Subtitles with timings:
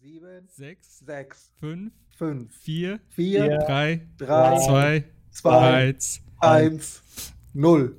[0.00, 5.58] sieben, sechs, sechs, fünf, fünf, vier, vier, drei, drei, zwei, zwei,
[5.88, 6.20] eins.
[6.38, 7.02] eins,
[7.54, 7.96] null.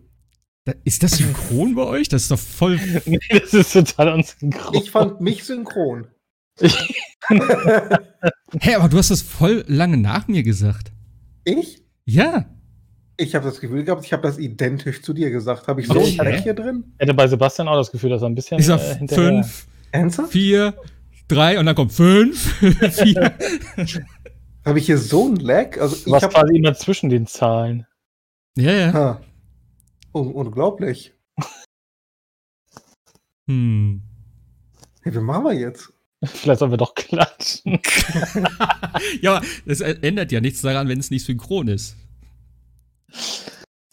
[0.66, 2.10] Da- Ist das synchron bei euch?
[2.10, 2.80] Das ist doch voll.
[3.06, 4.74] Nee, das ist total unsynchron.
[4.76, 6.08] Ich fand mich synchron.
[8.62, 10.92] Hä, aber du hast das voll lange nach mir gesagt.
[11.44, 11.84] Ich?
[12.06, 12.46] Ja.
[13.18, 15.68] Ich habe das Gefühl gehabt, ich habe das identisch zu dir gesagt.
[15.68, 16.20] Habe ich so Okay.
[16.20, 16.84] einen Dreck hier drin?
[16.96, 19.24] Ich hätte bei Sebastian auch das Gefühl, dass er ein bisschen Ich sag äh, hinterher-
[19.44, 20.32] fünf, Ernsthaft?
[20.32, 20.74] vier,
[21.28, 23.38] drei und dann kommt fünf, vier.
[24.66, 25.78] Habe ich hier so einen Lag?
[25.80, 27.86] Also Du ich habe quasi immer zwischen den Zahlen.
[28.58, 29.22] Ja, ja.
[30.14, 31.14] Un unglaublich.
[33.48, 34.02] Hm.
[35.04, 35.94] Hey, wie machen wir jetzt?
[36.24, 37.80] Vielleicht sollen wir doch klatschen.
[39.22, 41.96] Ja, aber das ändert ja nichts daran, wenn es nicht synchron ist.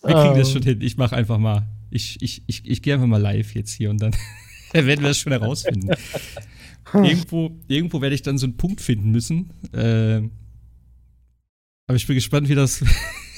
[0.03, 0.81] Wir kriegen das Ähm, schon hin.
[0.81, 1.67] Ich mache einfach mal.
[1.91, 4.13] Ich, ich, ich, ich gehe einfach mal live jetzt hier und dann
[4.73, 5.95] werden wir das schon herausfinden.
[6.93, 9.53] Irgendwo, irgendwo werde ich dann so einen Punkt finden müssen.
[9.73, 10.31] Ähm,
[11.87, 12.83] aber ich bin gespannt, wie das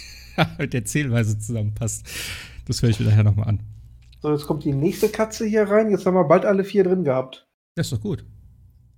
[0.59, 2.07] mit der Zählweise zusammenpasst.
[2.67, 3.61] Das höre ich mir nachher nochmal an.
[4.23, 5.91] So, jetzt kommt die nächste Katze hier rein.
[5.91, 7.47] Jetzt haben wir bald alle vier drin gehabt.
[7.75, 8.25] Das ist doch gut.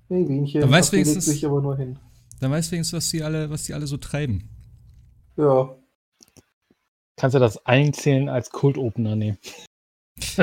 [0.08, 0.60] Nee, Bienchen.
[0.62, 1.98] Dann weiß wenigstens- sich aber nur hin.
[2.40, 4.48] Dann weißt du wenigstens, was die alle, was die alle so treiben.
[5.36, 5.74] Ja.
[7.16, 9.38] Kannst du das einzählen als Kult-Opener nehmen?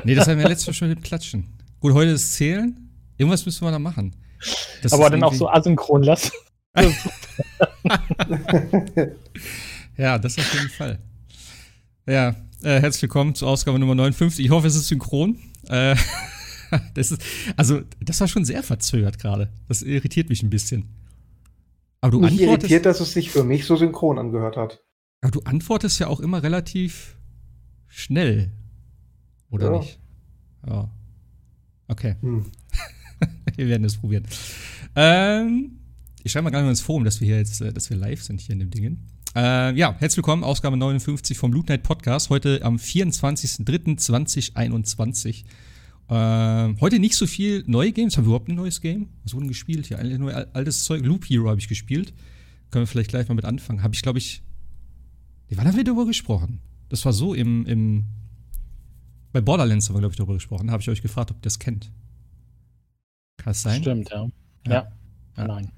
[0.03, 1.45] Nee, das haben wir letztes Mal schon mit dem Klatschen.
[1.79, 2.84] Gut, heute ist Zählen.
[3.17, 4.15] Irgendwas müssen wir da machen.
[4.83, 6.31] Das Aber dann auch so asynchron lassen.
[9.97, 10.99] Ja, das auf jeden Fall.
[12.05, 14.43] Ja, äh, herzlich willkommen zur Ausgabe Nummer 59.
[14.45, 15.39] Ich hoffe, es ist synchron.
[15.69, 15.95] Äh,
[16.93, 17.23] das ist,
[17.55, 19.49] also, das war schon sehr verzögert gerade.
[19.69, 20.89] Das irritiert mich ein bisschen.
[22.01, 24.83] Aber du, Mich antwortest, irritiert, dass es sich für mich so synchron angehört hat.
[25.21, 27.15] aber du antwortest ja auch immer relativ
[27.87, 28.51] schnell.
[29.49, 29.77] Oder Ja.
[29.79, 29.99] nicht?
[30.67, 30.89] Ja.
[31.87, 32.15] Okay.
[32.19, 32.45] Hm.
[33.55, 34.23] Wir werden es probieren.
[34.95, 35.79] Ähm,
[36.23, 38.21] ich schreibe mal gerade mal ins Forum, dass wir hier jetzt, äh, dass wir live
[38.23, 39.07] sind hier in dem Dingen.
[39.35, 42.29] Äh, ja, herzlich willkommen, Ausgabe 59 vom Loot Night Podcast.
[42.29, 45.43] Heute am 24.03.2021.
[46.07, 48.15] Ähm, heute nicht so viel neue Games.
[48.15, 49.09] Haben wir überhaupt ein neues Game?
[49.23, 49.89] Was wurde gespielt?
[49.89, 51.03] Ja, eigentlich nur al- altes Zeug.
[51.03, 52.13] Loop Hero habe ich gespielt.
[52.71, 53.83] Können wir vielleicht gleich mal mit anfangen.
[53.83, 54.41] Habe ich, glaube ich.
[55.49, 56.59] Nee, wann haben wir darüber gesprochen?
[56.89, 58.05] Das war so im, im
[59.33, 60.71] bei Borderlands haben wir, glaube ich, darüber gesprochen.
[60.71, 61.91] Habe ich euch gefragt, ob ihr das kennt.
[63.45, 63.81] Kann sein?
[63.81, 64.27] Stimmt, ja.
[64.67, 64.71] Ja.
[64.73, 64.87] Ja.
[65.37, 65.47] Ja.
[65.47, 65.71] Nein.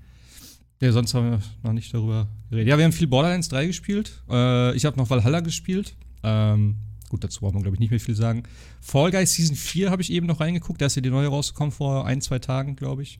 [0.79, 2.67] Ja, sonst haben wir noch nicht darüber geredet.
[2.69, 4.23] Ja, wir haben viel Borderlands 3 gespielt.
[4.29, 5.95] Äh, ich habe noch Valhalla gespielt.
[6.23, 6.77] Ähm,
[7.09, 8.43] gut, dazu braucht man, glaube ich, nicht mehr viel sagen.
[8.81, 10.79] Fall Guys Season 4 habe ich eben noch reingeguckt.
[10.81, 13.19] Da ist ja die neue rausgekommen vor ein, zwei Tagen, glaube ich.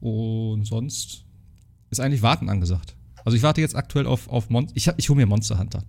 [0.00, 1.24] Und sonst
[1.90, 2.94] ist eigentlich Warten angesagt.
[3.24, 5.84] Also ich warte jetzt aktuell auf, auf Mon ich, hab- ich hole mir Monster Hunter.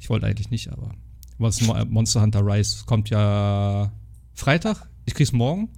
[0.00, 0.94] Ich wollte eigentlich nicht, aber
[1.38, 3.92] was Mo- Monster Hunter Rise kommt ja
[4.34, 4.88] Freitag.
[5.04, 5.68] Ich krieg's morgen.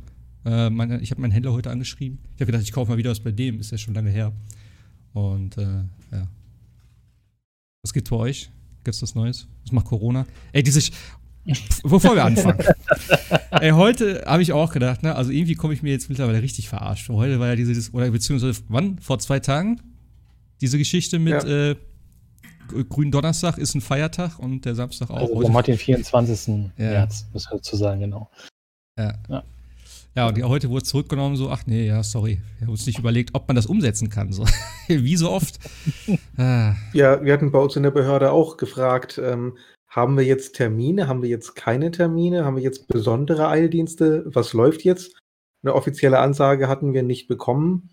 [0.44, 2.18] Äh, meine, ich habe meinen Händler heute angeschrieben.
[2.34, 3.60] Ich habe gedacht, ich kaufe mal wieder was bei dem.
[3.60, 4.32] Ist ja schon lange her.
[5.12, 5.62] Und äh,
[6.12, 6.28] ja.
[7.82, 8.50] Was gibt's bei euch?
[8.82, 9.46] Gibt's was Neues?
[9.62, 10.26] Was macht Corona?
[10.52, 10.80] Ey, diese.
[10.80, 10.90] Sch
[11.82, 12.58] Bevor wir anfangen.
[13.50, 16.70] Ey, heute habe ich auch gedacht, ne, also irgendwie komme ich mir jetzt mittlerweile richtig
[16.70, 17.08] verarscht.
[17.10, 18.98] Heute war ja diese, dis- oder beziehungsweise wann?
[18.98, 19.78] Vor zwei Tagen?
[20.62, 21.70] Diese Geschichte mit Ja.
[21.72, 21.76] äh,
[22.88, 25.16] Grünen Donnerstag ist ein Feiertag und der Samstag auch.
[25.36, 26.48] Also Heute- den 24.
[26.78, 26.90] Ja.
[26.92, 28.30] März, muss dazu sagen, genau.
[28.98, 29.12] Ja.
[29.28, 29.44] Ja.
[30.16, 32.40] Ja, und heute wurde es zurückgenommen, so, ach nee, ja, sorry.
[32.58, 34.32] Wir haben uns nicht überlegt, ob man das umsetzen kann.
[34.32, 34.44] So.
[34.88, 35.58] Wie so oft.
[36.36, 39.58] ah, Ja, wir hatten bei uns in der Behörde auch gefragt, ähm,
[39.88, 44.52] haben wir jetzt Termine, haben wir jetzt keine Termine, haben wir jetzt besondere Eildienste, was
[44.52, 45.18] läuft jetzt?
[45.64, 47.90] Eine offizielle Ansage hatten wir nicht bekommen.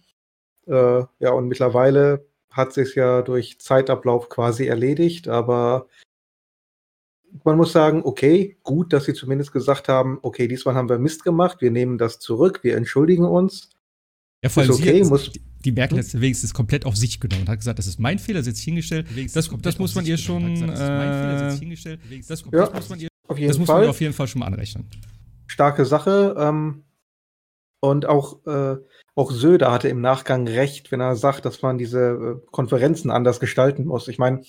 [0.67, 5.87] Äh, ja, und mittlerweile hat sich ja durch Zeitablauf quasi erledigt, aber
[7.43, 11.23] man muss sagen, okay, gut, dass sie zumindest gesagt haben, okay, diesmal haben wir Mist
[11.23, 13.69] gemacht, wir nehmen das zurück, wir entschuldigen uns.
[14.43, 16.95] ja, vor allem Ist okay, sie, muss- die, die Merkel hat es wenigstens komplett auf
[16.97, 19.07] sich genommen und hat gesagt, das ist mein Fehler, das ist jetzt hingestellt.
[19.33, 20.55] Das, das muss man ihr schon.
[20.55, 20.67] Äh,
[22.27, 23.83] das, Ja, das muss man ihr, Auf jeden das muss man Fall.
[23.85, 24.87] ihr auf jeden Fall schon mal anrechnen.
[25.47, 26.35] starke Sache.
[26.37, 26.83] Ähm,
[27.83, 28.77] und auch, äh,
[29.15, 31.99] auch Söder hatte im Nachgang recht, wenn er sagt, dass man diese
[32.43, 34.07] äh, Konferenzen anders gestalten muss.
[34.07, 34.41] Ich meine,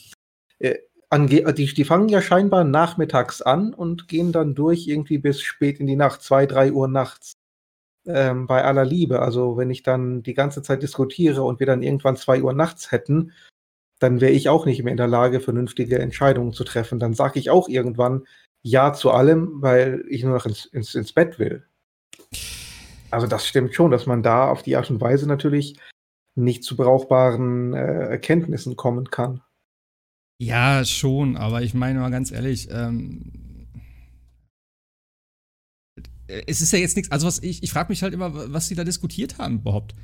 [0.59, 0.77] äh,
[1.13, 5.79] ange- die, die fangen ja scheinbar nachmittags an und gehen dann durch irgendwie bis spät
[5.79, 7.35] in die Nacht, zwei, drei Uhr nachts.
[8.05, 9.23] Ähm, bei aller Liebe.
[9.23, 12.91] Also wenn ich dann die ganze Zeit diskutiere und wir dann irgendwann zwei Uhr nachts
[12.91, 13.31] hätten,
[14.01, 16.99] dann wäre ich auch nicht mehr in der Lage, vernünftige Entscheidungen zu treffen.
[16.99, 18.27] Dann sage ich auch irgendwann
[18.65, 21.65] Ja zu allem, weil ich nur noch ins, ins, ins Bett will.
[23.13, 25.79] Also das stimmt schon, dass man da auf die Art und Weise natürlich
[26.35, 29.43] nicht zu brauchbaren äh, Erkenntnissen kommen kann.
[30.43, 33.69] Ja, schon, aber ich meine mal ganz ehrlich, ähm,
[36.27, 38.75] es ist ja jetzt nichts, also was ich, ich frage mich halt immer, was sie
[38.75, 39.95] da diskutiert haben überhaupt.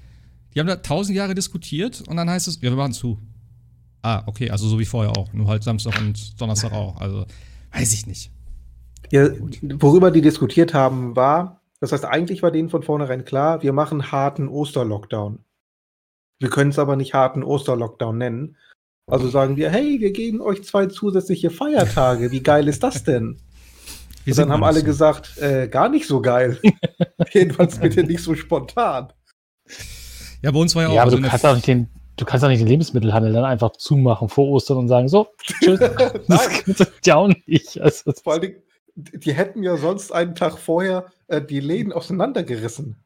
[0.55, 3.19] Die haben da tausend Jahre diskutiert und dann heißt es, ja, wir machen zu.
[4.03, 5.33] Ah, okay, also so wie vorher auch.
[5.33, 7.01] Nur halt Samstag und Donnerstag auch.
[7.01, 7.27] Also,
[7.73, 8.31] weiß ich nicht.
[9.11, 9.29] Ja,
[9.81, 14.13] worüber die diskutiert haben, war, das heißt, eigentlich war denen von vornherein klar, wir machen
[14.13, 15.41] harten Osterlockdown.
[16.39, 18.57] Wir können es aber nicht harten Osterlockdown nennen.
[19.09, 22.31] Also sagen wir, hey, wir geben euch zwei zusätzliche Feiertage.
[22.31, 23.39] Wie geil ist das denn?
[24.25, 24.85] Wir Und sind dann haben alle so.
[24.85, 26.59] gesagt, äh, gar nicht so geil.
[27.33, 29.11] Jedenfalls bitte nicht so spontan.
[30.43, 31.89] Ja, bei uns war ja auch Ja, aber so du eine- kannst auch nicht den,
[32.17, 35.79] du kannst auch nicht den Lebensmittelhandel dann einfach zumachen vor Ostern und sagen, so, tschüss.
[35.81, 37.81] das Nein, geht ja auch nicht.
[37.81, 38.57] Also, vor allen Dingen,
[38.97, 42.97] die hätten ja sonst einen Tag vorher äh, die Läden auseinandergerissen.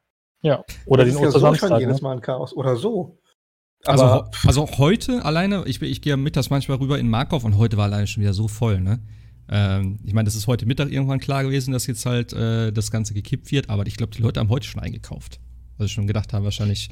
[0.41, 0.65] ja.
[0.87, 2.03] Oder Das den ist ja so schon jedes ne?
[2.03, 2.53] Mal ein Chaos.
[2.53, 3.17] Oder so.
[3.84, 7.76] Also, Aber also heute alleine, ich, ich gehe mittags manchmal rüber in Markov und heute
[7.76, 9.00] war alleine schon wieder so voll, ne?
[9.49, 12.90] Ähm, ich meine, das ist heute Mittag irgendwann klar gewesen, dass jetzt halt äh, das
[12.90, 15.40] Ganze gekippt wird, aber ich glaube, die Leute haben heute schon eingekauft.
[15.79, 16.90] Also schon gedacht haben, wahrscheinlich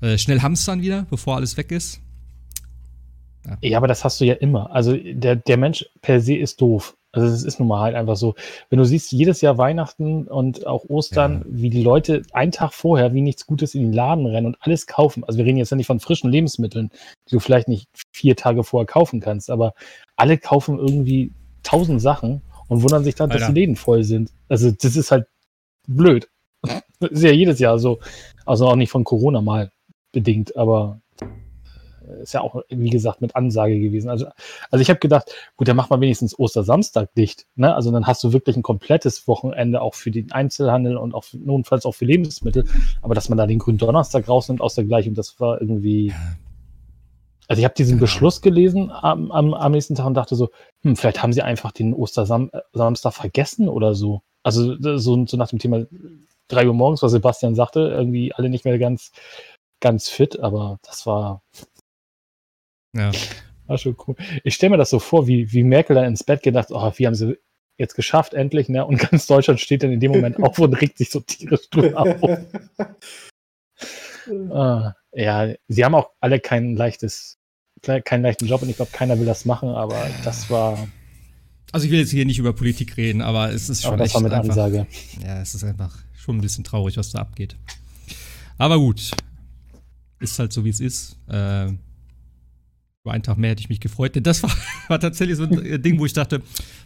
[0.00, 2.00] äh, schnell hamstern wieder, bevor alles weg ist.
[3.60, 4.70] Ja, aber das hast du ja immer.
[4.72, 6.96] Also der, der Mensch per se ist doof.
[7.14, 8.34] Also es ist nun mal halt einfach so.
[8.70, 11.44] Wenn du siehst, jedes Jahr Weihnachten und auch Ostern, Ja.
[11.48, 14.86] wie die Leute einen Tag vorher wie nichts Gutes in den Laden rennen und alles
[14.86, 15.22] kaufen.
[15.24, 16.90] Also wir reden jetzt ja nicht von frischen Lebensmitteln,
[17.28, 19.74] die du vielleicht nicht vier Tage vorher kaufen kannst, aber
[20.16, 21.30] alle kaufen irgendwie
[21.62, 23.52] tausend Sachen und wundern sich dann, dass Alter.
[23.54, 24.30] die Läden voll sind.
[24.48, 25.26] Also das ist halt
[25.86, 26.28] blöd.
[26.62, 28.00] Das ist ja jedes Jahr so.
[28.44, 29.70] Also auch nicht von Corona mal
[30.12, 31.00] bedingt, aber
[32.22, 34.08] ist ja auch, wie gesagt, mit Ansage gewesen.
[34.08, 34.26] Also,
[34.70, 37.46] also ich habe gedacht, gut, dann mach mal wenigstens Ostersamstag dicht.
[37.56, 37.74] Ne?
[37.74, 41.86] Also dann hast du wirklich ein komplettes Wochenende auch für den Einzelhandel und auch notfalls
[41.86, 42.64] auch für Lebensmittel.
[43.02, 46.12] Aber dass man da den grünen Donnerstag rausnimmt aus der Gleichung, das war irgendwie.
[47.46, 48.04] Also ich habe diesen Genau.
[48.04, 50.48] Beschluss gelesen am, am, am nächsten Tag und dachte so,
[50.82, 54.22] hm, vielleicht haben sie einfach den Ostersamstag vergessen oder so.
[54.42, 55.84] Also so, so nach dem Thema
[56.48, 59.12] drei Uhr morgens, was Sebastian sagte, irgendwie alle nicht mehr ganz,
[59.80, 61.42] ganz fit, aber das war,
[62.94, 63.10] Ja.
[63.66, 64.16] war schon cool.
[64.44, 67.06] Ich stelle mir das so vor, wie, wie Merkel dann ins Bett gedacht, oh, wie
[67.06, 67.38] haben sie
[67.76, 68.86] jetzt geschafft, endlich, ne?
[68.86, 71.98] Und ganz Deutschland steht dann in dem Moment auf und regt sich so tierisch drüber
[71.98, 72.40] auf.
[74.50, 77.36] Ah, ja, sie haben auch alle kein leichtes,
[77.82, 80.88] keinen leichten Job und ich glaube, keiner will das machen, aber das war,
[81.72, 84.06] Also ich will jetzt hier nicht über Politik reden, aber es ist aber schon das
[84.06, 84.86] echt war mit einfach, Ansage.
[85.22, 87.56] Ja, es ist einfach schon ein bisschen traurig, was da abgeht.
[88.56, 89.10] Aber gut.
[90.20, 91.18] Ist halt so, wie es ist.
[91.28, 91.72] Äh,
[93.04, 94.50] über einen Tag mehr hätte ich mich gefreut, denn das war,
[94.88, 96.40] war tatsächlich so ein Ding, wo ich dachte,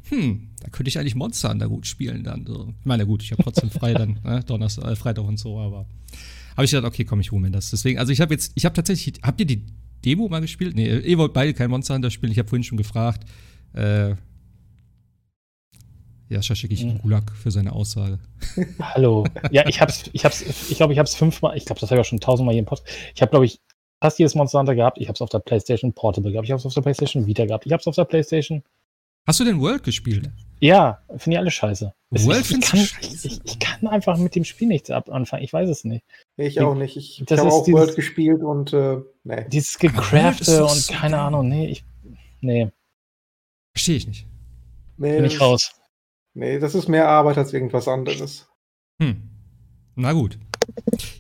[0.09, 2.45] hm, da könnte ich eigentlich Monster Hunter gut spielen dann.
[2.45, 2.75] So.
[2.81, 5.87] Ich meine, gut, ich habe trotzdem frei dann, ne, Donnerstag, äh, Freitag und so, aber
[6.57, 7.71] habe ich gedacht, okay, komm, ich hole mir das.
[7.71, 9.65] Deswegen, also ich habe jetzt, ich habe tatsächlich, habt ihr die
[10.05, 10.75] Demo mal gespielt?
[10.75, 12.33] Nee, ihr wollt beide kein Monster Hunter spielen.
[12.33, 13.25] Ich habe vorhin schon gefragt.
[13.75, 14.17] Äh,
[16.31, 16.91] ja, schicke ich Mhm.
[16.91, 18.19] einen Gulag für seine Aussage.
[18.81, 19.25] Hallo.
[19.53, 22.07] Ja, ich hab's, ich hab's, ich glaube, ich hab's fünfmal, ich glaube, das habe ich
[22.07, 22.89] auch schon tausendmal hier im Podcast.
[23.15, 23.61] Ich habe, glaube ich,
[24.01, 24.99] fast jedes Monster Hunter gehabt.
[24.99, 26.47] Ich habe es auf der PlayStation Portable gehabt.
[26.47, 27.67] Ich habe es auf der PlayStation Vita gehabt.
[27.67, 28.63] Ich habe es auf der PlayStation.
[29.27, 30.31] Hast du denn World gespielt?
[30.61, 31.93] Ja, finde ich alle scheiße.
[32.11, 33.29] World ich, ich, kann, scheiße?
[33.29, 35.43] ich, ich kann einfach mit dem Spiel nichts ab anfangen.
[35.45, 36.03] Ich weiß es nicht.
[36.37, 36.97] ich auch nicht.
[36.97, 39.47] Ich, ich Das habe ist auch dieses- World gespielt und äh, nee.
[39.49, 41.19] Dieses Gecrafte und so keine.
[41.19, 41.49] Ahnung.
[41.49, 41.85] Nee, ich,
[42.41, 42.71] nee,
[43.75, 44.27] Verstehe ich nicht.
[44.97, 45.73] Nee, bin ich das- raus.
[46.35, 48.49] Nee, das ist mehr Arbeit als irgendwas anderes.
[49.03, 49.23] Hm.
[49.97, 50.39] Na gut.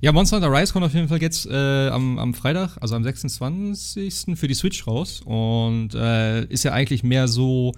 [0.00, 3.02] Ja, Monster Hunter Rise kommt auf jeden Fall jetzt äh, am, am Freitag, also am
[3.02, 4.36] 26.
[4.36, 5.22] für die Switch raus.
[5.24, 7.72] Und äh, ist ja eigentlich mehr so,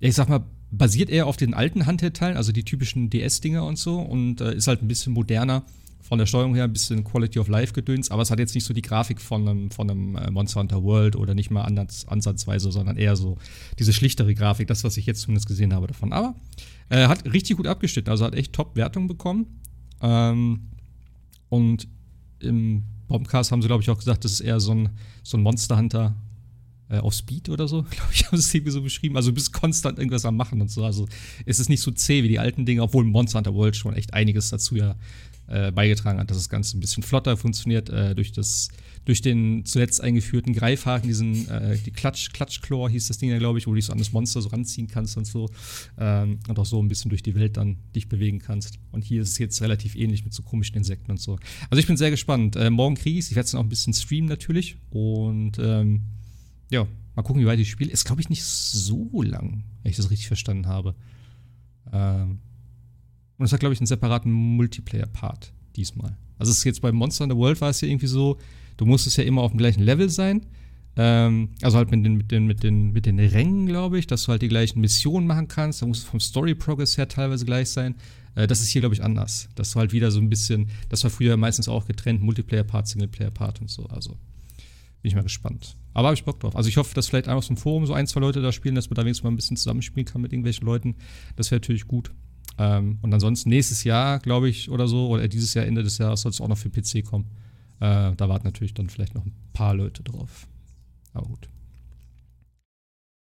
[0.00, 3.98] ich sag mal, basiert eher auf den alten Handheld-Teilen, also die typischen DS-Dinger und so.
[3.98, 5.64] Und äh, ist halt ein bisschen moderner.
[6.00, 8.64] Von der Steuerung her ein bisschen Quality of Life gedöns, aber es hat jetzt nicht
[8.64, 12.04] so die Grafik von einem, von einem äh, Monster Hunter World oder nicht mal ansatz,
[12.06, 13.38] ansatzweise, sondern eher so
[13.78, 16.12] diese schlichtere Grafik, das, was ich jetzt zumindest gesehen habe davon.
[16.12, 16.34] Aber
[16.90, 19.46] äh, hat richtig gut abgeschnitten, also hat echt Top-Wertung bekommen.
[20.02, 20.68] Ähm,
[21.48, 21.88] und
[22.40, 24.90] im Bombcast haben sie, glaube ich, auch gesagt, das ist eher so ein,
[25.22, 26.14] so ein Monster Hunter
[26.88, 29.16] äh, auf Speed oder so, glaube ich, haben sie es irgendwie so beschrieben.
[29.16, 30.84] Also du bist konstant irgendwas am Machen und so.
[30.84, 31.08] Also
[31.46, 34.14] es ist nicht so zäh wie die alten Dinge, obwohl Monster Hunter World schon echt
[34.14, 34.96] einiges dazu ja
[35.46, 38.68] äh, beigetragen hat, dass das Ganze ein bisschen flotter funktioniert, äh, durch das,
[39.04, 43.58] durch den zuletzt eingeführten Greifhaken, diesen, äh, die Klatsch, Klatschclaw hieß das Ding ja, glaube
[43.58, 45.50] ich, wo du dich so an das Monster so ranziehen kannst und so.
[45.98, 48.78] Ähm, und auch so ein bisschen durch die Welt dann dich bewegen kannst.
[48.92, 51.38] Und hier ist es jetzt relativ ähnlich mit so komischen Insekten und so.
[51.70, 52.56] Also ich bin sehr gespannt.
[52.56, 53.30] Äh, morgen kriege ich es.
[53.30, 54.76] Ich werde es dann auch ein bisschen streamen natürlich.
[54.90, 56.02] Und ähm,
[56.70, 57.90] ja, mal gucken, wie weit ich spiele.
[57.90, 60.94] Ist, glaube ich, nicht so lang, wenn ich das richtig verstanden habe.
[61.92, 62.38] Ähm,
[63.36, 66.16] und es hat, glaube ich, einen separaten Multiplayer-Part diesmal.
[66.38, 68.38] Also es ist jetzt bei Monster in the World war es ja irgendwie so,
[68.76, 70.46] du musstest ja immer auf dem gleichen Level sein.
[70.96, 74.24] Ähm, also halt mit den, mit den, mit den, mit den Rängen, glaube ich, dass
[74.24, 75.82] du halt die gleichen Missionen machen kannst.
[75.82, 77.96] Da muss es vom Story-Progress her teilweise gleich sein.
[78.34, 79.48] Äh, das ist hier, glaube ich, anders.
[79.54, 83.60] Dass du halt wieder so ein bisschen, das war früher meistens auch getrennt, Multiplayer-Part, Singleplayer-Part
[83.60, 83.86] und so.
[83.86, 84.10] Also
[85.02, 85.76] bin ich mal gespannt.
[85.92, 86.56] Aber habe ich Bock drauf.
[86.56, 88.74] Also ich hoffe, dass vielleicht einfach so ein Forum so ein, zwei Leute da spielen,
[88.74, 90.96] dass man da wenigstens mal ein bisschen zusammenspielen kann mit irgendwelchen Leuten.
[91.36, 92.10] Das wäre natürlich gut.
[92.58, 96.22] Ähm, und ansonsten nächstes Jahr, glaube ich, oder so, oder dieses Jahr, Ende des Jahres,
[96.22, 97.26] soll es auch noch für PC kommen.
[97.80, 100.46] Äh, da warten natürlich dann vielleicht noch ein paar Leute drauf.
[101.12, 101.48] Aber gut.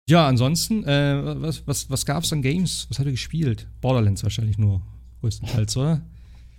[0.10, 2.88] Ja, ansonsten, äh, was, was, was gab es an Games?
[2.89, 3.67] Was hat ihr gespielt?
[3.79, 4.81] Borderlands wahrscheinlich nur,
[5.22, 6.01] größtenteils, oder?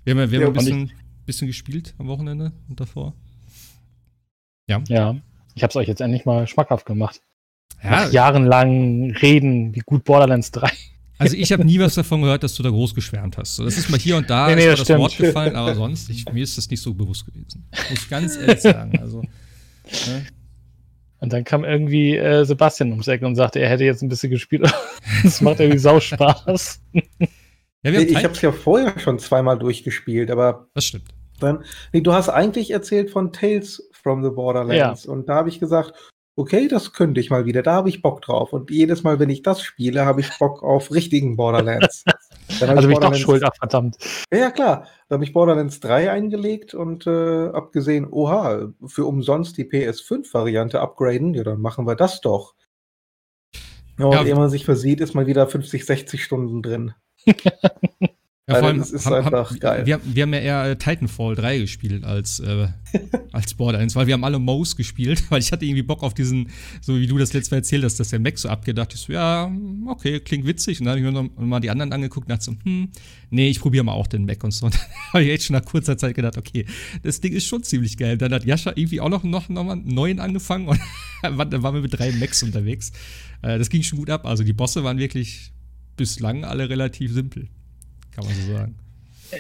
[0.05, 0.93] Wir haben ja, wir haben ja, ein bisschen,
[1.27, 3.15] bisschen gespielt am Wochenende und davor.
[4.69, 4.83] Ja.
[4.89, 5.17] Ja,
[5.55, 7.21] ich habe es euch jetzt endlich mal schmackhaft gemacht.
[7.83, 7.91] Ja.
[7.91, 10.71] Nach jahrelang Reden, wie gut Borderlands 3.
[11.23, 13.59] Also ich habe nie was davon gehört, dass du da groß geschwärmt hast.
[13.59, 16.25] Das ist mal hier und da nee, nee, das, das Wort gefallen, aber sonst, ich,
[16.33, 17.65] mir ist das nicht so bewusst gewesen.
[17.91, 18.99] Muss ich ganz ehrlich sagen.
[19.01, 20.27] Also, ne?
[21.21, 24.31] Und dann kam irgendwie äh, Sebastian ums Eck und sagte, er hätte jetzt ein bisschen
[24.31, 24.69] gespielt.
[25.23, 26.81] das macht irgendwie sau Spaß.
[27.85, 30.69] Ja, ich habe es ja vorher schon zweimal durchgespielt, aber.
[30.75, 31.09] Das stimmt.
[31.39, 35.05] Dann, nee, du hast eigentlich erzählt von Tales from the Borderlands.
[35.05, 35.13] Ja.
[35.13, 35.93] Und da habe ich gesagt,
[36.37, 38.53] okay, das könnte ich mal wieder, da habe ich Bock drauf.
[38.53, 42.05] Und jedes Mal, wenn ich das spiele, habe ich Bock auf richtigen Borderlands.
[42.61, 43.97] Dann also bin ich doch schuld, ach verdammt.
[44.33, 44.87] Ja, klar.
[45.09, 51.35] Da habe ich Borderlands 3 eingelegt und äh, abgesehen, oha, für umsonst die PS5-Variante upgraden,
[51.35, 52.55] ja, dann machen wir das doch.
[53.99, 56.95] Ja, und ja, ehe man sich versieht, ist mal wieder 50, 60 Stunden drin.
[58.53, 59.87] Ja, vor allem, das ist haben, einfach haben, geil.
[59.87, 62.69] Wir, wir, haben ja eher äh, Titanfall 3 gespielt als, äh,
[63.33, 66.51] als Borderlands, weil wir haben alle Mouse gespielt, weil ich hatte irgendwie Bock auf diesen,
[66.81, 69.13] so wie du das letzte Mal erzählt hast, dass der Mac so abgedacht ist, so,
[69.13, 69.51] ja,
[69.87, 70.81] okay, klingt witzig.
[70.81, 72.89] Und dann habe ich mir noch mal die anderen angeguckt und dachte so, hm,
[73.31, 74.67] nee, ich probiere mal auch den Mac und so.
[74.73, 74.83] Und dann
[75.13, 76.67] habe ich echt schon nach kurzer Zeit gedacht, okay,
[77.03, 78.17] das Ding ist schon ziemlich geil.
[78.17, 80.81] Dann hat Jascha irgendwie auch noch, noch, noch mal einen neuen angefangen und
[81.23, 82.93] dann waren wir mit drei Macs unterwegs.
[83.43, 84.25] Äh, das ging schon gut ab.
[84.25, 85.53] Also die Bosse waren wirklich
[85.97, 87.49] bislang alle relativ simpel
[88.15, 88.79] kann man so sagen.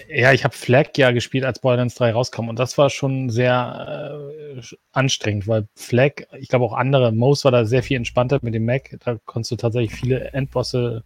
[0.08, 4.32] Ja, ich habe Flag ja gespielt, als Borderlands 3 rauskam und das war schon sehr
[4.56, 4.62] äh,
[4.92, 8.64] anstrengend, weil Flag, ich glaube auch andere, Most war da sehr viel entspannter mit dem
[8.64, 8.96] Mac.
[9.04, 11.04] Da konntest du tatsächlich viele Endbosse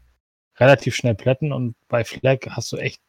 [0.59, 3.01] relativ schnell plätten und bei Flag hast du echt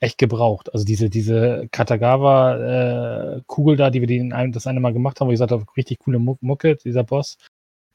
[0.00, 0.72] echt gebraucht.
[0.72, 5.28] Also diese, diese Katagawa-Kugel äh, da, die wir den ein, das eine Mal gemacht haben,
[5.28, 7.38] wo ich gesagt habe, richtig coole Mucke, dieser Boss,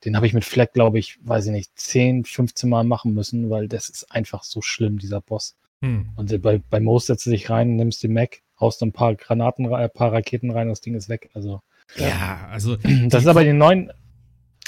[0.03, 3.49] den habe ich mit Flag, glaube ich, weiß ich nicht, 10, 15 Mal machen müssen,
[3.49, 5.55] weil das ist einfach so schlimm, dieser Boss.
[5.81, 6.09] Hm.
[6.15, 9.71] Und bei, bei Moos setzt du dich rein, nimmst den Mac, haust ein paar Granaten,
[9.73, 11.29] ein paar Raketen rein, das Ding ist weg.
[11.33, 11.61] Also,
[11.95, 12.77] ja, ja also.
[13.09, 13.91] Das ist aber die neuen,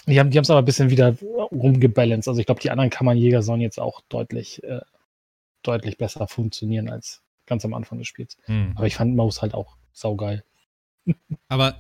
[0.08, 1.16] die haben es aber ein bisschen wieder
[1.52, 2.28] rumgebalanced.
[2.28, 4.82] Also ich glaube, die anderen Kammerjäger sollen jetzt auch deutlich, äh,
[5.62, 8.38] deutlich besser funktionieren als ganz am Anfang des Spiels.
[8.46, 8.74] Hm.
[8.76, 10.44] Aber ich fand Mouse halt auch saugeil.
[11.48, 11.76] Aber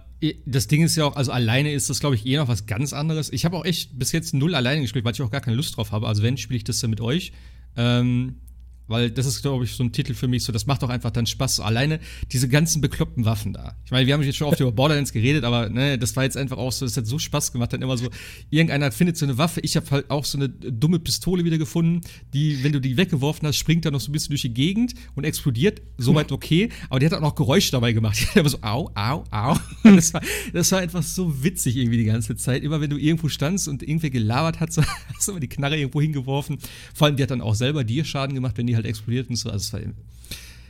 [0.45, 2.93] das Ding ist ja auch, also alleine ist das, glaube ich, eh noch was ganz
[2.93, 3.31] anderes.
[3.33, 5.75] Ich habe auch echt bis jetzt null alleine gespielt, weil ich auch gar keine Lust
[5.75, 6.07] drauf habe.
[6.07, 7.33] Also wenn, spiele ich das dann mit euch.
[7.75, 8.39] Ähm,
[8.87, 11.11] weil das ist, glaube ich, so ein Titel für mich, so das macht doch einfach
[11.11, 11.57] dann Spaß.
[11.57, 11.99] So alleine
[12.31, 13.75] diese ganzen bekloppten Waffen da.
[13.85, 16.37] Ich meine, wir haben jetzt schon oft über Borderlands geredet, aber ne, das war jetzt
[16.37, 17.73] einfach auch so, das hat so Spaß gemacht.
[17.73, 18.09] Dann immer so,
[18.49, 19.61] irgendeiner findet so eine Waffe.
[19.61, 22.01] Ich habe halt auch so eine dumme Pistole wieder gefunden,
[22.33, 24.93] die, wenn du die weggeworfen hast, springt da noch so ein bisschen durch die Gegend
[25.15, 25.81] und explodiert.
[25.97, 28.19] Soweit okay, aber die hat auch noch Geräusche dabei gemacht.
[28.23, 29.57] Die hat immer so, au, au, au.
[29.83, 30.21] Das war,
[30.53, 32.63] das war einfach so witzig irgendwie die ganze Zeit.
[32.63, 34.81] Immer wenn du irgendwo standst und irgendwer gelabert hat, so,
[35.13, 36.57] hast du immer die Knarre irgendwo hingeworfen.
[36.93, 39.29] Vor allem, die hat dann auch selber dir Schaden gemacht, wenn die die halt explodiert
[39.29, 39.49] und so.
[39.49, 39.93] Also es war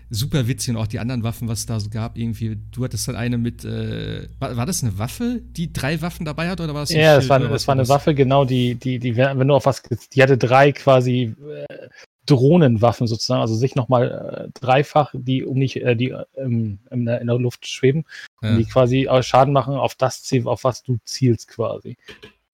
[0.10, 2.58] super witzig und auch die anderen Waffen, was es da so gab, irgendwie.
[2.72, 6.50] Du hattest dann eine mit, äh, war, war, das eine Waffe, die drei Waffen dabei
[6.50, 9.00] hat oder war das ein Ja, es war, es war eine Waffe, genau, die, die,
[9.00, 9.82] die, wenn du auf was,
[10.14, 11.36] die hatte drei quasi
[11.70, 11.88] äh,
[12.26, 17.22] Drohnenwaffen sozusagen, also sich nochmal äh, dreifach, die um nicht, äh, die ähm, in, der,
[17.22, 18.06] in, der, Luft schweben
[18.42, 18.52] ja.
[18.52, 21.98] und die quasi Schaden machen auf das Ziel, auf was du zielst quasi.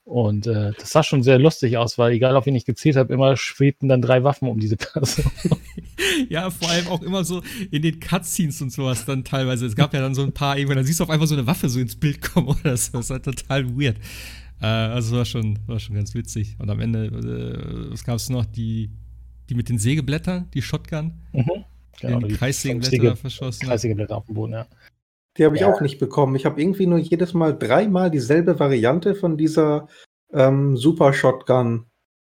[0.09, 3.13] Und äh, das sah schon sehr lustig aus, weil egal auf wen ich gezielt habe,
[3.13, 5.31] immer schwebten dann drei Waffen um diese Person.
[6.29, 9.67] ja, vor allem auch immer so in den Cutscenes und sowas dann teilweise.
[9.67, 11.45] Es gab ja dann so ein paar, irgendwann, da siehst du auf einmal so eine
[11.45, 12.97] Waffe so ins Bild kommen oder so.
[12.97, 13.97] Das war total weird.
[14.59, 16.55] Äh, also war schon, war schon ganz witzig.
[16.57, 18.45] Und am Ende, äh, was gab es noch?
[18.45, 18.89] Die,
[19.47, 21.13] die mit den Sägeblättern, die Shotgun.
[21.33, 21.65] Mhm.
[22.01, 23.67] Genau, den Kreissägeblätter verschossen.
[23.67, 24.65] Kreissägeblätter auf dem Boden, ja.
[25.39, 25.73] Die habe ich ja.
[25.73, 26.35] auch nicht bekommen.
[26.35, 29.87] Ich habe irgendwie nur jedes Mal dreimal dieselbe Variante von dieser
[30.33, 31.85] ähm, Super Shotgun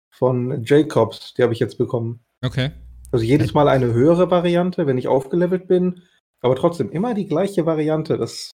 [0.09, 1.35] von Jacobs.
[1.35, 2.21] Die habe ich jetzt bekommen.
[2.45, 2.71] Okay.
[3.11, 6.03] Also jedes Mal eine höhere Variante, wenn ich aufgelevelt bin,
[6.41, 8.17] aber trotzdem immer die gleiche Variante.
[8.17, 8.53] Das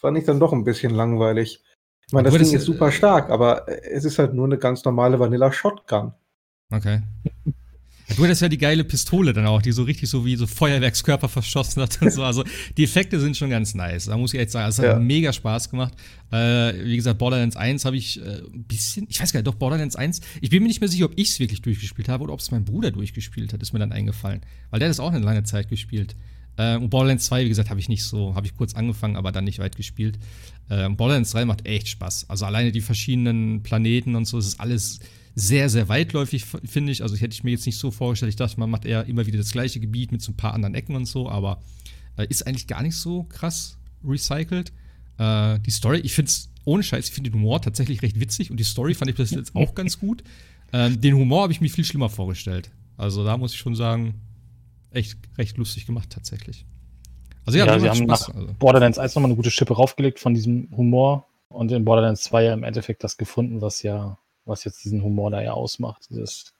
[0.00, 1.62] fand ich dann doch ein bisschen langweilig.
[2.06, 5.20] Ich meine, das Ding ist super stark, aber es ist halt nur eine ganz normale
[5.20, 6.12] Vanilla Shotgun.
[6.72, 7.00] Okay.
[8.16, 11.28] Du hattest ja die geile Pistole dann auch, die so richtig so wie so Feuerwerkskörper
[11.28, 12.22] verschossen hat und so.
[12.22, 12.44] Also
[12.76, 14.06] die Effekte sind schon ganz nice.
[14.06, 14.98] Da muss ich echt sagen, es hat Ja.
[14.98, 15.94] mega Spaß gemacht.
[16.30, 19.54] Äh, wie gesagt, Borderlands 1 habe ich äh, ein bisschen, ich weiß gar nicht, doch
[19.54, 22.34] Borderlands 1, ich bin mir nicht mehr sicher, ob ich es wirklich durchgespielt habe oder
[22.34, 24.42] ob es mein Bruder durchgespielt hat, ist mir dann eingefallen.
[24.70, 26.14] Weil der hat das auch eine lange Zeit gespielt.
[26.56, 29.32] Äh, und Borderlands 2, wie gesagt, habe ich nicht so, habe ich kurz angefangen, aber
[29.32, 30.18] dann nicht weit gespielt.
[30.68, 32.28] Äh, Borderlands 3 macht echt Spaß.
[32.28, 35.00] Also alleine die verschiedenen Planeten und so, es ist alles
[35.34, 37.02] sehr, sehr weitläufig, finde ich.
[37.02, 38.30] Also ich hätte ich mir jetzt nicht so vorgestellt.
[38.30, 40.74] Ich dachte, man macht eher immer wieder das gleiche Gebiet mit so ein paar anderen
[40.74, 41.60] Ecken und so, aber
[42.16, 44.72] äh, ist eigentlich gar nicht so krass recycelt.
[45.18, 48.50] Äh, die Story, ich finde es ohne Scheiß, ich finde den Humor tatsächlich recht witzig
[48.50, 50.22] und die Story fand ich bis jetzt auch ganz gut.
[50.72, 52.70] Ähm, den Humor habe ich mir viel schlimmer vorgestellt.
[52.96, 54.20] Also da muss ich schon sagen,
[54.90, 56.64] echt recht lustig gemacht tatsächlich.
[57.44, 58.28] Also ja, Ja, sie haben Spaß.
[58.28, 58.54] nach Also.
[58.58, 62.54] Borderlands 1 nochmal eine gute Schippe raufgelegt von diesem Humor und in Borderlands 2 ja
[62.54, 66.06] im Endeffekt das gefunden, was ja, was jetzt diesen Humor da ja ausmacht.
[66.10, 66.52] Dieses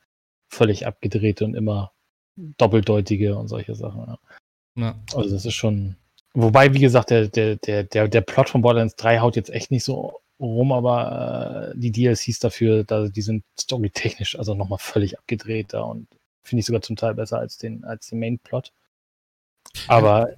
[0.49, 1.93] völlig abgedrehte und immer
[2.37, 4.00] doppeldeutige und solche Sachen.
[4.07, 4.19] Ja.
[4.76, 4.99] Ja.
[5.14, 5.97] Also das ist schon.
[6.35, 9.71] Wobei, wie gesagt, der, der, der, der, der Plot von Borderlands 3 haut jetzt echt
[9.71, 15.17] nicht so rum, aber äh, die DLCs dafür, da, die sind storytechnisch also nochmal völlig
[15.17, 16.09] abgedreht da und
[16.43, 18.73] finde ich sogar zum Teil besser als den, als den Main-Plot.
[19.87, 20.35] Aber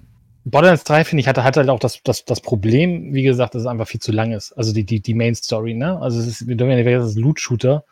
[0.49, 3.63] Borderlands 3, finde ich, hatte, hatte halt auch das, das, das Problem, wie gesagt, dass
[3.63, 4.53] es einfach viel zu lang ist.
[4.53, 5.99] Also die, die, die Main-Story, ne?
[5.99, 7.83] Also es ist, wir dürfen ja nicht vergessen, es ist ein Loot-Shooter.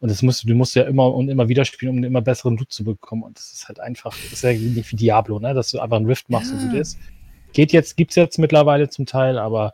[0.00, 2.20] Und das musst, du du musst ja immer und immer wieder spielen, um einen immer
[2.20, 3.22] besseren Loot zu bekommen.
[3.22, 5.54] Und das ist halt einfach, das ist ja nicht wie Diablo, ne?
[5.54, 6.68] Dass du einfach einen Rift machst und Ja.
[6.68, 6.98] gut ist.
[7.54, 9.72] Geht jetzt, gibt's jetzt mittlerweile zum Teil, aber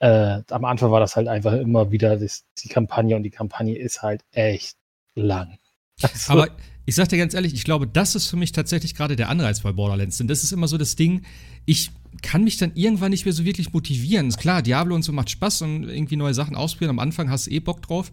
[0.00, 3.78] äh, am Anfang war das halt einfach immer wieder das, die Kampagne und die Kampagne
[3.78, 4.76] ist halt echt
[5.14, 5.58] lang.
[6.02, 6.48] Also, Aber
[6.84, 9.60] ich sag dir ganz ehrlich, ich glaube, das ist für mich tatsächlich gerade der Anreiz
[9.60, 10.18] bei Borderlands.
[10.18, 11.24] Denn das ist immer so das Ding,
[11.64, 11.90] ich
[12.22, 14.28] kann mich dann irgendwann nicht mehr so wirklich motivieren.
[14.28, 16.90] Ist klar, Diablo und so macht Spaß und irgendwie neue Sachen ausprobieren.
[16.90, 18.12] Am Anfang hast du eh Bock drauf.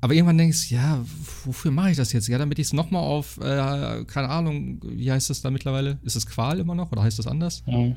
[0.00, 1.04] Aber irgendwann denkst du, ja,
[1.44, 2.26] wofür mache ich das jetzt?
[2.26, 5.98] Ja, damit ich es nochmal auf, äh, keine Ahnung, wie heißt das da mittlerweile?
[6.02, 7.62] Ist es Qual immer noch oder heißt das anders?
[7.66, 7.96] Mhm.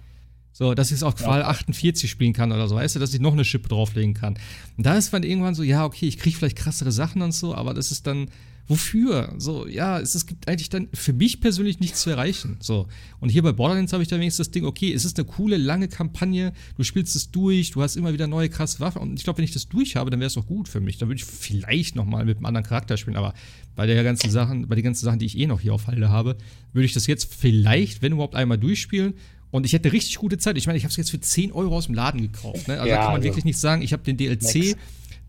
[0.52, 3.20] So, dass ich es auf Qual 48 spielen kann oder so, weißt du, dass ich
[3.20, 4.36] noch eine Schippe drauflegen kann.
[4.78, 7.56] Und da ist man irgendwann so, ja, okay, ich kriege vielleicht krassere Sachen und so,
[7.56, 8.28] aber das ist dann,
[8.68, 9.34] wofür?
[9.38, 12.58] So, ja, es, es gibt eigentlich dann für mich persönlich nichts zu erreichen.
[12.60, 12.88] So.
[13.20, 15.58] Und hier bei Borderlands habe ich dann wenigstens das Ding, okay, es ist eine coole,
[15.58, 19.24] lange Kampagne, du spielst es durch, du hast immer wieder neue krasse Waffen und ich
[19.24, 20.98] glaube, wenn ich das durch habe, dann wäre es auch gut für mich.
[20.98, 23.34] Dann würde ich vielleicht nochmal mit einem anderen Charakter spielen, aber
[23.76, 26.10] bei der ganzen Sachen, bei den ganzen Sachen, die ich eh noch hier auf Halde
[26.10, 26.38] habe,
[26.74, 29.14] würde ich das jetzt vielleicht, wenn überhaupt einmal durchspielen.
[29.52, 30.58] Und ich hätte eine richtig gute Zeit.
[30.58, 32.68] Ich meine, ich habe es jetzt für 10 Euro aus dem Laden gekauft.
[32.68, 32.74] Ne?
[32.74, 34.76] Also Ja, da kann man also wirklich nicht sagen, ich habe den DLC, nix.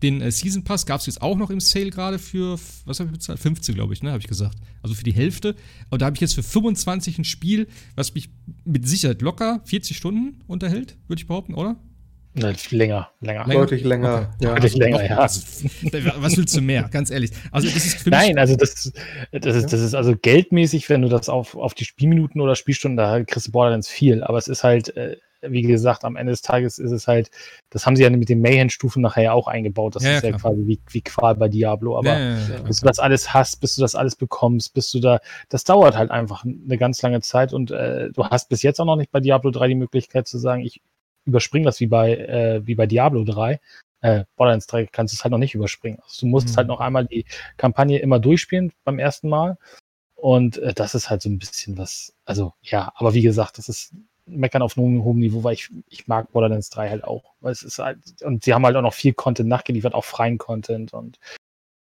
[0.03, 3.09] Den äh, Season Pass, gab es jetzt auch noch im Sale gerade für, was habe
[3.09, 3.39] ich bezahlt?
[3.39, 4.57] 15, glaube ich, ne, habe ich gesagt.
[4.81, 5.55] Also für die Hälfte.
[5.89, 8.29] Aber da habe ich jetzt für 25 ein Spiel, was mich
[8.65, 11.77] mit Sicherheit locker 40 Stunden unterhält, würde ich behaupten, oder?
[12.37, 13.47] Ne, länger, länger.
[13.47, 13.61] Länger?
[13.61, 14.29] Deutlich länger.
[14.37, 14.45] Okay.
[14.45, 14.53] Ja.
[14.53, 15.17] Deutlich länger, ja.
[15.17, 15.41] also,
[16.17, 16.87] was willst du mehr?
[16.91, 17.31] Ganz ehrlich.
[17.51, 18.91] Also das ist für mich Nein, also das,
[19.31, 22.95] das, ist, das ist also geldmäßig, wenn du das auf, auf die Spielminuten oder Spielstunden,
[22.97, 24.23] da kriegst du Borderlands viel.
[24.23, 27.29] Aber es ist halt, äh, wie gesagt, am Ende des Tages ist es halt,
[27.69, 29.95] das haben sie ja mit den Mayhem-Stufen nachher ja auch eingebaut.
[29.95, 30.41] Das Ja, ist ja klar.
[30.53, 31.97] quasi wie, wie Qual bei Diablo.
[31.97, 35.19] Aber ja, bis du das alles hast, bis du das alles bekommst, bis du da,
[35.49, 38.85] das dauert halt einfach eine ganz lange Zeit und äh, du hast bis jetzt auch
[38.85, 40.81] noch nicht bei Diablo 3 die Möglichkeit zu sagen, ich
[41.25, 43.59] überspringe das wie bei, äh, wie bei Diablo 3.
[44.01, 45.99] Äh, Borderlands 3 kannst du es halt noch nicht überspringen.
[46.03, 46.57] Also du musst Mhm.
[46.57, 47.25] halt noch einmal die
[47.57, 49.57] Kampagne immer durchspielen beim ersten Mal
[50.15, 53.69] und äh, das ist halt so ein bisschen was, also ja, aber wie gesagt, das
[53.69, 53.93] ist
[54.27, 57.33] meckern auf einem hohen Niveau, weil ich, ich mag Borderlands 3 halt auch.
[57.39, 60.37] Weil es ist halt, und sie haben halt auch noch viel Content nachgeliefert, auch freien
[60.37, 61.17] Content und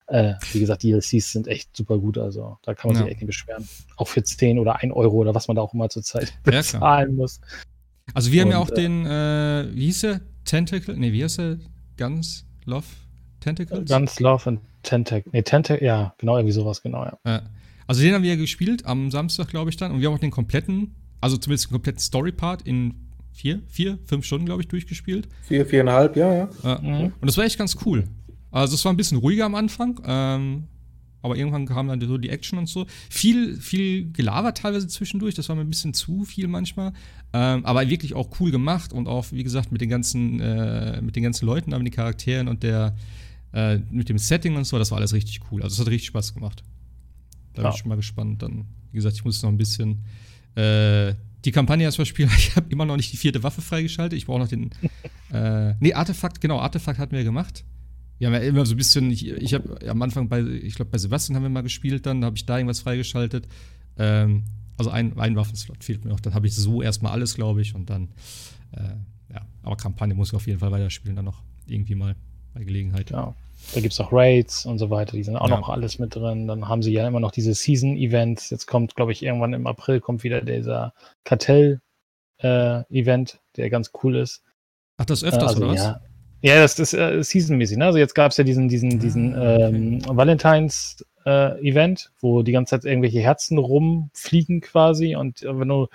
[0.08, 3.02] äh, wie gesagt, DLCs sind echt super gut, also da kann man Ja.
[3.04, 3.66] sich echt nicht beschweren.
[3.96, 6.56] Auch für 10 oder 1 Euro oder was man da auch immer zurzeit klar.
[6.62, 7.40] bezahlen muss.
[8.14, 10.20] Also wir haben ja Und, auch äh, den, äh, wie hieß der?
[10.44, 10.96] Tentacle?
[10.96, 11.58] Nee, wie heißt der?
[11.96, 12.44] Guns?
[12.64, 12.84] Love?
[13.40, 13.88] Tentacles?
[13.90, 15.32] Guns, Love und Tentac.
[15.32, 17.18] Nee, Tentac, ja, genau, irgendwie sowas, genau, ja.
[17.24, 17.42] Ja.
[17.86, 19.92] Also den haben wir ja gespielt am Samstag, glaube ich dann.
[19.92, 22.94] Und wir haben auch den kompletten, also zumindest den kompletten Story-Part in
[23.32, 25.28] vier, vier, fünf Stunden, glaube ich, durchgespielt.
[25.48, 26.48] Vier, viereinhalb, ja, ja.
[26.62, 26.78] Ja.
[26.82, 27.04] Mhm.
[27.20, 28.04] Und das war echt ganz cool.
[28.50, 30.64] Also es war ein bisschen ruhiger am Anfang, ähm,
[31.22, 32.86] aber irgendwann kam dann so die Action und so.
[33.08, 36.92] Viel, viel gelabert teilweise zwischendurch, das war mir ein bisschen zu viel manchmal.
[37.32, 41.16] Ähm, aber wirklich auch cool gemacht und auch, wie gesagt, mit den ganzen, äh, mit
[41.16, 42.94] den ganzen Leuten, mit den Charakteren und der,
[43.54, 45.62] äh, mit dem Setting und so, das war alles richtig cool.
[45.62, 46.62] Also es hat richtig Spaß gemacht.
[47.54, 47.70] Da bin Ja.
[47.70, 48.42] ich schon mal gespannt.
[48.42, 50.00] Dann, wie gesagt, ich muss noch ein bisschen
[50.54, 52.30] äh, die Kampagne erstmal spielen.
[52.36, 54.16] Ich habe immer noch nicht die vierte Waffe freigeschaltet.
[54.16, 54.70] Ich brauche noch den.
[55.32, 57.64] äh, nee, Artefakt, genau, Artefakt hatten wir gemacht.
[58.18, 60.92] Wir haben ja immer so ein bisschen, ich, ich habe am Anfang bei, ich glaube,
[60.92, 63.48] bei Sebastian haben wir mal gespielt, dann habe ich da irgendwas freigeschaltet.
[63.98, 64.44] Ähm,
[64.78, 66.20] also ein, ein Waffenslot fehlt mir noch.
[66.20, 68.08] Dann habe ich so erstmal alles, glaube ich, und dann,
[68.72, 72.14] äh, ja, aber Kampagne muss ich auf jeden Fall weiterspielen, dann noch irgendwie mal
[72.54, 73.10] bei Gelegenheit.
[73.10, 73.34] Ja.
[73.74, 75.56] Da gibt es auch Raids und so weiter, die sind auch Ja.
[75.58, 76.46] noch alles mit drin.
[76.46, 78.50] Dann haben sie ja immer noch diese Season-Events.
[78.50, 80.92] Jetzt kommt, glaube ich, irgendwann im April kommt wieder dieser
[81.24, 81.80] Kartell-Event,
[83.56, 84.42] der ganz cool ist.
[84.98, 85.78] Ach, das Äh, öfters, also, oder was?
[85.78, 86.00] ja.
[86.42, 87.78] ja, das ist äh, seasonmäßig.
[87.78, 87.86] Ne?
[87.86, 89.62] Also jetzt gab es ja diesen, diesen, diesen Ah, okay.
[89.64, 95.86] ähm, Valentines-Event, wo die ganze Zeit irgendwelche Herzen rumfliegen quasi und äh, wenn du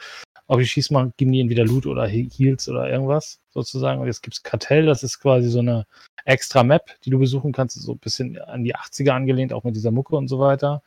[0.48, 4.00] auf die schießt, mal, geben die entweder Loot oder He- Heals oder irgendwas sozusagen.
[4.00, 5.86] Und jetzt gibt's Kartell, das ist quasi so eine
[6.28, 9.76] extra Map, die du besuchen kannst, so ein bisschen an die 80er angelehnt, auch mit
[9.76, 10.84] dieser Mucke und so weiter.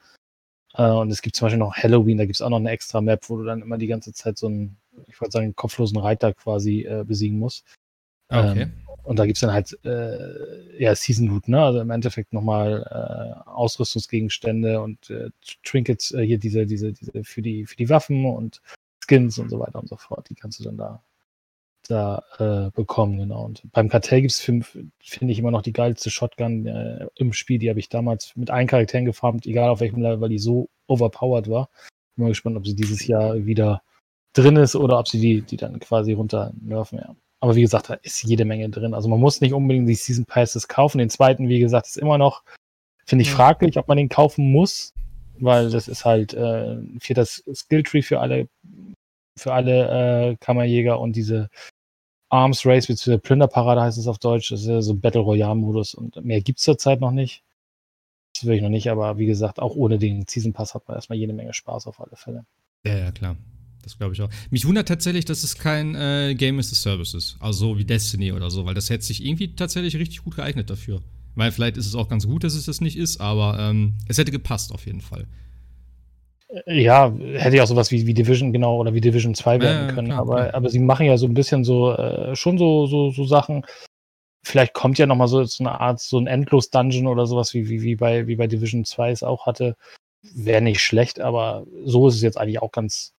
[0.74, 3.28] Äh, und es gibt zum Beispiel noch Halloween, da gibt's auch noch eine extra Map,
[3.28, 4.76] wo du dann immer die ganze Zeit so einen,
[5.08, 7.64] ich wollte sagen, kopflosen Reiter quasi äh, besiegen musst.
[8.28, 8.62] Okay.
[8.62, 8.72] Ähm,
[9.02, 11.60] und da gibt's dann halt äh, ja Season Loot, ne?
[11.62, 15.30] Also im Endeffekt nochmal äh, Ausrüstungsgegenstände und äh,
[15.64, 18.60] Trinkets, äh, hier diese, diese, diese für die, für die Waffen und
[19.08, 20.28] Skins und so weiter und so fort.
[20.28, 21.02] Die kannst du dann da,
[21.90, 23.44] da äh, bekommen, genau.
[23.44, 27.58] Und beim Kartell gibt's fünf, finde ich immer noch die geilste Shotgun äh, im Spiel.
[27.58, 30.68] Die habe ich damals mit allen Charakteren gefarmt, egal auf welchem Level, weil die so
[30.86, 31.68] overpowered war.
[32.16, 33.82] Bin mal gespannt, ob sie dieses Jahr wieder
[34.32, 37.16] drin ist oder ob sie die, die dann quasi runter nerven, ja.
[37.40, 38.92] Aber wie gesagt, da ist jede Menge drin.
[38.92, 40.98] Also man muss nicht unbedingt die Season Passes kaufen.
[40.98, 42.42] Den zweiten, wie gesagt, ist immer noch,
[43.06, 44.92] finde ich, fraglich, ob man den kaufen muss,
[45.38, 48.48] weil das ist halt äh, ein vierter Skilltree für alle,
[49.38, 51.48] für alle äh, Kammerjäger und diese
[52.30, 53.18] Arms Race bzw.
[53.18, 54.50] Plünderparade heißt es auf Deutsch.
[54.50, 57.42] Das ist ja so Battle Royale Modus und mehr gibt's zurzeit noch nicht.
[58.34, 60.96] Das will ich noch nicht, aber wie gesagt, auch ohne den Season Pass hat man
[60.96, 62.46] erstmal jede Menge Spaß auf alle Fälle.
[62.84, 63.36] Ja, ja, klar.
[63.82, 64.30] Das glaube ich auch.
[64.50, 67.36] Mich wundert tatsächlich, dass es kein äh, Game as a Service ist.
[67.40, 70.70] Also so wie Destiny oder so, weil das hätte sich irgendwie tatsächlich richtig gut geeignet
[70.70, 71.02] dafür.
[71.34, 74.18] Weil vielleicht ist es auch ganz gut, dass es das nicht ist, aber ähm, es
[74.18, 75.26] hätte gepasst auf jeden Fall.
[76.66, 79.94] Ja, hätte ja auch sowas wie, wie Division, genau, oder wie Division 2 werden Ja,
[79.94, 80.08] können.
[80.08, 80.54] klar, aber, klar.
[80.54, 83.64] aber sie machen ja so ein bisschen so, äh, schon so, so, so Sachen.
[84.44, 87.82] Vielleicht kommt ja nochmal so, so eine Art, so ein Endlos-Dungeon oder sowas, wie, wie,
[87.82, 89.76] wie, bei, wie bei Division 2 es auch hatte.
[90.22, 93.14] Wäre nicht schlecht, aber so ist es jetzt eigentlich auch ganz,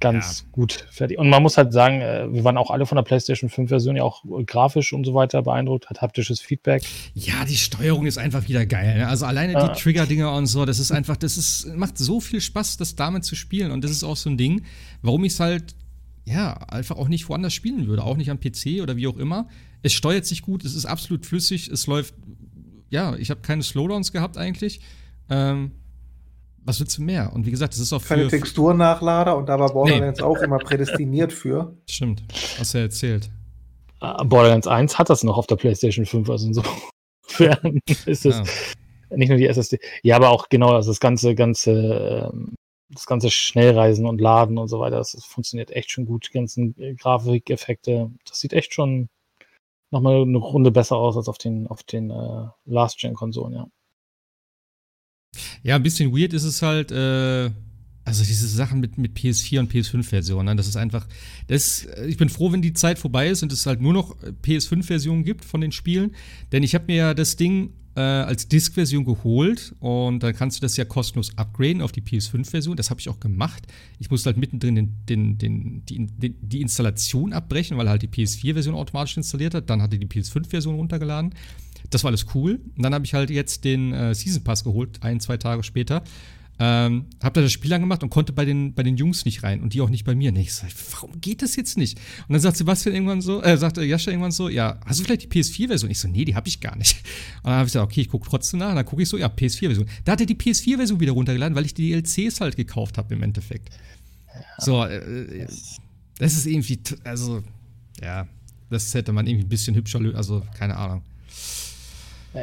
[0.00, 1.18] ganz gut fertig.
[1.18, 3.96] Und man muss halt sagen, äh, wir waren auch alle von der PlayStation 5 Version
[3.96, 6.82] ja auch äh, grafisch und so weiter beeindruckt, hat haptisches Feedback.
[7.14, 8.98] Ja, die Steuerung ist einfach wieder geil.
[8.98, 9.08] Ne?
[9.08, 9.68] Also alleine Ja.
[9.68, 13.24] die Trigger-Dinger und so, das ist einfach, das ist, macht so viel Spaß, das damit
[13.24, 13.70] zu spielen.
[13.70, 14.62] Und das ist auch so ein Ding,
[15.02, 15.74] warum ich es halt,
[16.24, 18.04] ja, einfach auch nicht woanders spielen würde.
[18.04, 19.48] Auch nicht am PC oder wie auch immer.
[19.82, 22.14] Es steuert sich gut, es ist absolut flüssig, es läuft,
[22.90, 24.80] ja, ich habe keine Slowdowns gehabt eigentlich.
[25.30, 25.72] Ähm,
[26.64, 27.32] was willst du mehr?
[27.32, 28.28] Und wie gesagt, es ist auch Keine für.
[28.30, 31.76] Texturnachlader und da war Borderlands auch immer prädestiniert für.
[31.88, 32.22] Stimmt,
[32.58, 33.30] hast du ja erzählt.
[34.00, 38.36] Äh, Borderlands 1 hat das noch auf der PlayStation 5, also insofern ist es
[39.10, 39.16] Ja.
[39.16, 39.78] nicht nur die SSD.
[40.02, 42.54] Ja, aber auch genau, also das ganze, ganze, ähm,
[42.90, 46.28] das ganze Schnellreisen und Laden und so weiter, das, das funktioniert echt schon gut.
[46.28, 49.08] Die ganzen Grafikeffekte, das sieht echt schon
[49.90, 53.66] nochmal eine Runde besser aus als auf den, auf den äh, Last-Gen-Konsolen, ja.
[55.62, 57.50] Ja, ein bisschen weird ist es halt, äh,
[58.04, 60.56] also diese Sachen mit, mit PS4 und PS5-Versionen, ne?
[60.56, 61.06] das ist einfach,
[61.46, 64.16] das, äh, ich bin froh, wenn die Zeit vorbei ist und es halt nur noch
[64.22, 66.14] äh, PS5-Versionen gibt von den Spielen,
[66.52, 70.60] denn ich habe mir ja das Ding äh, als Disk-Version geholt und dann kannst du
[70.62, 73.66] das ja kostenlos upgraden auf die PS5-Version, das habe ich auch gemacht.
[73.98, 78.08] Ich musste halt mittendrin den, den, den, die, den, die Installation abbrechen, weil halt die
[78.08, 81.34] PS4-Version automatisch installiert hat, dann hatte die PS5-Version runtergeladen.
[81.90, 82.60] Das war alles cool.
[82.76, 86.02] Und dann habe ich halt jetzt den äh, Season Pass geholt, ein, zwei Tage später.
[86.60, 89.60] Ähm, hab da das Spiel angemacht und konnte bei den, bei den Jungs nicht rein
[89.62, 90.32] und die auch nicht bei mir.
[90.32, 91.98] Nee, ich sag, warum geht das jetzt nicht?
[92.26, 95.04] Und dann sagt Sebastian irgendwann so, äh, sagt äh, Jascha irgendwann so, ja, hast du
[95.04, 95.88] vielleicht die PS4-Version?
[95.90, 96.96] Ich so, nee, die habe ich gar nicht.
[97.42, 98.70] Und dann habe ich gesagt, okay, ich gucke trotzdem nach.
[98.70, 99.86] Und dann gucke ich so, ja, PS4-Version.
[100.04, 103.22] Da hat er die PS4-Version wieder runtergeladen, weil ich die DLCs halt gekauft habe im
[103.22, 103.70] Endeffekt.
[104.58, 105.46] So, äh,
[106.18, 107.44] das ist irgendwie, also,
[108.02, 108.26] ja,
[108.68, 111.02] das hätte man irgendwie ein bisschen hübscher, also, keine Ahnung.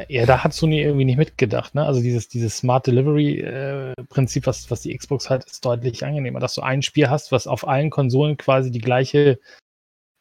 [0.08, 1.84] Ja, da hat Sony irgendwie nicht mitgedacht, ne?
[1.84, 6.62] Also dieses, dieses Smart Delivery-Prinzip, was, was die Xbox hat, ist deutlich angenehmer, dass du
[6.62, 9.38] ein Spiel hast, was auf allen Konsolen quasi die gleiche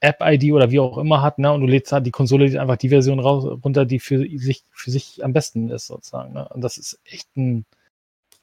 [0.01, 1.51] App-ID oder wie auch immer hat, ne?
[1.51, 4.91] Und du lädst halt die Konsole einfach die Version raus, runter, die für sich, für
[4.91, 6.33] sich am besten ist, sozusagen.
[6.33, 6.47] Ne?
[6.49, 7.65] Und das ist echt ein,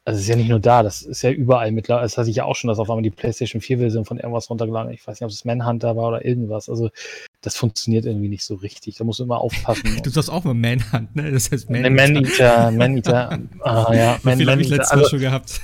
[0.05, 2.03] also es ist ja nicht nur da, das ist ja überall mittlerweile.
[2.05, 4.91] Das hatte ich ja auch schon, dass auf einmal die PlayStation 4-Version von irgendwas runtergeladen.
[4.91, 6.67] Ich weiß nicht, ob es Manhunter war oder irgendwas.
[6.67, 6.89] Also
[7.41, 8.95] das funktioniert irgendwie nicht so richtig.
[8.97, 9.83] Da musst du immer aufpassen.
[10.03, 11.31] Du sagst auch mal Manhunt, ne?
[11.31, 13.39] Das heißt Ne, Man-Eater, Man-Eater.
[13.61, 14.75] Ah, ja, Man, Man, viel habe ich Man-Eater.
[14.75, 15.61] letztes Mal Also, schon gehabt.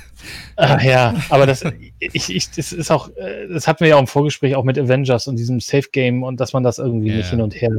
[0.56, 1.64] Ah, ja, aber das,
[1.98, 4.78] ich, ich, das ist auch, äh, das hatten wir ja auch im Vorgespräch auch mit
[4.78, 7.70] Avengers und diesem Safe-Game und dass man das irgendwie Ja, nicht hin und her,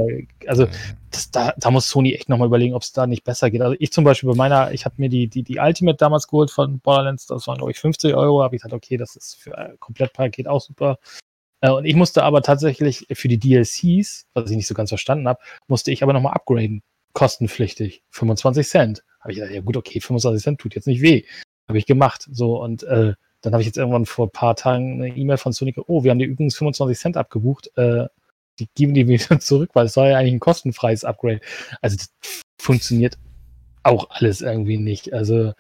[0.47, 0.67] also
[1.11, 3.61] das, da, da muss Sony echt nochmal überlegen, ob es da nicht besser geht.
[3.61, 6.51] Also ich zum Beispiel bei meiner, ich habe mir die, die, die Ultimate damals geholt
[6.51, 9.57] von Borderlands, das waren glaube ich 50 Euro, habe ich gesagt, okay, das ist für
[9.57, 10.97] ein Komplettpaket auch super.
[11.61, 15.27] Äh, Und ich musste aber tatsächlich für die DLCs, was ich nicht so ganz verstanden
[15.27, 16.81] habe, musste ich aber nochmal upgraden.
[17.13, 18.03] kostenpflichtig.
[18.11, 19.03] 25 Cent.
[19.19, 21.23] Habe ich gesagt, ja gut, okay, 25 Cent tut jetzt nicht weh.
[21.67, 22.27] Habe ich gemacht.
[22.31, 25.51] So, und äh, dann habe ich jetzt irgendwann vor ein paar Tagen eine E-Mail von
[25.51, 27.75] Sonic, oh, wir haben dir übrigens 25 Cent abgebucht.
[27.75, 28.07] Äh,
[28.59, 31.41] die geben die wieder zurück, weil es soll ja eigentlich ein kostenfreies Upgrade.
[31.81, 32.11] Also das
[32.61, 33.17] funktioniert
[33.83, 35.13] auch alles irgendwie nicht.
[35.13, 35.53] Also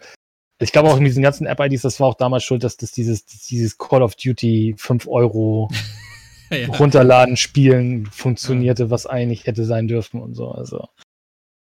[0.59, 3.25] ich glaube auch in diesen ganzen App-IDs, das war auch damals schuld, dass das dieses,
[3.25, 5.69] dieses Call of Duty 5 Euro
[6.51, 6.67] ja.
[6.67, 8.89] runterladen, spielen funktionierte, ja.
[8.91, 10.51] was eigentlich hätte sein dürfen und so.
[10.51, 10.87] Also,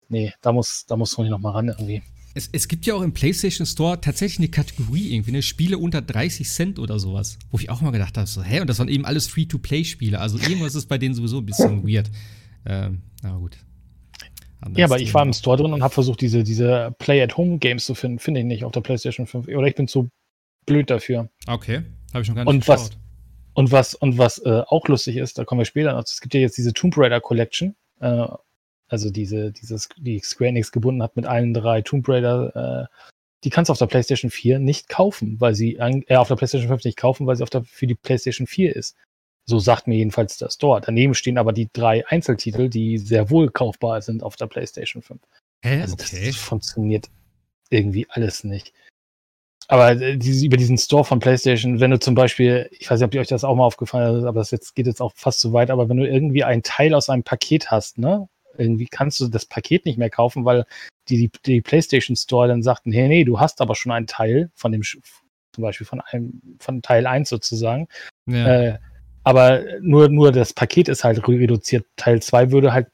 [0.08, 2.02] nee, da muss, da muss Sony noch mal ran irgendwie.
[2.36, 6.02] Es, es, gibt ja auch im PlayStation Store tatsächlich eine Kategorie irgendwie, eine Spiele unter
[6.02, 7.38] 30 Cent oder sowas.
[7.50, 8.60] Wo ich auch mal gedacht habe, so, hä?
[8.60, 10.20] Und das waren eben alles Free-to-Play-Spiele.
[10.20, 12.10] Also irgendwas ist bei denen sowieso ein bisschen weird.
[12.66, 13.56] Ähm, aber gut.
[14.60, 17.94] Anders ja, aber ich war im Store drin und habe versucht, diese, diese Play-at-Home-Games zu
[17.94, 18.18] finden.
[18.18, 19.48] Finde ich nicht auf der PlayStation 5.
[19.48, 20.10] Oder ich bin zu
[20.66, 21.30] blöd dafür.
[21.46, 22.78] Okay, habe ich noch gar nicht und geschaut.
[22.78, 22.90] Was,
[23.54, 26.34] und was, und was äh, auch lustig ist, da kommen wir später noch, es gibt
[26.34, 28.26] ja jetzt diese Tomb Raider Collection, äh,
[28.88, 32.96] also diese, dieses, die Square Enix gebunden hat mit allen drei Tomb Raider, äh,
[33.44, 36.68] die kannst du auf der PlayStation 4 nicht kaufen, weil sie, äh, auf der PlayStation
[36.68, 38.96] 5 nicht kaufen, weil sie auf der, für die PlayStation 4 ist.
[39.48, 40.80] So sagt mir jedenfalls der Store.
[40.80, 45.20] Daneben stehen aber die drei Einzeltitel, die sehr wohl kaufbar sind auf der PlayStation 5.
[45.64, 45.82] Hä?
[45.82, 46.26] Also okay.
[46.26, 47.08] das funktioniert
[47.70, 48.72] irgendwie alles nicht.
[49.68, 53.06] Aber äh, diese, über diesen Store von PlayStation, wenn du zum Beispiel, ich weiß nicht,
[53.06, 55.52] ob euch das auch mal aufgefallen ist, aber das jetzt geht jetzt auch fast zu
[55.52, 59.28] weit, aber wenn du irgendwie einen Teil aus einem Paket hast, ne, irgendwie kannst du
[59.28, 60.64] das Paket nicht mehr kaufen, weil
[61.08, 64.50] die, die, die PlayStation Store dann sagt, nee, nee, du hast aber schon einen Teil
[64.54, 67.88] von dem, zum Beispiel von einem, von Teil 1 sozusagen.
[68.26, 68.46] Ja.
[68.46, 68.78] Äh,
[69.24, 71.86] aber nur, nur das Paket ist halt reduziert.
[71.96, 72.88] Teil 2 würde halt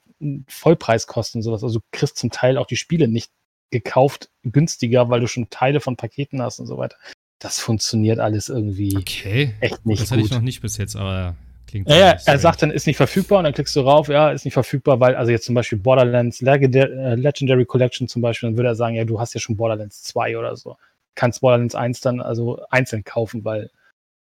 [0.49, 1.63] Vollpreis kosten, sowas.
[1.63, 3.31] Also du kriegst zum Teil auch die Spiele nicht
[3.71, 6.97] gekauft günstiger, weil du schon Teile von Paketen hast und so weiter.
[7.39, 9.55] Das funktioniert alles irgendwie okay.
[9.61, 10.01] echt nicht.
[10.01, 11.35] Das hatte ich noch nicht bis jetzt, aber
[11.73, 14.31] klingt ja, ja, er sagt dann, ist nicht verfügbar und dann klickst du rauf, ja,
[14.31, 18.57] ist nicht verfügbar, weil, also jetzt zum Beispiel Borderlands äh, Legendary Collection zum Beispiel, dann
[18.57, 20.77] würde er sagen, ja, du hast ja schon Borderlands 2 oder so.
[21.15, 23.71] Kannst Borderlands 1 dann also einzeln kaufen, weil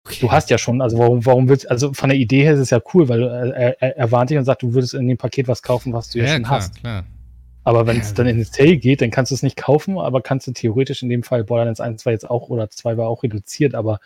[0.08, 0.20] Okay.
[0.22, 2.70] Du hast ja schon, also warum, warum willst also von der Idee her ist es
[2.70, 5.48] ja cool, weil er, er, er warnt dich und sagt, du würdest in dem Paket
[5.48, 6.76] was kaufen, was du ja, ja schon klar, hast.
[6.76, 7.06] Klar.
[7.64, 9.98] Aber wenn es ja, dann in den Sale geht, dann kannst du es nicht kaufen,
[9.98, 13.08] aber kannst du theoretisch in dem Fall Borderlands 1 2 jetzt auch oder 2 war
[13.08, 14.00] auch reduziert, aber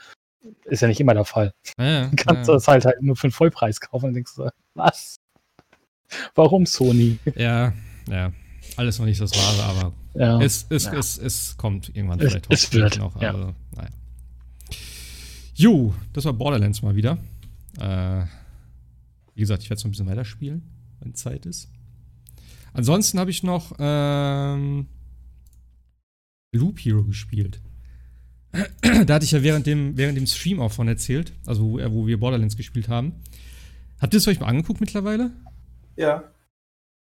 [0.65, 1.54] ist ja nicht immer der Fall.
[1.78, 4.49] Ja, dann kannst du es halt, halt nur für den Vollpreis kaufen und denkst du,
[4.73, 5.19] was?
[6.36, 7.19] Warum Sony?
[7.36, 7.73] Ja,
[8.08, 8.32] ja.
[8.75, 10.93] Alles noch nicht das Wahre, aber ja, es, es, ja.
[10.93, 13.19] es, es, kommt irgendwann vielleicht es, es wird noch.
[13.21, 13.34] Ja.
[13.34, 13.89] Also, naja.
[15.54, 17.17] Jo, das war Borderlands mal wieder.
[17.80, 18.23] Äh,
[19.36, 20.63] wie gesagt, ich werde es noch ein bisschen weiterspielen,
[20.99, 21.69] wenn Zeit ist.
[22.73, 24.88] Ansonsten habe ich noch ähm,
[26.52, 27.62] Loop Hero gespielt.
[29.05, 32.07] da hatte ich ja während dem, während dem Stream auch von erzählt, also wo, wo
[32.07, 33.13] wir Borderlands gespielt haben.
[33.99, 35.31] Habt ihr es euch mal angeguckt mittlerweile?
[35.95, 36.31] Ja.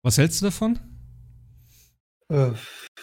[0.02, 0.78] Was hältst du davon?
[2.28, 2.50] Äh,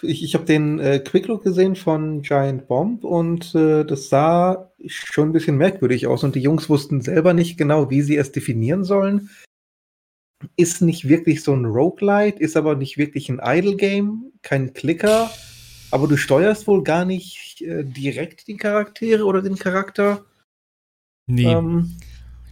[0.01, 5.29] ich ich habe den äh, Quick-Look gesehen von Giant Bomb und äh, das sah schon
[5.29, 8.83] ein bisschen merkwürdig aus und die Jungs wussten selber nicht genau, wie sie es definieren
[8.83, 9.29] sollen.
[10.55, 15.29] Ist nicht wirklich so ein Roguelite, ist aber nicht wirklich ein Idle-Game, kein Klicker,
[15.91, 20.25] aber du steuerst wohl gar nicht äh, direkt die Charaktere oder den Charakter.
[21.27, 21.45] Nee.
[21.45, 21.95] Ähm,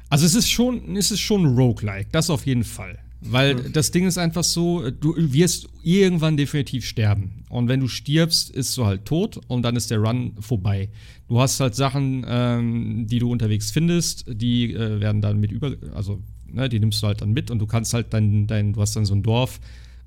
[0.09, 2.99] also es ist schon, es ist schon Roguelike, das auf jeden Fall.
[3.19, 3.73] Weil mhm.
[3.73, 7.43] das Ding ist einfach so, du wirst irgendwann definitiv sterben.
[7.49, 10.89] Und wenn du stirbst, ist du halt tot und dann ist der Run vorbei.
[11.27, 15.75] Du hast halt Sachen, ähm, die du unterwegs findest, die äh, werden dann mit über,
[15.95, 18.81] also ne, die nimmst du halt dann mit und du kannst halt dein, dein du
[18.81, 19.59] hast dann so ein Dorf,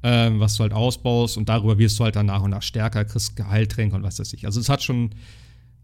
[0.03, 3.05] ähm, was du halt ausbaust und darüber wirst du halt dann nach und nach stärker,
[3.05, 4.47] kriegst Geheiltränke und was weiß ich.
[4.47, 5.11] Also es hat schon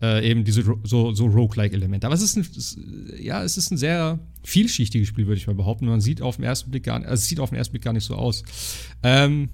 [0.02, 2.06] äh, eben diese so, so Roguelike-Elemente.
[2.06, 2.78] Aber es ist, ein, es,
[3.18, 5.86] ja, es ist ein sehr vielschichtiges Spiel, würde ich mal behaupten.
[5.86, 7.82] Man sieht auf den ersten Blick gar nicht, also es sieht auf den ersten Blick
[7.82, 8.42] gar nicht so aus.
[9.02, 9.48] Ähm,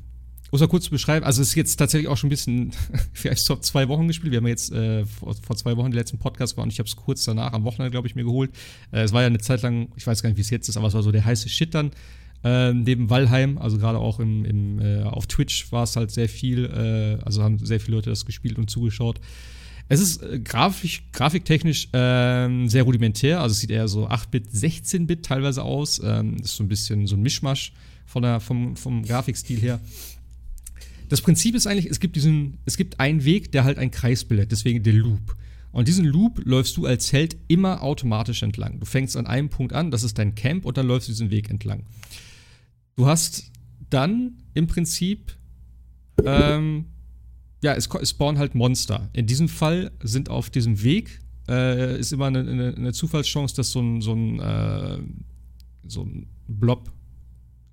[0.51, 2.73] muss mal kurz beschreiben, also es ist jetzt tatsächlich auch schon ein bisschen,
[3.15, 4.33] vielleicht vor zwei Wochen gespielt.
[4.33, 6.89] Wir haben jetzt äh, vor, vor, zwei Wochen den letzten Podcast gemacht und ich habe
[6.89, 8.51] es kurz danach, am Wochenende, glaube ich, mir geholt.
[8.91, 10.77] Äh, es war ja eine Zeit lang, ich weiß gar nicht, wie es jetzt ist,
[10.77, 11.93] aber es war so der heiße Shit dann.
[12.45, 16.29] Äh, neben Valheim, also gerade auch im, im äh, auf Twitch war es halt sehr
[16.29, 19.21] viel, äh, also haben sehr viele Leute das gespielt und zugeschaut.
[19.89, 25.25] Es ist äh, grafisch, grafiktechnisch ähm, sehr rudimentär, also es sieht eher so 8-Bit, 16-Bit
[25.25, 26.01] teilweise aus.
[26.03, 27.73] Ähm, ist so ein bisschen so ein Mischmasch
[28.07, 29.81] von der, vom, vom Grafikstil her.
[31.09, 34.25] Das Prinzip ist eigentlich, es gibt diesen, es gibt einen Weg, der halt einen Kreis
[34.25, 35.37] bildet, deswegen der Loop.
[35.71, 38.81] Und diesen Loop läufst du als Held immer automatisch entlang.
[38.81, 41.31] Du fängst an einem Punkt an, das ist dein Camp, und dann läufst du diesen
[41.31, 41.85] Weg entlang.
[42.97, 43.51] Du hast
[43.91, 45.37] dann im Prinzip
[46.25, 46.87] ähm,
[47.63, 49.09] ja, es, es spawnen halt Monster.
[49.13, 53.71] In diesem Fall sind auf diesem Weg, äh, ist immer eine, eine, eine, Zufallschance, dass
[53.71, 54.99] so ein, so ein, äh,
[55.87, 56.93] so ein Blob,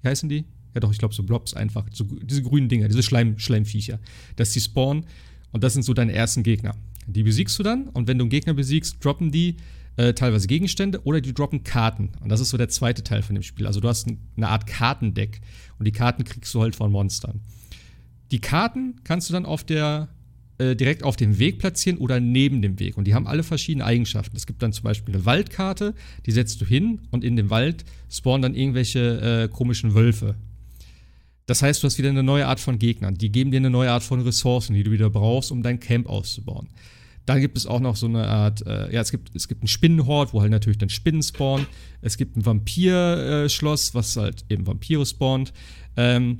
[0.01, 0.45] wie heißen die?
[0.75, 1.86] Ja doch, ich glaube so Blobs einfach.
[1.91, 3.99] So, diese grünen Dinger, diese Schleim, Schleimviecher.
[4.36, 5.05] Dass die spawnen
[5.51, 6.75] und das sind so deine ersten Gegner.
[7.08, 9.58] Die besiegst du dann und wenn du einen Gegner besiegst, droppen die
[9.99, 12.12] äh, teilweise Gegenstände oder die droppen Karten.
[12.21, 13.67] Und das ist so der zweite Teil von dem Spiel.
[13.67, 15.41] Also du hast eine Art Kartendeck
[15.77, 17.41] und die Karten kriegst du halt von Monstern.
[18.31, 20.07] Die Karten kannst du dann auf der
[20.57, 22.97] äh, direkt auf dem Weg platzieren oder neben dem Weg.
[22.97, 24.38] Und die haben alle verschiedene Eigenschaften.
[24.38, 25.93] Es gibt dann zum Beispiel eine Waldkarte,
[26.25, 30.35] die setzt du hin und in dem Wald spawnen dann irgendwelche äh, komischen Wölfe.
[31.45, 33.15] Das heißt, du hast wieder eine neue Art von Gegnern.
[33.15, 36.07] Die geben dir eine neue Art von Ressourcen, die du wieder brauchst, um dein Camp
[36.07, 36.69] auszubauen.
[37.29, 39.67] Dann gibt es auch noch so eine Art, äh, ja, es gibt, es gibt einen
[39.67, 41.67] Spinnenhort, wo halt natürlich dann Spinnen spawnen.
[42.01, 45.53] Es gibt ein Vampir-Schloss, was halt eben Vampire spawnt.
[45.95, 46.39] Ähm,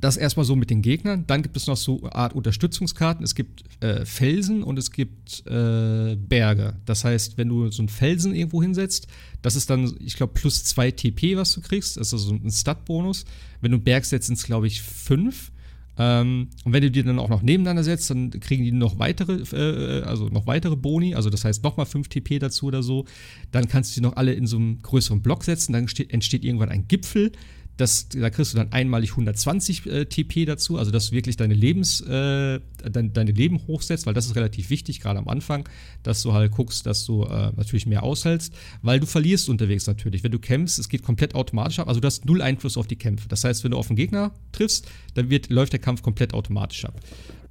[0.00, 1.24] das erstmal so mit den Gegnern.
[1.26, 3.22] Dann gibt es noch so eine Art Unterstützungskarten.
[3.24, 6.76] Es gibt äh, Felsen und es gibt äh, Berge.
[6.86, 9.08] Das heißt, wenn du so einen Felsen irgendwo hinsetzt,
[9.42, 11.98] das ist dann, ich glaube, plus zwei TP, was du kriegst.
[11.98, 13.26] Das ist also ein Stat-Bonus.
[13.60, 15.52] Wenn du einen Berg setzt, sind es, glaube ich, fünf.
[15.98, 19.42] Ähm, und wenn du die dann auch noch nebeneinander setzt, dann kriegen die noch weitere,
[19.56, 23.06] äh, also noch weitere Boni, also das heißt nochmal 5 TP dazu oder so.
[23.52, 26.68] Dann kannst du die noch alle in so einem größeren Block setzen, dann entsteht irgendwann
[26.68, 27.32] ein Gipfel.
[27.76, 31.54] Das, da kriegst du dann einmalig 120 äh, TP dazu, also dass du wirklich deine
[31.54, 32.60] Lebens, äh,
[32.90, 35.68] dein, deine Leben hochsetzt, weil das ist relativ wichtig, gerade am Anfang,
[36.02, 40.24] dass du halt guckst, dass du äh, natürlich mehr aushältst, weil du verlierst unterwegs natürlich.
[40.24, 42.96] Wenn du kämpfst, es geht komplett automatisch ab, also du hast null Einfluss auf die
[42.96, 43.28] Kämpfe.
[43.28, 46.84] Das heißt, wenn du auf einen Gegner triffst, dann wird, läuft der Kampf komplett automatisch
[46.84, 47.00] ab.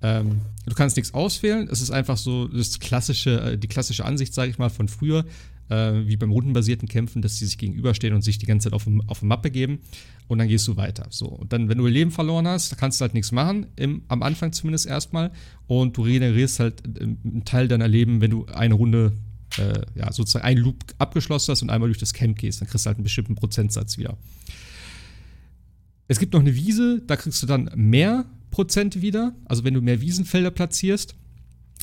[0.01, 4.33] Ähm, du kannst nichts auswählen, es ist einfach so das klassische, äh, die klassische Ansicht,
[4.33, 5.25] sage ich mal, von früher
[5.69, 8.87] äh, wie beim rundenbasierten Kämpfen, dass die sich gegenüberstehen und sich die ganze Zeit auf,
[9.07, 9.79] auf eine Mappe geben
[10.27, 11.07] und dann gehst du weiter.
[11.09, 14.23] So, und dann, wenn du Leben verloren hast, kannst du halt nichts machen, im, am
[14.23, 15.31] Anfang zumindest erstmal
[15.67, 19.13] und du regenerierst halt ähm, einen Teil deiner Leben, wenn du eine Runde
[19.57, 22.85] äh, ja, sozusagen einen Loop abgeschlossen hast und einmal durch das Camp gehst, dann kriegst
[22.85, 24.17] du halt einen bestimmten Prozentsatz wieder.
[26.07, 29.81] Es gibt noch eine Wiese, da kriegst du dann mehr Prozent wieder, also wenn du
[29.81, 31.15] mehr Wiesenfelder platzierst.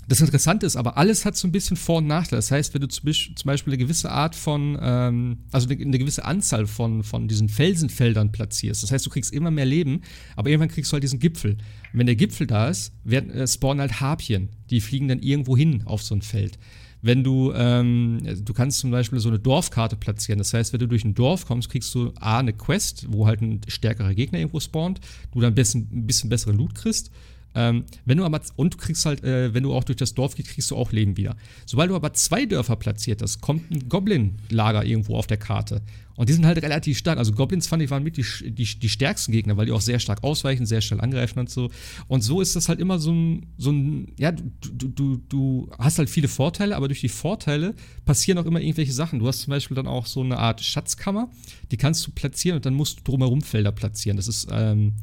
[0.08, 2.38] Das Interessante ist aber, alles hat so ein bisschen Vor- und Nachteile.
[2.38, 3.06] Das heißt, wenn du zum
[3.44, 8.32] Beispiel eine gewisse Art von, ähm, also eine, eine, gewisse Anzahl von, von diesen Felsenfeldern
[8.32, 10.02] platzierst, das heißt, du kriegst immer mehr Leben,
[10.34, 11.52] aber irgendwann kriegst du halt diesen Gipfel.
[11.52, 14.48] Und wenn der Gipfel da ist, werden, äh, spawnen halt Harpien.
[14.70, 16.58] Die fliegen dann irgendwo hin auf so ein Feld.
[17.00, 20.38] Wenn du, ähm, du kannst zum Beispiel so eine Dorfkarte platzieren.
[20.38, 23.40] Das heißt, wenn du durch ein Dorf kommst, kriegst du A, eine Quest, wo halt
[23.40, 25.00] ein stärkerer Gegner irgendwo spawnt,
[25.32, 27.10] du dann ein bisschen, ein bisschen besseren Loot kriegst
[27.54, 30.34] ähm, wenn du aber, und du kriegst halt, äh, wenn du auch durch das Dorf
[30.34, 31.36] gehst, kriegst du auch Leben wieder.
[31.66, 35.82] Sobald du aber zwei Dörfer platziert hast, kommt ein Goblin-Lager irgendwo auf der Karte.
[36.14, 37.18] Und die sind halt relativ stark.
[37.18, 39.98] Also Goblins fand ich waren mit die, die, die stärksten Gegner, weil die auch sehr
[39.98, 41.70] stark ausweichen, sehr schnell angreifen und so.
[42.08, 45.98] Und so ist das halt immer so ein, so ein ja, du, du, du hast
[45.98, 49.18] halt viele Vorteile, aber durch die Vorteile passieren auch immer irgendwelche Sachen.
[49.18, 51.30] Du hast zum Beispiel dann auch so eine Art Schatzkammer,
[51.70, 54.16] die kannst du platzieren und dann musst du drumherum Felder platzieren.
[54.16, 54.94] Das ist, ähm,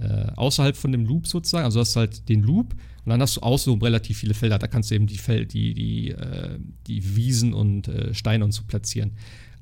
[0.00, 1.64] äh, außerhalb von dem Loop sozusagen.
[1.64, 4.58] Also hast du halt den Loop und dann hast du außenrum relativ viele Felder.
[4.58, 8.52] Da kannst du eben die, Fel die, die, äh, die Wiesen und äh, Steine und
[8.52, 9.12] so platzieren.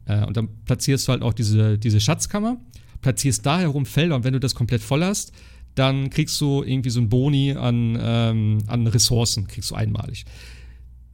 [0.07, 2.59] Äh, und dann platzierst du halt auch diese, diese Schatzkammer,
[3.03, 5.33] platzierst da herum Felder und wenn du das komplett voll hast,
[5.75, 10.25] dann kriegst du irgendwie so ein Boni an, ähm, an Ressourcen, kriegst du einmalig.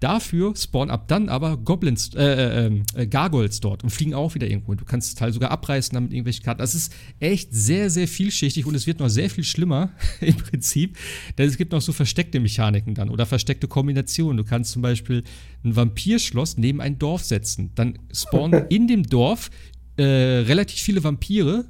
[0.04, 4.34] Dafür spawnen ab dann aber Goblins, äh, äh, ähm, äh, Gargoyles dort und fliegen auch
[4.34, 4.74] wieder irgendwo.
[4.74, 6.58] Du kannst das Teil sogar abreißen damit irgendwelche Karten.
[6.58, 10.98] Das ist echt sehr, sehr vielschichtig und es wird noch sehr viel schlimmer im Prinzip,
[11.38, 14.36] denn es gibt noch so versteckte Mechaniken dann oder versteckte Kombinationen.
[14.36, 15.24] Du kannst zum Beispiel
[15.64, 17.70] ein Vampirschloss neben ein Dorf setzen.
[17.74, 19.50] Dann spawnen in dem Dorf
[19.96, 21.64] äh, relativ viele Vampire.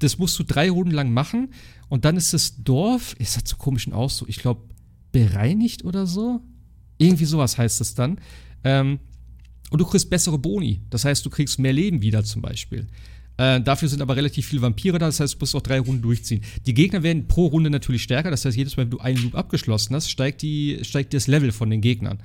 [0.00, 1.54] Das musst du drei Runden lang machen
[1.88, 4.60] und dann ist das Dorf, ist das so komischen Ausdruck, ich glaube,
[5.12, 6.42] bereinigt oder so
[7.00, 8.18] irgendwie sowas heißt es dann.
[8.64, 9.00] Ähm,
[9.70, 10.82] und du kriegst bessere Boni.
[10.90, 12.86] Das heißt, du kriegst mehr Leben wieder zum Beispiel.
[13.36, 16.02] Äh, dafür sind aber relativ viele Vampire da, das heißt, du musst auch drei Runden
[16.02, 16.42] durchziehen.
[16.66, 19.34] Die Gegner werden pro Runde natürlich stärker, das heißt, jedes Mal, wenn du einen Loop
[19.34, 22.18] abgeschlossen hast, steigt, die, steigt das Level von den Gegnern.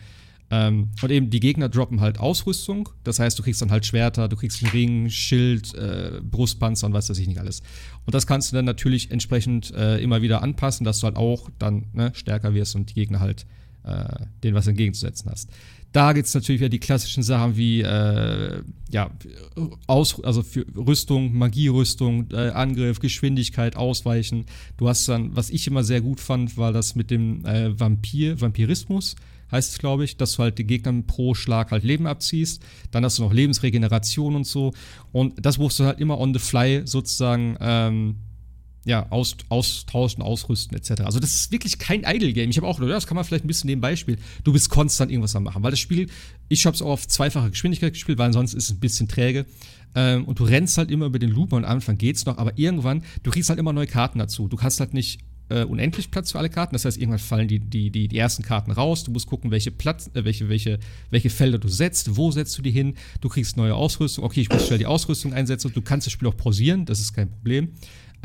[0.52, 4.28] Ähm, und eben die Gegner droppen halt Ausrüstung, das heißt, du kriegst dann halt Schwerter,
[4.28, 7.62] du kriegst einen Ring, Schild, äh, Brustpanzer und was weiß ich nicht alles.
[8.06, 11.50] Und das kannst du dann natürlich entsprechend äh, immer wieder anpassen, dass du halt auch
[11.60, 13.46] dann ne, stärker wirst und die Gegner halt
[13.86, 15.50] äh, denen was entgegenzusetzen hast.
[15.96, 19.12] Da gibt es natürlich wieder die klassischen Sachen wie äh, ja,
[19.88, 24.46] Aus, also für Rüstung, Magierüstung, äh, Angriff, Geschwindigkeit, Ausweichen.
[24.76, 28.42] Du hast dann, was ich immer sehr gut fand, war das mit dem äh, Vampir,
[28.42, 29.16] Vampirismus,
[29.52, 32.62] heißt es, glaube ich, dass du halt den Gegnern pro Schlag halt Leben abziehst.
[32.92, 34.74] Dann hast du noch Lebensregeneration und so.
[35.14, 38.16] Und das musst du halt immer on the fly sozusagen ähm,
[38.86, 41.02] ja, aus, austauschen, ausrüsten, etc.
[41.02, 42.52] Also das ist wirklich kein Idle-Game.
[42.52, 44.20] Ich habe auch, das kann man vielleicht ein bisschen nebenbei spielen.
[44.44, 46.08] Du bist konstant irgendwas am machen, weil das Spiel,
[46.50, 49.48] ich habe es auch auf zweifache Geschwindigkeit gespielt, weil ansonsten ist es ein bisschen träge.
[49.96, 52.58] Ähm, und du rennst halt immer über den Loop und am Anfang geht's noch, aber
[52.58, 54.48] irgendwann, du kriegst halt immer neue Karten dazu.
[54.48, 55.20] Du hast halt nicht
[55.50, 56.74] äh, unendlich Platz für alle Karten.
[56.74, 59.04] Das heißt, irgendwann fallen die, die, die, die ersten Karten raus.
[59.04, 60.80] Du musst gucken, welche, Platz, äh, welche, welche,
[61.10, 62.96] welche Felder du setzt, wo setzt du die hin.
[63.22, 64.24] Du kriegst neue Ausrüstung.
[64.24, 65.72] Okay, ich muss schnell die Ausrüstung einsetzen.
[65.74, 67.70] Du kannst das Spiel auch pausieren, das ist kein Problem.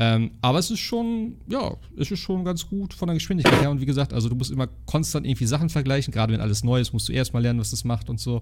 [0.03, 3.69] Ähm, aber es ist schon, ja, es ist schon ganz gut von der Geschwindigkeit her.
[3.69, 6.11] Und wie gesagt, also du musst immer konstant irgendwie Sachen vergleichen.
[6.11, 8.41] Gerade wenn alles neu ist, musst du erstmal lernen, was das macht und so.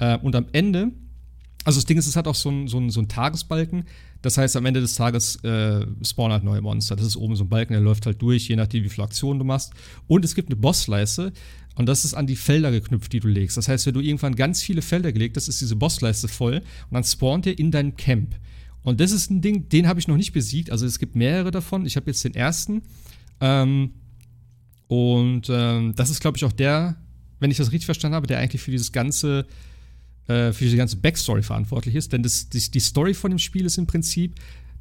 [0.00, 0.92] Äh, und am Ende
[1.64, 3.84] also das Ding ist, es hat auch so einen so so ein Tagesbalken.
[4.22, 6.94] Das heißt, am Ende des Tages äh, spawnen halt neue Monster.
[6.94, 9.38] Das ist oben so ein Balken, der läuft halt durch, je nachdem, wie viele Aktionen
[9.38, 9.72] du machst.
[10.06, 11.32] Und es gibt eine Bossleiste.
[11.74, 13.56] Und das ist an die Felder geknüpft, die du legst.
[13.56, 16.94] Das heißt, wenn du irgendwann ganz viele Felder gelegt hast, ist diese Bossleiste voll und
[16.94, 18.34] dann spawnt ihr in deinem Camp.
[18.82, 20.70] Und das ist ein Ding, den habe ich noch nicht besiegt.
[20.70, 21.84] Also es gibt mehrere davon.
[21.86, 22.82] Ich habe jetzt den ersten.
[23.40, 23.92] Ähm,
[24.86, 26.96] und ähm, das ist, glaube ich, auch der,
[27.40, 29.46] wenn ich das richtig verstanden habe, der eigentlich für dieses ganze
[30.28, 32.12] äh, für diese ganze Backstory verantwortlich ist.
[32.12, 34.34] Denn das, die, die Story von dem Spiel ist im Prinzip,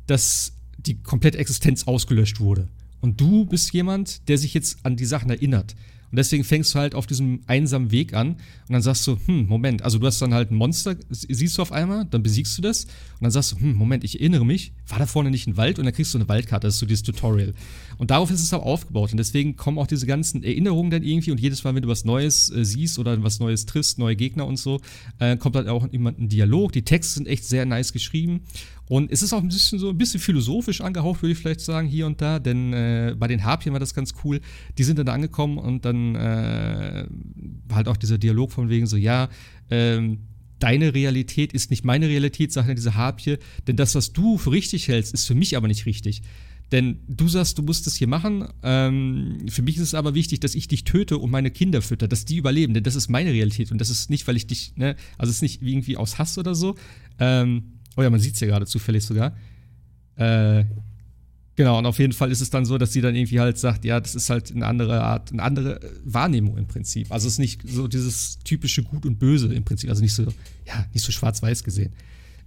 [0.05, 2.67] dass die komplette Existenz ausgelöscht wurde.
[2.99, 5.75] Und du bist jemand, der sich jetzt an die Sachen erinnert.
[6.11, 9.47] Und deswegen fängst du halt auf diesem einsamen Weg an und dann sagst du, hm,
[9.47, 12.61] Moment, also du hast dann halt ein Monster, siehst du auf einmal, dann besiegst du
[12.61, 15.57] das und dann sagst du, hm, Moment, ich erinnere mich, war da vorne nicht ein
[15.57, 17.53] Wald und dann kriegst du eine Waldkarte, das ist so dieses Tutorial.
[17.97, 21.31] Und darauf ist es auch aufgebaut und deswegen kommen auch diese ganzen Erinnerungen dann irgendwie
[21.31, 24.45] und jedes Mal, wenn du was Neues äh, siehst oder was Neues triffst, neue Gegner
[24.45, 24.79] und so,
[25.19, 26.71] äh, kommt halt auch immer ein Dialog.
[26.71, 28.41] Die Texte sind echt sehr nice geschrieben
[28.89, 31.87] und es ist auch ein bisschen so ein bisschen philosophisch angehaucht, würde ich vielleicht sagen,
[31.87, 34.39] hier und da, denn äh, bei den Harpien war das ganz cool.
[34.77, 37.05] Die sind dann da angekommen und dann äh,
[37.73, 39.29] halt auch dieser Dialog von wegen so, ja,
[39.69, 40.19] ähm,
[40.59, 44.51] deine Realität ist nicht meine Realität, sagt ja diese Harpie, denn das, was du für
[44.51, 46.21] richtig hältst, ist für mich aber nicht richtig.
[46.71, 48.45] Denn du sagst, du musst das hier machen.
[48.61, 52.09] Ähm, für mich ist es aber wichtig, dass ich dich töte und meine Kinder fütter,
[52.09, 52.73] dass die überleben.
[52.73, 53.71] Denn das ist meine Realität.
[53.71, 56.37] Und das ist nicht, weil ich dich, ne, also es ist nicht irgendwie aus Hass
[56.37, 56.75] oder so.
[57.19, 59.35] Ähm, Oh ja, man sieht es ja gerade zufällig sogar.
[60.15, 60.63] Äh,
[61.55, 63.83] genau, und auf jeden Fall ist es dann so, dass sie dann irgendwie halt sagt,
[63.83, 67.11] ja, das ist halt eine andere Art, eine andere Wahrnehmung im Prinzip.
[67.11, 70.23] Also es ist nicht so dieses typische Gut und Böse im Prinzip, also nicht so,
[70.65, 71.91] ja, nicht so schwarz-weiß gesehen.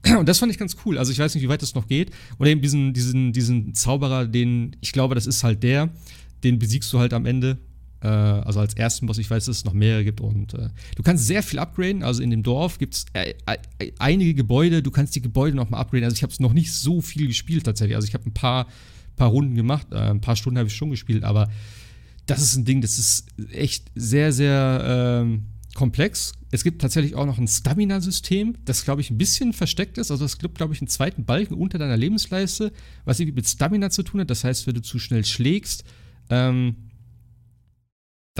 [0.19, 0.97] Und das fand ich ganz cool.
[0.97, 2.11] Also ich weiß nicht, wie weit das noch geht.
[2.39, 5.91] Oder eben diesen, diesen, diesen Zauberer, den, ich glaube, das ist halt der,
[6.43, 7.70] den besiegst du halt am Ende äh,
[8.07, 11.27] also als ersten Boss, ich weiß, dass es noch mehrere gibt und äh, du kannst
[11.27, 12.03] sehr viel upgraden.
[12.03, 15.81] Also in dem Dorf gibt es äh, äh, einige Gebäude, du kannst die Gebäude nochmal
[15.81, 16.05] upgraden.
[16.05, 17.97] Also ich habe es noch nicht so viel gespielt tatsächlich.
[17.97, 18.67] Also ich habe ein paar,
[19.17, 21.51] paar Runden gemacht, äh, ein paar Stunden habe ich schon gespielt, aber
[22.27, 26.33] das ist ein Ding, das ist echt sehr, sehr ähm, komplex.
[26.53, 30.11] Es gibt tatsächlich auch noch ein Stamina-System, das, glaube ich, ein bisschen versteckt ist.
[30.11, 32.73] Also es gibt, glaube ich, einen zweiten Balken unter deiner Lebensleiste,
[33.05, 34.31] was irgendwie mit Stamina zu tun hat.
[34.31, 35.85] Das heißt, wenn du zu schnell schlägst,
[36.29, 36.90] ähm,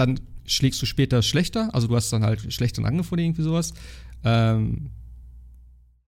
[0.05, 3.73] dann schlägst du später schlechter, also du hast dann halt schlechteren Angriff oder irgendwie sowas.
[4.23, 4.89] Ähm,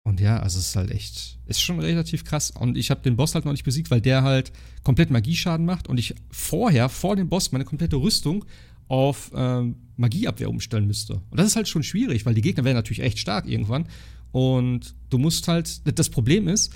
[0.05, 2.51] und ja, also es ist halt echt, ist schon relativ krass.
[2.51, 5.89] Und ich habe den Boss halt noch nicht besiegt, weil der halt komplett Magieschaden macht
[5.89, 8.45] und ich vorher, vor dem Boss, meine komplette Rüstung
[8.89, 11.23] auf ähm, Magieabwehr umstellen müsste.
[11.31, 13.87] Und das ist halt schon schwierig, weil die Gegner werden natürlich echt stark irgendwann.
[14.33, 16.75] Und du musst halt, das Problem ist,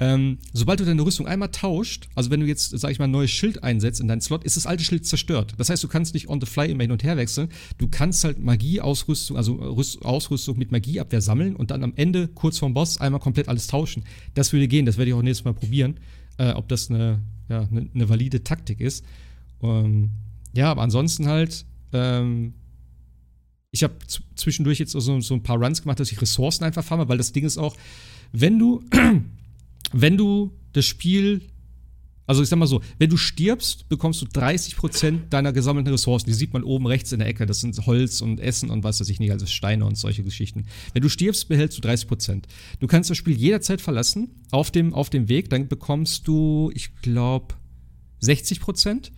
[0.00, 3.12] ähm, sobald du deine Rüstung einmal tauscht, also wenn du jetzt, sag ich mal, ein
[3.12, 5.54] neues Schild einsetzt in deinen Slot, ist das alte Schild zerstört.
[5.56, 7.48] Das heißt, du kannst nicht on the fly immer hin und her wechseln.
[7.78, 12.58] Du kannst halt Magieausrüstung, also Rüst Ausrüstung mit Magieabwehr sammeln und dann am Ende, kurz
[12.58, 14.04] vorm Boss, einmal komplett alles tauschen.
[14.34, 16.00] Das würde gehen, das werde ich auch nächstes Mal probieren,
[16.38, 19.04] äh, ob das eine, ja, eine, eine, valide Taktik ist.
[19.62, 20.10] Ähm,
[20.54, 22.54] ja, aber ansonsten halt, ähm,
[23.70, 23.94] ich habe
[24.34, 27.32] zwischendurch jetzt so, so ein paar Runs gemacht, dass ich Ressourcen einfach farme, weil das
[27.32, 27.76] Ding ist auch,
[28.32, 28.82] wenn du
[29.94, 31.42] wenn du das Spiel,
[32.26, 36.26] also ich sag mal so, wenn du stirbst, bekommst du 30% deiner gesammelten Ressourcen.
[36.26, 37.46] Die sieht man oben rechts in der Ecke.
[37.46, 40.64] Das sind Holz und Essen und was weiß ich nicht, also Steine und solche Geschichten.
[40.92, 42.42] Wenn du stirbst, behältst du 30%.
[42.80, 45.48] Du kannst das Spiel jederzeit verlassen auf dem, auf dem Weg.
[45.50, 47.54] Dann bekommst du, ich glaube,
[48.22, 49.10] 60%.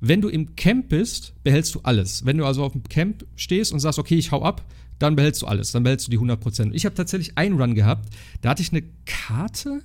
[0.00, 2.24] Wenn du im Camp bist, behältst du alles.
[2.24, 4.64] Wenn du also auf dem Camp stehst und sagst, okay, ich hau ab,
[4.98, 5.72] dann behältst du alles.
[5.72, 6.72] Dann behältst du die 100%.
[6.72, 9.82] Ich habe tatsächlich einen Run gehabt, da hatte ich eine Karte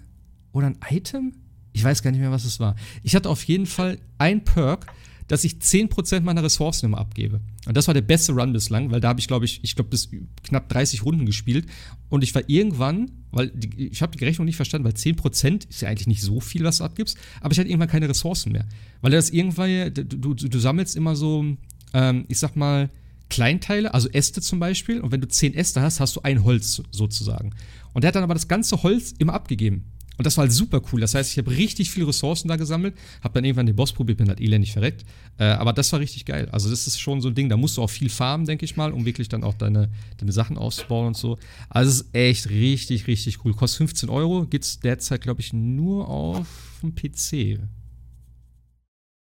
[0.51, 1.33] oder ein Item?
[1.73, 2.75] Ich weiß gar nicht mehr, was es war.
[3.03, 4.87] Ich hatte auf jeden Fall ein Perk,
[5.29, 7.39] dass ich 10% meiner Ressourcen immer abgebe.
[7.67, 9.91] Und das war der beste Run bislang, weil da habe ich, glaube ich, ich glaube,
[9.91, 10.09] bis
[10.43, 11.67] knapp 30 Runden gespielt.
[12.09, 15.81] Und ich war irgendwann, weil die, ich habe die Rechnung nicht verstanden, weil 10% ist
[15.81, 18.65] ja eigentlich nicht so viel, was du abgibst, aber ich hatte irgendwann keine Ressourcen mehr.
[19.01, 21.45] Weil das irgendwann, du, du, du sammelst immer so,
[21.93, 22.89] ähm, ich sag mal,
[23.29, 24.99] Kleinteile, also Äste zum Beispiel.
[24.99, 27.51] Und wenn du 10 Äste hast, hast du ein Holz sozusagen.
[27.93, 29.85] Und der hat dann aber das ganze Holz immer abgegeben.
[30.19, 30.99] Und das war halt super cool.
[30.99, 34.17] Das heißt, ich habe richtig viele Ressourcen da gesammelt, habe dann irgendwann den Boss probiert,
[34.17, 35.05] bin halt elendig verreckt.
[35.37, 36.49] Äh, aber das war richtig geil.
[36.51, 38.75] Also, das ist schon so ein Ding, da musst du auch viel farmen, denke ich
[38.75, 41.37] mal, um wirklich dann auch deine, deine Sachen auszubauen und so.
[41.69, 43.53] Also, es ist echt richtig, richtig cool.
[43.53, 47.61] Kostet 15 Euro, gibt es derzeit, glaube ich, nur auf dem PC.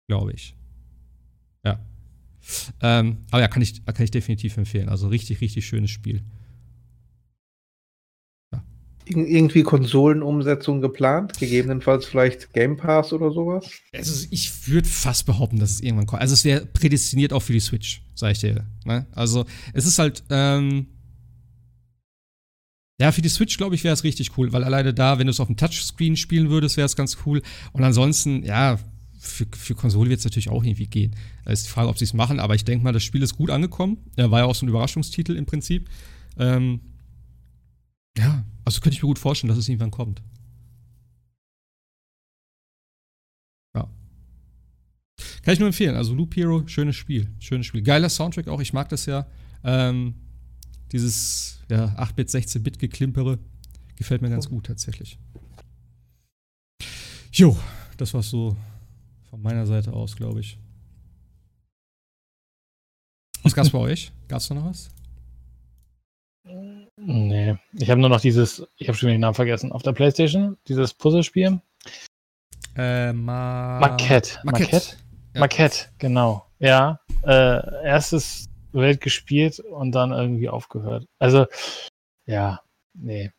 [0.08, 0.56] Glaube ich.
[1.64, 1.78] Ja.
[2.82, 4.88] Ähm, aber ja, kann ich, kann ich definitiv empfehlen.
[4.88, 6.24] Also, richtig, richtig schönes Spiel
[9.16, 11.38] irgendwie Konsolenumsetzung geplant?
[11.38, 13.70] Gegebenenfalls vielleicht Game Pass oder sowas?
[13.94, 16.22] Also ich würde fast behaupten, dass es irgendwann kommt.
[16.22, 18.66] Also es wäre prädestiniert auch für die Switch, sag ich dir.
[18.84, 19.06] Ne?
[19.12, 20.86] Also es ist halt, ähm
[23.00, 25.30] ja, für die Switch, glaube ich, wäre es richtig cool, weil alleine da, wenn du
[25.30, 27.40] es auf dem Touchscreen spielen würdest, wäre es ganz cool.
[27.72, 28.78] Und ansonsten, ja,
[29.18, 31.16] für, für Konsole wird es natürlich auch irgendwie gehen.
[31.46, 33.38] Da ist die Frage, ob sie es machen, aber ich denke mal, das Spiel ist
[33.38, 33.96] gut angekommen.
[34.16, 35.88] Ja, war ja auch so ein Überraschungstitel im Prinzip.
[36.38, 36.80] Ähm,
[38.20, 40.22] ja, also könnte ich mir gut vorstellen, dass es irgendwann kommt.
[43.74, 43.88] Ja.
[45.42, 45.96] Kann ich nur empfehlen.
[45.96, 47.30] Also Loop Hero, schönes Spiel.
[47.38, 47.82] Schönes Spiel.
[47.82, 49.26] Geiler Soundtrack auch, ich mag das ja.
[49.64, 50.14] Ähm,
[50.92, 53.38] dieses ja, 8-Bit, 16-Bit-Geklimpere
[53.96, 55.18] gefällt mir ganz gut tatsächlich.
[57.32, 57.56] Jo,
[57.96, 58.56] das war so
[59.30, 60.58] von meiner Seite aus, glaube ich.
[63.42, 64.12] Was gab's bei euch?
[64.28, 64.90] Gab's da noch was?
[67.02, 70.58] Nee, ich habe nur noch dieses, ich habe schon den Namen vergessen, auf der Playstation,
[70.68, 71.60] dieses Puzzlespiel.
[72.76, 74.38] Äh, Ma Marquette.
[74.44, 74.96] Marquette.
[75.34, 75.40] Ja.
[75.40, 76.46] Marquette, genau.
[76.58, 81.06] Ja, äh, erstes Welt gespielt und dann irgendwie aufgehört.
[81.18, 81.46] Also,
[82.26, 82.60] ja,
[82.92, 83.30] nee.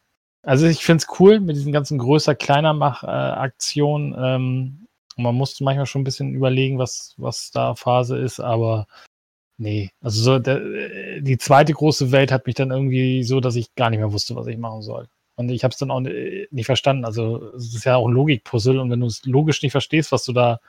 [0.44, 4.14] Also ich finde es cool mit diesen ganzen größer, kleiner Mach-Aktionen.
[4.16, 4.88] Äh, ähm,
[5.18, 8.88] man muss manchmal schon ein bisschen überlegen, was, was da Phase ist, aber
[9.62, 13.56] Nee, also so der, äh, die zweite große Welt hat mich dann irgendwie so, dass
[13.56, 15.08] ich gar nicht mehr wusste, was ich machen soll.
[15.36, 17.06] Und ich habe es dann auch nicht verstanden.
[17.06, 20.26] Also es ist ja auch ein Logikpuzzle und wenn du es logisch nicht verstehst, was
[20.26, 20.60] du da,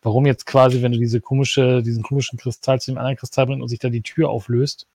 [0.00, 3.62] warum jetzt quasi, wenn du diese komische, diesen komischen Kristall zu dem anderen Kristall bringst
[3.62, 4.86] und sich da die Tür auflöst,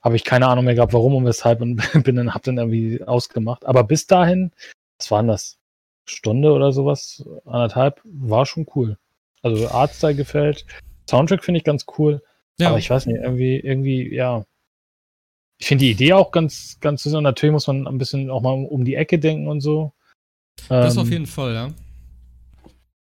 [0.00, 3.02] habe ich keine Ahnung mehr gehabt, warum und weshalb und bin dann, hab dann irgendwie
[3.02, 3.66] ausgemacht.
[3.66, 4.52] Aber bis dahin,
[4.98, 5.58] was waren das?
[6.04, 8.96] Stunde oder sowas, anderthalb, war schon cool.
[9.42, 10.66] Also Artstyle gefällt,
[11.08, 12.22] Soundtrack finde ich ganz cool.
[12.58, 12.68] Ja.
[12.68, 14.44] Aber ich weiß nicht, irgendwie, irgendwie, ja.
[15.58, 17.14] Ich finde die Idee auch ganz, ganz süß.
[17.14, 19.92] Und natürlich muss man ein bisschen auch mal um die Ecke denken und so.
[20.68, 21.70] Das ähm, auf jeden Fall, ja.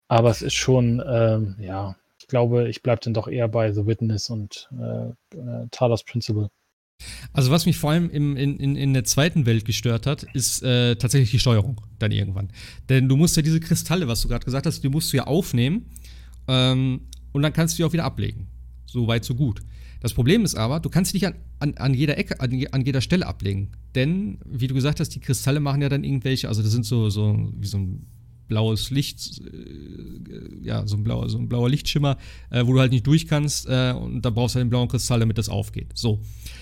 [0.09, 3.87] Aber es ist schon, ähm, ja, ich glaube, ich bleibe dann doch eher bei The
[3.87, 6.51] Witness und äh, äh, Talos Principle.
[7.33, 10.63] Also was mich vor allem im, in, in, in der zweiten Welt gestört hat, ist
[10.63, 12.51] äh, tatsächlich die Steuerung dann irgendwann.
[12.89, 15.25] Denn du musst ja diese Kristalle, was du gerade gesagt hast, die musst du ja
[15.25, 15.87] aufnehmen.
[16.49, 17.03] Ähm,
[17.33, 18.49] und dann kannst du die auch wieder ablegen.
[18.87, 19.63] So weit, so gut.
[20.01, 22.85] Das Problem ist aber, du kannst sie nicht an, an, an jeder Ecke, an, an,
[22.85, 23.69] jeder Stelle ablegen.
[23.95, 27.11] Denn, wie du gesagt hast, die Kristalle machen ja dann irgendwelche, also das sind so,
[27.11, 28.07] so wie so ein
[28.49, 32.17] blaues Licht, äh, ja, so ein blauer, so ein blauer Lichtschimmer,
[32.51, 34.89] äh, wo du halt nicht durch kannst äh, und da brauchst du halt den blauen
[34.89, 35.93] Kristall, damit das aufgeht.
[35.95, 36.21] So.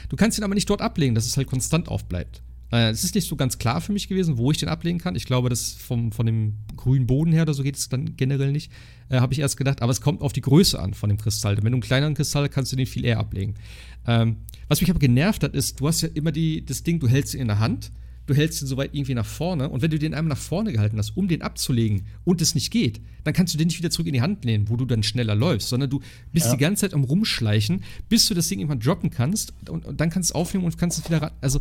[0.09, 2.43] Du kannst ihn aber nicht dort ablegen, dass es halt konstant aufbleibt.
[2.71, 5.17] Es ist nicht so ganz klar für mich gewesen, wo ich den ablegen kann.
[5.17, 6.59] Ich glaube, das vom, von dem
[6.89, 8.73] grünen Boden her oder so geht es dann generell nicht,
[9.11, 9.83] äh, habe ich erst gedacht.
[9.83, 11.57] Aber es kommt auf die Größe an von dem Kristall.
[11.57, 13.55] Wenn du einen kleineren Kristall hast, kannst du den viel eher ablegen.
[14.07, 14.37] Ähm,
[14.69, 17.35] was mich aber genervt hat, ist, du hast ja immer die, das Ding, du hältst
[17.35, 17.91] ihn in der Hand,
[18.27, 20.73] du hältst ihn so weit irgendwie nach vorne und wenn du den einmal nach vorne
[20.73, 23.91] gehalten hast, um den abzulegen und es nicht geht, dann kannst du den nicht wieder
[23.91, 26.01] zurück in die Hand nehmen, wo du dann schneller läufst, sondern du
[26.33, 26.53] bist ja.
[26.53, 30.11] die ganze Zeit am Rumschleichen, bis du das Ding irgendwann droppen kannst und, und dann
[30.11, 31.31] kannst du es aufnehmen und kannst es wieder ran.
[31.41, 31.61] Also,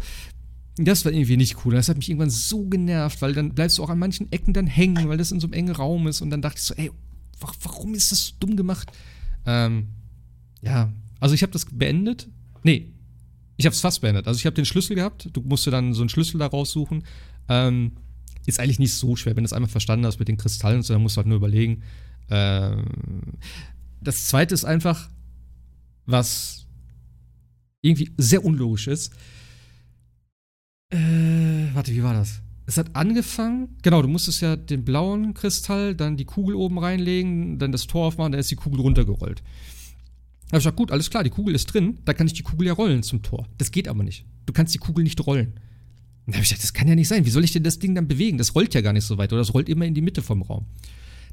[0.77, 1.73] das war irgendwie nicht cool.
[1.73, 4.67] Das hat mich irgendwann so genervt, weil dann bleibst du auch an manchen Ecken dann
[4.67, 6.21] hängen, weil das in so einem engen Raum ist.
[6.21, 6.91] Und dann dachte ich so, ey,
[7.63, 8.91] warum ist das so dumm gemacht?
[9.45, 9.87] Ähm,
[10.61, 12.27] ja, also ich habe das beendet.
[12.63, 12.93] Nee,
[13.57, 14.27] ich habe es fast beendet.
[14.27, 15.29] Also ich habe den Schlüssel gehabt.
[15.33, 17.03] Du musst dir dann so einen Schlüssel da raussuchen.
[17.49, 17.93] Ähm,
[18.45, 20.83] ist eigentlich nicht so schwer, wenn du es einmal verstanden hast mit den Kristallen.
[20.83, 21.81] So, dann musst du halt nur überlegen.
[22.29, 22.85] Ähm,
[23.99, 25.09] das zweite ist einfach,
[26.05, 26.67] was
[27.81, 29.11] irgendwie sehr unlogisch ist
[30.89, 32.41] äh, warte, wie war das?
[32.65, 37.59] Es hat angefangen, genau, du musstest ja den blauen Kristall, dann die Kugel oben reinlegen,
[37.59, 39.41] dann das Tor aufmachen, dann ist die Kugel runtergerollt.
[40.49, 42.43] Da hab ich gesagt, gut, alles klar, die Kugel ist drin, da kann ich die
[42.43, 43.47] Kugel ja rollen zum Tor.
[43.57, 44.25] Das geht aber nicht.
[44.45, 45.53] Du kannst die Kugel nicht rollen.
[46.25, 47.25] Da habe ich gesagt, das kann ja nicht sein.
[47.25, 48.37] Wie soll ich denn das Ding dann bewegen?
[48.37, 50.41] Das rollt ja gar nicht so weit oder das rollt immer in die Mitte vom
[50.41, 50.65] Raum.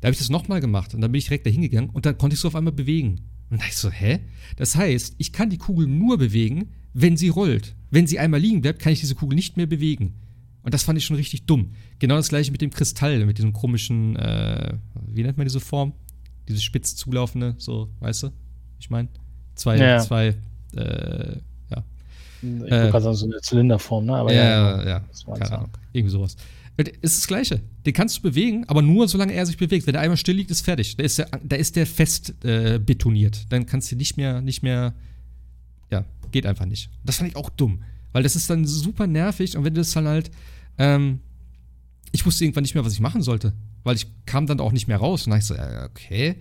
[0.01, 2.17] Da habe ich das nochmal gemacht und dann bin ich direkt da hingegangen und dann
[2.17, 3.23] konnte ich es auf einmal bewegen.
[3.51, 4.21] Und da ich so, hä?
[4.57, 7.75] Das heißt, ich kann die Kugel nur bewegen, wenn sie rollt.
[7.91, 10.15] Wenn sie einmal liegen bleibt, kann ich diese Kugel nicht mehr bewegen.
[10.63, 11.73] Und das fand ich schon richtig dumm.
[11.99, 14.75] Genau das gleiche mit dem Kristall, mit diesem komischen, äh,
[15.09, 15.93] wie nennt man diese Form?
[16.49, 18.31] Diese spitz zulaufende, so, weißt du?
[18.81, 19.09] Ich meine,
[19.55, 19.99] zwei, ja.
[20.01, 20.35] zwei,
[20.75, 21.37] äh,
[21.71, 21.85] ja.
[22.43, 24.17] Ich äh, gerade so eine Zylinderform, ne?
[24.17, 25.71] Aber ja, ja, ja, ja keine Ahnung.
[25.93, 26.37] Irgendwie sowas.
[26.77, 27.61] Es ist das Gleiche.
[27.87, 29.87] Den kannst du bewegen, aber nur solange er sich bewegt.
[29.87, 30.97] Wenn er einmal still liegt, ist fertig.
[30.97, 33.47] Da ist der, da ist der fest äh, betoniert.
[33.51, 34.95] Dann kannst du nicht mehr, nicht mehr.
[36.35, 36.91] Geht einfach nicht.
[37.05, 37.85] Das fand ich auch dumm.
[38.11, 40.32] Weil das ist dann super nervig und wenn du das dann halt.
[40.78, 41.20] Ähm,
[42.11, 43.53] ich wusste irgendwann nicht mehr, was ich machen sollte.
[43.85, 45.26] Weil ich kam dann auch nicht mehr raus.
[45.26, 46.35] Und dann ich so, okay,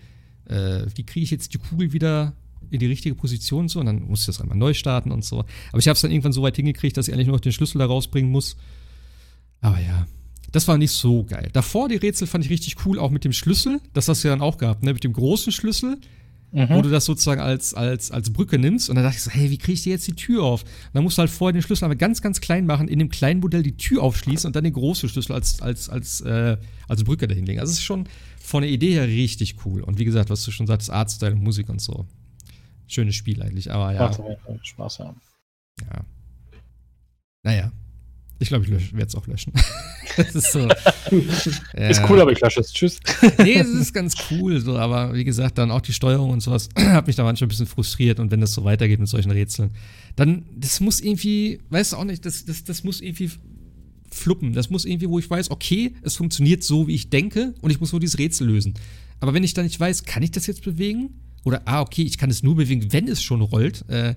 [0.46, 2.34] äh, wie kriege ich jetzt die Kugel wieder
[2.72, 3.82] in die richtige Position und so?
[3.82, 5.42] Und dann musste ich das einmal neu starten und so.
[5.70, 7.52] Aber ich habe es dann irgendwann so weit hingekriegt, dass ich eigentlich nur noch den
[7.52, 8.58] Schlüssel da rausbringen muss.
[9.62, 10.08] Aber ja,
[10.52, 11.52] das war nicht so geil.
[11.54, 13.80] Davor die Rätsel fand ich richtig cool, auch mit dem Schlüssel.
[13.94, 14.94] Das hast du ja dann auch gehabt, ne?
[14.94, 16.00] Mit dem großen Schlüssel,
[16.54, 16.70] mhm.
[16.70, 18.90] wo du das sozusagen als, als, als Brücke nimmst.
[18.90, 20.64] Und dann dachte ich so, hey, wie kriege ich dir jetzt die Tür auf?
[20.64, 23.10] Und dann musst du halt vorher den Schlüssel aber ganz, ganz klein machen, in dem
[23.10, 27.04] kleinen Modell die Tür aufschließen und dann den großen Schlüssel als, als, als, äh, als
[27.04, 27.60] Brücke dahinlegen.
[27.60, 28.08] Also es ist schon
[28.40, 29.82] von der Idee her richtig cool.
[29.82, 32.08] Und wie gesagt, was du schon sagst, Artstyle und Musik und so.
[32.88, 34.12] Schönes Spiel eigentlich, aber ja.
[34.62, 35.20] Spaß haben.
[35.82, 36.06] Ja.
[37.44, 37.72] Naja,
[38.44, 39.54] ich glaube, ich werde es auch löschen.
[40.18, 40.68] das ist so.
[41.76, 41.90] ja.
[41.90, 42.72] Ist cool, aber ich lösche es.
[42.72, 43.00] Tschüss.
[43.40, 46.70] nee, es ist ganz cool, so, aber wie gesagt, dann auch die Steuerung und sowas
[46.78, 49.72] hat mich da manchmal ein bisschen frustriert und wenn das so weitergeht mit solchen Rätseln,
[50.16, 53.32] dann, das muss irgendwie, weißt du auch nicht, das, das, das muss irgendwie
[54.12, 54.54] fluppen.
[54.54, 57.80] Das muss irgendwie, wo ich weiß, okay, es funktioniert so, wie ich denke und ich
[57.80, 58.76] muss nur dieses Rätsel lösen.
[59.20, 61.10] Aber wenn ich dann nicht weiß, kann ich das jetzt bewegen?
[61.46, 63.88] Oder, ah, okay, ich kann es nur bewegen, wenn es schon rollt.
[63.90, 64.16] Äh,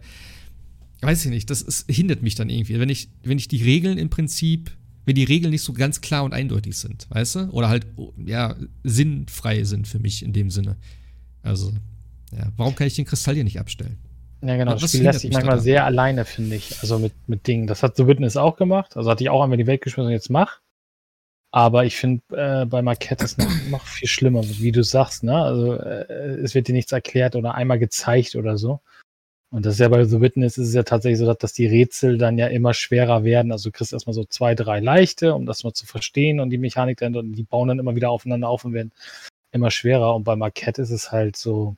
[1.01, 2.79] weiß ich nicht, das ist, hindert mich dann irgendwie.
[2.79, 4.71] Wenn ich, wenn ich die Regeln im Prinzip,
[5.05, 7.41] wenn die Regeln nicht so ganz klar und eindeutig sind, weißt du?
[7.51, 7.87] Oder halt,
[8.25, 10.77] ja, sinnfrei sind für mich in dem Sinne.
[11.43, 11.73] Also,
[12.33, 13.99] ja, warum kann ich den Kristall hier nicht abstellen?
[14.43, 14.73] Ja, genau.
[14.73, 16.77] Das Spiel lässt sich manchmal sehr alleine, finde ich.
[16.81, 17.67] Also mit, mit Dingen.
[17.67, 18.97] Das hat The Witness auch gemacht.
[18.97, 20.61] Also hatte ich auch einmal die Welt geschmissen und jetzt mach.
[21.53, 25.23] Aber ich finde äh, bei Marquette ist noch, noch viel schlimmer, wie du sagst.
[25.23, 25.35] Ne?
[25.35, 28.81] Also äh, es wird dir nichts erklärt oder einmal gezeigt oder so.
[29.51, 32.19] Und das ist ja bei The Witness ist es ja tatsächlich so, dass die Rätsel
[32.19, 33.53] dann ja immer schwerer werden.
[33.53, 36.59] Also du kriegst erstmal so zwei, drei leichte, um das mal zu verstehen und die
[36.59, 38.93] Mechanik dann, und die bauen dann immer wieder aufeinander auf und werden
[39.53, 40.15] immer schwerer.
[40.15, 41.77] Und bei Marquette ist es halt so,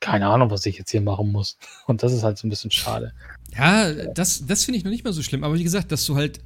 [0.00, 1.56] keine Ahnung, was ich jetzt hier machen muss.
[1.86, 3.14] Und das ist halt so ein bisschen schade.
[3.56, 5.44] Ja, das, das finde ich noch nicht mal so schlimm.
[5.44, 6.40] Aber wie gesagt, dass du halt,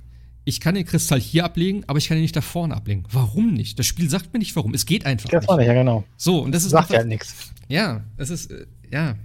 [0.45, 3.05] ich kann den Kristall hier ablegen, aber ich kann ihn nicht da vorne ablegen.
[3.11, 3.79] Warum nicht?
[3.79, 4.74] Das Spiel sagt mir nicht warum.
[4.74, 5.31] Es geht einfach.
[5.31, 6.05] Das war nicht, ja, genau.
[6.18, 6.72] So, und das ist.
[6.72, 7.53] Sagt einfach, ja nichts.
[7.68, 9.16] Ja, es ist, äh, ja,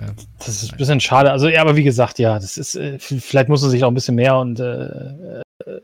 [0.00, 0.14] ja.
[0.38, 1.30] Das ist ein bisschen schade.
[1.30, 3.94] Also, ja, aber wie gesagt, ja, das ist, äh, vielleicht muss man sich auch ein
[3.94, 5.80] bisschen mehr und, äh, äh,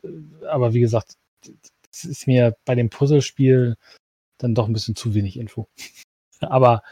[0.49, 3.77] aber wie gesagt, das ist mir bei dem Puzzlespiel
[4.39, 5.69] dann doch ein bisschen zu wenig Info.
[6.41, 6.83] aber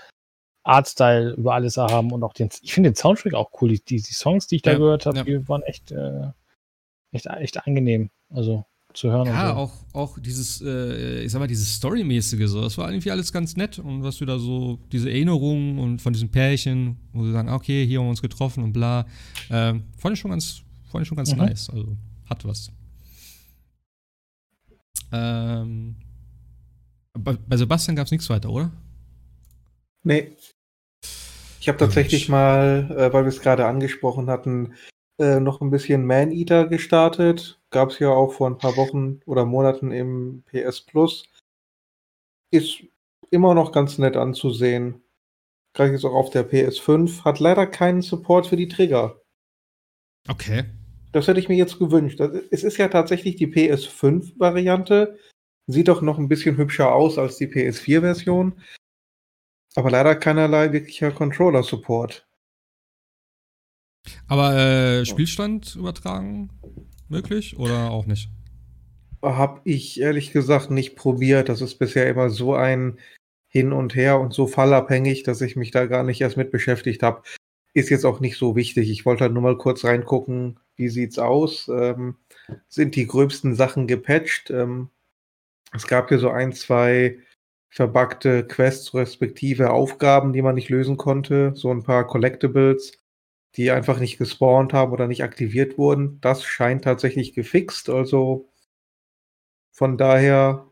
[0.64, 3.70] Artstyle über alles haben und auch den, ich finde den Soundtrack auch cool.
[3.70, 5.24] Die, die, Songs, die ich da ja, gehört habe, ja.
[5.24, 6.28] die waren echt, äh,
[7.10, 8.10] echt, echt angenehm.
[8.30, 8.64] Also,
[8.94, 9.26] zu hören.
[9.26, 9.54] Ja, so.
[9.54, 13.56] auch, auch dieses, äh, ich sag mal, dieses Storymäßige so, das war irgendwie alles ganz
[13.56, 17.48] nett und was du da so, diese Erinnerungen und von diesem Pärchen, wo sie sagen,
[17.48, 19.06] okay, hier haben wir uns getroffen und bla,
[19.48, 21.38] äh, fand ich schon ganz, fand ich schon ganz mhm.
[21.38, 21.96] nice, also
[22.28, 22.70] hat was.
[25.12, 25.96] Ähm,
[27.12, 28.70] bei, bei Sebastian gab es nichts weiter, oder?
[30.02, 30.32] Nee.
[31.60, 34.74] Ich habe tatsächlich mal, äh, weil wir es gerade angesprochen hatten,
[35.18, 37.61] äh, noch ein bisschen Man-Eater gestartet.
[37.72, 41.24] Gab es ja auch vor ein paar Wochen oder Monaten im PS Plus.
[42.50, 42.84] Ist
[43.30, 45.02] immer noch ganz nett anzusehen.
[45.72, 47.24] Gerade jetzt auch auf der PS5.
[47.24, 49.22] Hat leider keinen Support für die Trigger.
[50.28, 50.64] Okay.
[51.12, 52.20] Das hätte ich mir jetzt gewünscht.
[52.50, 55.18] Es ist ja tatsächlich die PS5-Variante.
[55.66, 58.60] Sieht doch noch ein bisschen hübscher aus als die PS4-Version.
[59.76, 62.28] Aber leider keinerlei wirklicher Controller-Support.
[64.26, 66.50] Aber äh, Spielstand übertragen
[67.12, 68.28] möglich oder auch nicht?
[69.22, 71.48] Habe ich ehrlich gesagt nicht probiert.
[71.48, 72.98] Das ist bisher immer so ein
[73.48, 77.04] Hin und Her und so fallabhängig, dass ich mich da gar nicht erst mit beschäftigt
[77.04, 77.22] habe.
[77.74, 78.90] Ist jetzt auch nicht so wichtig.
[78.90, 81.68] Ich wollte halt nur mal kurz reingucken, wie sieht's aus?
[81.68, 82.16] Ähm,
[82.68, 84.50] sind die gröbsten Sachen gepatcht?
[84.50, 84.90] Ähm,
[85.72, 87.18] es gab hier so ein, zwei
[87.70, 91.52] verbuggte Quests respektive Aufgaben, die man nicht lösen konnte.
[91.54, 93.01] So ein paar Collectibles
[93.56, 96.20] die einfach nicht gespawnt haben oder nicht aktiviert wurden.
[96.20, 97.90] Das scheint tatsächlich gefixt.
[97.90, 98.48] Also
[99.72, 100.70] von daher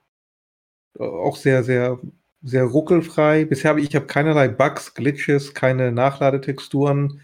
[0.99, 2.01] äh, auch sehr, sehr,
[2.43, 3.45] sehr ruckelfrei.
[3.45, 7.21] Bisher habe ich, ich habe keinerlei Bugs, Glitches, keine Nachladetexturen.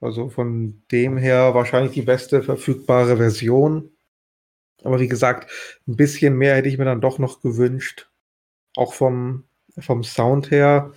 [0.00, 3.96] Also von dem her wahrscheinlich die beste verfügbare Version.
[4.82, 5.48] Aber wie gesagt,
[5.86, 8.10] ein bisschen mehr hätte ich mir dann doch noch gewünscht.
[8.76, 9.44] Auch vom,
[9.78, 10.92] vom Sound her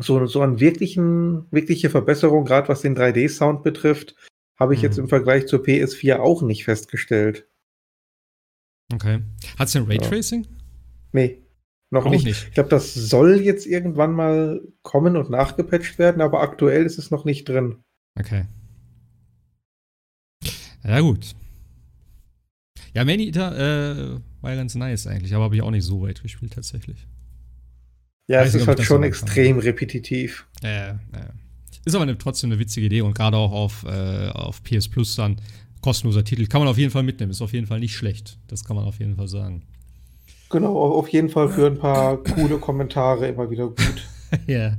[0.00, 4.14] so, so an wirklichen, wirkliche Verbesserung, gerade was den 3D-Sound betrifft,
[4.58, 4.84] habe ich mhm.
[4.84, 7.48] jetzt im Vergleich zur PS4 auch nicht festgestellt.
[8.92, 9.20] Okay.
[9.58, 10.42] Hat es denn Raytracing?
[10.42, 10.50] Ja.
[11.12, 11.42] Nee,
[11.90, 12.24] noch nicht.
[12.24, 12.48] nicht.
[12.48, 17.10] Ich glaube, das soll jetzt irgendwann mal kommen und nachgepatcht werden, aber aktuell ist es
[17.10, 17.76] noch nicht drin.
[18.18, 18.44] Okay.
[20.84, 21.34] Ja, gut.
[22.94, 26.22] Ja, Maneater äh, war ja ganz nice eigentlich, aber habe ich auch nicht so weit
[26.22, 27.06] gespielt tatsächlich.
[28.30, 30.46] Ja, es ist halt schon extrem repetitiv.
[30.62, 30.98] Ja, ja.
[31.84, 35.16] Ist aber eine, trotzdem eine witzige Idee und gerade auch auf, äh, auf PS Plus
[35.16, 35.40] dann
[35.80, 36.46] kostenloser Titel.
[36.46, 37.32] Kann man auf jeden Fall mitnehmen.
[37.32, 38.38] Ist auf jeden Fall nicht schlecht.
[38.46, 39.62] Das kann man auf jeden Fall sagen.
[40.50, 44.08] Genau, auf jeden Fall für ein paar coole Kommentare immer wieder gut.
[44.46, 44.76] ja.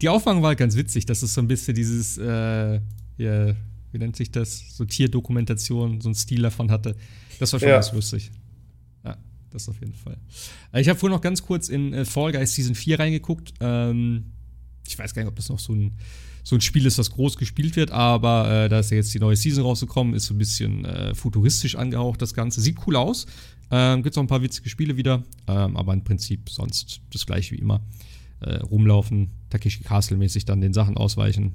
[0.00, 1.04] Die Aufmachung war halt ganz witzig.
[1.04, 2.80] Das ist so ein bisschen dieses, äh,
[3.18, 3.54] ja,
[3.92, 4.76] wie nennt sich das?
[4.76, 6.96] So Tierdokumentation, so ein Stil davon hatte.
[7.38, 7.74] Das war schon Ja.
[7.74, 8.30] ganz lustig.
[9.54, 10.16] Das auf jeden Fall.
[10.72, 13.54] Äh, Ich habe vorhin noch ganz kurz in äh, Fall Guys Season 4 reingeguckt.
[13.60, 14.32] Ähm,
[14.86, 15.92] ich weiß gar nicht, ob das noch so ein,
[16.42, 19.20] so ein Spiel ist, das groß gespielt wird, aber äh, da ist ja jetzt die
[19.20, 22.60] neue Season rausgekommen, ist so ein bisschen äh, futuristisch angehaucht, das Ganze.
[22.60, 23.26] Sieht cool aus.
[23.70, 27.52] Ähm, Gibt auch ein paar witzige Spiele wieder, ähm, aber im Prinzip sonst das gleiche
[27.54, 27.80] wie immer.
[28.40, 31.54] Äh, rumlaufen, Takeshi Castle-mäßig dann den Sachen ausweichen.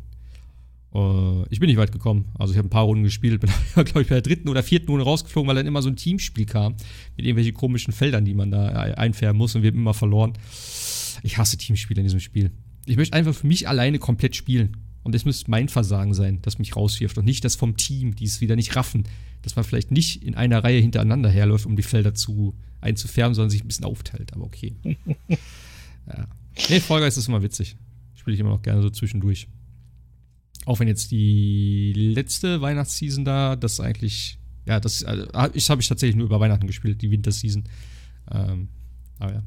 [0.94, 2.26] Äh, ich bin nicht weit gekommen.
[2.38, 4.90] Also ich habe ein paar Runden gespielt, bin, glaube ich, bei der dritten oder vierten
[4.90, 6.74] Runde rausgeflogen, weil dann immer so ein Teamspiel kam
[7.18, 10.34] mit irgendwelchen komischen Feldern, die man da einfärben muss und wir haben immer verloren.
[11.24, 12.52] Ich hasse Teamspiele in diesem Spiel.
[12.86, 14.78] Ich möchte einfach für mich alleine komplett spielen.
[15.02, 18.26] Und es müsste mein Versagen sein, das mich rauswirft und nicht das vom Team, die
[18.26, 19.04] es wieder nicht raffen.
[19.42, 23.50] Dass man vielleicht nicht in einer Reihe hintereinander herläuft, um die Felder zu einzufärben, sondern
[23.50, 24.34] sich ein bisschen aufteilt.
[24.34, 24.76] Aber okay.
[24.84, 26.28] ja.
[26.70, 27.78] Nee, Guys ist immer witzig.
[28.16, 29.48] Spiele ich immer noch gerne so zwischendurch.
[30.66, 35.88] Auch wenn jetzt die letzte Weihnachtsseason da, das eigentlich, ja, das also, ich habe ich
[35.88, 37.64] tatsächlich nur über Weihnachten gespielt, die Winterseason.
[38.32, 38.70] Ähm,
[39.20, 39.44] aber ja.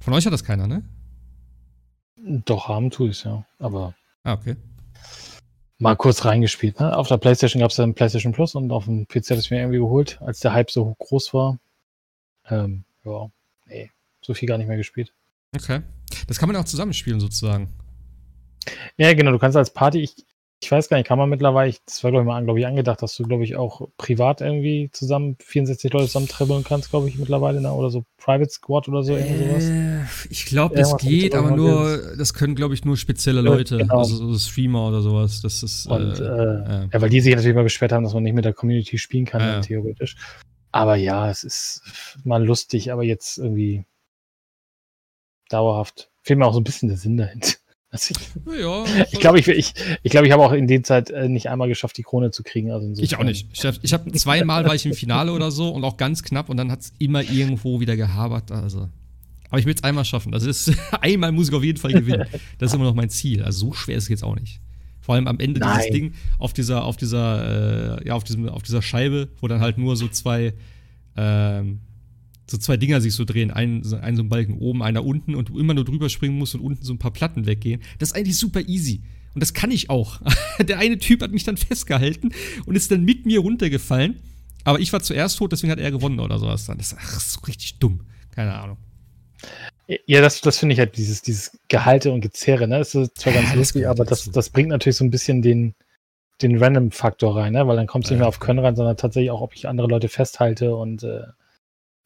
[0.00, 0.84] Von euch hat das keiner, ne?
[2.44, 3.44] Doch, haben tue ich ja.
[3.58, 3.94] Aber
[4.24, 4.56] Ah, okay.
[5.78, 6.80] mal kurz reingespielt.
[6.80, 6.96] Ne?
[6.96, 9.58] Auf der Playstation gab es dann PlayStation Plus und auf dem PC habe ich mir
[9.60, 11.58] irgendwie geholt, als der Hype so groß war.
[12.48, 13.30] Ähm, ja,
[13.66, 13.90] nee,
[14.22, 15.12] so viel gar nicht mehr gespielt.
[15.54, 15.82] Okay.
[16.26, 17.72] Das kann man auch zusammenspielen, sozusagen.
[18.96, 20.14] Ja, genau, du kannst als Party, ich,
[20.62, 22.66] ich weiß gar nicht, kann man mittlerweile, ich- das war glaube ich mal, glaube ich,
[22.66, 27.08] angedacht, dass du, glaube ich, auch privat irgendwie zusammen 64 Leute zusammen dribbeln kannst, glaube
[27.08, 27.70] ich, mittlerweile, ne?
[27.72, 29.64] oder so Private Squad oder so, irgendwie sowas.
[29.64, 33.98] Äh, ich glaube, das geht, aber nur, das können, glaube ich, nur spezielle Leute, genau.
[33.98, 35.42] also so Streamer oder sowas.
[35.42, 35.86] Das ist.
[35.86, 37.00] Und, äh, äh, ja.
[37.02, 39.42] weil die sich natürlich mal beschwert haben, dass man nicht mit der Community spielen kann,
[39.42, 39.60] Ja, ja.
[39.60, 40.16] theoretisch.
[40.72, 41.82] Aber ja, es ist
[42.24, 43.84] mal lustig, aber jetzt irgendwie
[45.48, 46.10] dauerhaft.
[46.22, 47.52] Fehlt mir auch so ein bisschen der Sinn dahinter.
[47.90, 51.10] Also ich ja, ich glaube, ich, ich, ich, glaube, ich habe auch in der Zeit
[51.10, 52.70] äh, nicht einmal geschafft, die Krone zu kriegen.
[52.70, 53.48] Also Ich auch nicht.
[53.52, 56.56] Ich habe hab zweimal war ich im Finale oder so und auch ganz knapp und
[56.56, 58.50] dann hat es immer irgendwo wieder gehabert.
[58.50, 58.88] Also.
[59.48, 60.34] Aber ich will es einmal schaffen.
[60.34, 62.26] Also das ist, einmal muss ich auf jeden Fall gewinnen.
[62.58, 63.42] Das ist immer noch mein Ziel.
[63.42, 64.60] Also so schwer ist es jetzt auch nicht.
[65.00, 65.92] Vor allem am Ende dieses Nein.
[65.92, 69.78] Ding auf dieser, auf dieser, äh, ja, auf diesem, auf dieser Scheibe, wo dann halt
[69.78, 70.52] nur so zwei,
[71.16, 71.80] ähm,
[72.48, 73.50] so zwei Dinger sich so drehen.
[73.50, 76.38] Ein, so- ein so ein Balken oben, einer unten und du immer nur drüber springen
[76.38, 77.82] musst und unten so ein paar Platten weggehen.
[77.98, 79.02] Das ist eigentlich super easy.
[79.34, 80.20] Und das kann ich auch.
[80.60, 82.30] Der eine Typ hat mich dann festgehalten
[82.64, 84.20] und ist dann mit mir runtergefallen.
[84.64, 86.78] Aber ich war zuerst tot, deswegen hat er gewonnen oder sowas dann.
[86.78, 88.00] Das ist ach, so richtig dumm.
[88.34, 88.78] Keine Ahnung.
[90.06, 92.78] Ja, das, das finde ich halt dieses, dieses Gehalte und Gezerre, ne?
[92.78, 95.10] Das ist zwar Ja, ganz das lustig, gehört aber das, das bringt natürlich so ein
[95.10, 95.74] bisschen den,
[96.42, 97.68] den Random-Faktor rein, ne?
[97.68, 98.16] Weil dann es nicht Ja.
[98.16, 101.20] mehr auf Können rein, sondern tatsächlich auch, ob ich andere Leute festhalte und äh,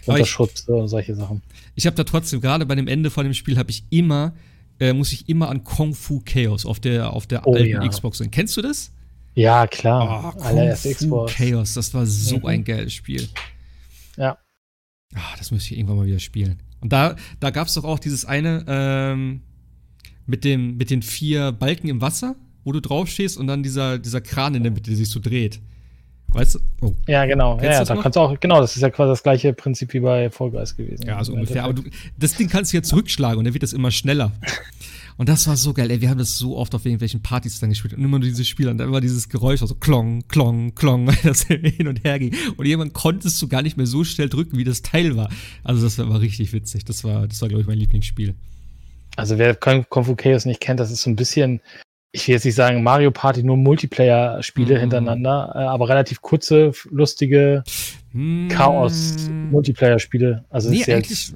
[0.07, 0.37] Aber ich-
[0.87, 1.43] solche Sachen.
[1.75, 4.35] Ich habe da trotzdem, gerade bei dem Ende von dem Spiel, habe ich immer,
[4.79, 7.87] äh, muss ich immer an Kung Fu Chaos auf der, auf der Oh, alten ja.
[7.89, 8.31] Xbox sein.
[8.31, 8.93] Kennst du das?
[9.35, 10.37] Ja, Oh, klar.
[10.41, 11.35] Allererste Xbox.
[11.35, 12.47] Chaos, das war so Mhm.
[12.47, 13.29] ein geiles Spiel.
[14.17, 14.39] Ja.
[15.15, 16.63] Ah, das müsste ich irgendwann mal wieder spielen.
[16.81, 19.43] Und da, da gab es doch auch dieses eine ähm,
[20.27, 24.21] mit, dem, mit den vier Balken im Wasser, wo du draufstehst und dann dieser, dieser
[24.21, 25.61] Kran in der Mitte, der sich so dreht.
[26.33, 26.59] Weißt du?
[26.81, 26.95] Oh.
[27.07, 27.57] Ja, genau.
[27.57, 28.03] Kennst Ja, ja, da noch?
[28.03, 30.77] kannst du auch, genau, das ist ja quasi das gleiche Prinzip wie bei Fall Guys
[30.77, 31.05] gewesen.
[31.07, 31.65] Ja, so Im ungefähr.
[31.65, 31.83] Aber du,
[32.19, 34.33] das Ding kannst du ja zurückschlagen und dann wird das immer schneller.
[35.17, 36.01] Und das war so geil, ey.
[36.01, 38.69] Wir haben das so oft auf irgendwelchen Partys dann gespielt und immer nur dieses Spiel
[38.69, 42.35] und dann immer dieses Geräusch, also klong, klong, klong, weil das hin und her ging.
[42.57, 45.29] Und jemand konntest du gar nicht mehr so schnell drücken, wie das Teil war.
[45.63, 46.87] Also das war, richtig witzig.
[46.87, 48.35] Das war, das war, glaube ich, mein Lieblingsspiel.
[49.17, 51.61] Also wer Kung Fu Chaos nicht kennt, das ist so ein bisschen,
[52.13, 54.81] ich will jetzt nicht sagen Mario Party, nur Multiplayer-Spiele Mhm.
[54.81, 57.63] hintereinander, äh, aber relativ kurze, lustige
[58.13, 58.49] Hm.
[58.51, 60.45] Chaos-Multiplayer-Spiele.
[60.51, 61.33] Also Nee, ist jetzt, eigentlich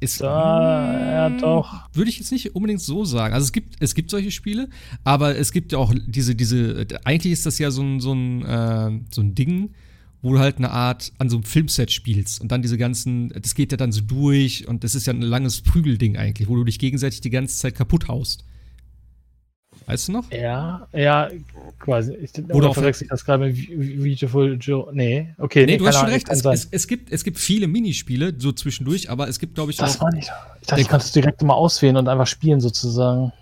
[0.00, 0.20] ist.
[0.20, 1.74] Da, ja, mm, doch.
[1.92, 3.34] Würde ich jetzt nicht unbedingt so sagen.
[3.34, 4.68] Also es gibt, es gibt solche Spiele,
[5.04, 8.44] aber es gibt ja auch diese, diese, eigentlich ist das ja so ein, so ein,
[8.44, 9.70] äh, so ein Ding,
[10.22, 13.54] wo du halt eine Art an so einem Filmset spielst und dann diese ganzen, das
[13.54, 16.64] geht ja dann so durch und das ist ja ein langes Prügelding eigentlich, wo du
[16.64, 18.44] dich gegenseitig die ganze Zeit kaputt haust.
[19.90, 20.30] Weißt du noch?
[20.30, 21.28] ja, ja,
[21.80, 22.14] quasi.
[22.14, 24.88] Ich, Oder verwechsel ich das gerade mit Beautiful Joe?
[24.92, 25.66] Nee, okay.
[25.66, 26.28] Nee, du hast schon recht.
[26.28, 29.78] Es, es, es, gibt, es gibt viele Minispiele, so zwischendurch, aber es gibt, glaube ich,
[29.78, 30.02] das auch.
[30.02, 30.30] war nicht.
[30.60, 33.32] Ich dachte, ich konnte es direkt mal auswählen und einfach spielen sozusagen.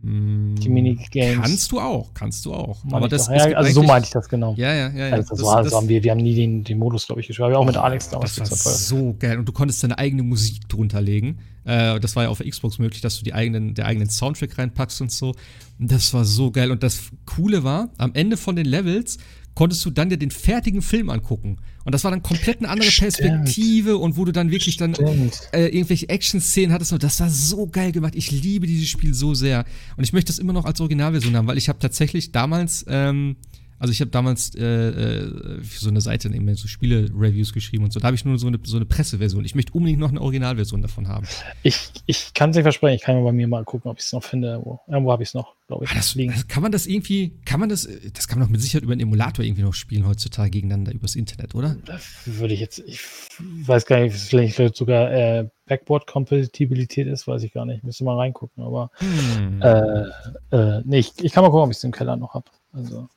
[0.00, 1.40] Die Minigames.
[1.40, 2.84] Kannst du auch, kannst du auch.
[2.84, 3.34] Meine Aber ich das doch.
[3.34, 4.54] ja, also so meinte ich das genau.
[4.56, 5.08] Ja, ja, ja.
[5.08, 5.14] ja.
[5.14, 7.50] Also das, war, das haben wir, wir haben nie den, den Modus, glaube ich, gespielt.
[7.50, 8.36] Wir auch mit Alex damals.
[8.36, 9.38] Das war so geil.
[9.38, 11.40] Und du konntest deine eigene Musik drunter legen.
[11.64, 14.56] Äh, das war ja auf der Xbox möglich, dass du die eigenen, der eigenen Soundtrack
[14.56, 15.34] reinpackst und so.
[15.80, 16.70] Und das war so geil.
[16.70, 19.18] Und das Coole war, am Ende von den Levels
[19.58, 21.56] konntest du dann dir den fertigen Film angucken.
[21.84, 23.16] Und das war dann komplett eine andere Stimmt.
[23.16, 25.40] Perspektive und wo du dann wirklich dann Stimmt.
[25.50, 26.92] äh, irgendwelche Action-Szenen hattest.
[26.92, 28.14] Und das war so geil gemacht.
[28.14, 29.64] Ich liebe dieses Spiel so sehr.
[29.96, 33.34] Und ich möchte das immer noch als Originalversion haben, weil ich habe tatsächlich damals, ähm,
[33.78, 37.92] also ich habe damals äh, äh, für so eine Seite eben so Spiele-Reviews geschrieben und
[37.92, 38.00] so.
[38.00, 39.44] Da habe ich nur so eine, so eine Presseversion.
[39.44, 41.26] Ich möchte unbedingt noch eine Originalversion davon haben.
[41.62, 42.96] Ich, ich kann es nicht versprechen.
[42.96, 44.48] Ich kann mal bei mir mal gucken, ob ich es noch finde.
[44.48, 45.90] Irgendwo, irgendwo habe ich es noch, glaube ich.
[45.90, 48.52] Ah, das, das, kann man das irgendwie, kann man das, äh, das kann man doch
[48.52, 51.76] mit Sicherheit über einen Emulator irgendwie noch spielen heutzutage gegeneinander übers Internet, oder?
[51.84, 53.00] Das würde ich jetzt, ich
[53.38, 57.84] weiß gar nicht, vielleicht vielleicht sogar äh, Backboard-Kompatibilität ist, weiß ich gar nicht.
[57.84, 59.62] Müsste mal reingucken, aber Hm.
[59.62, 62.46] äh, äh, nee, ich, ich kann mal gucken, ob ich es im Keller noch habe.
[62.72, 63.08] Also.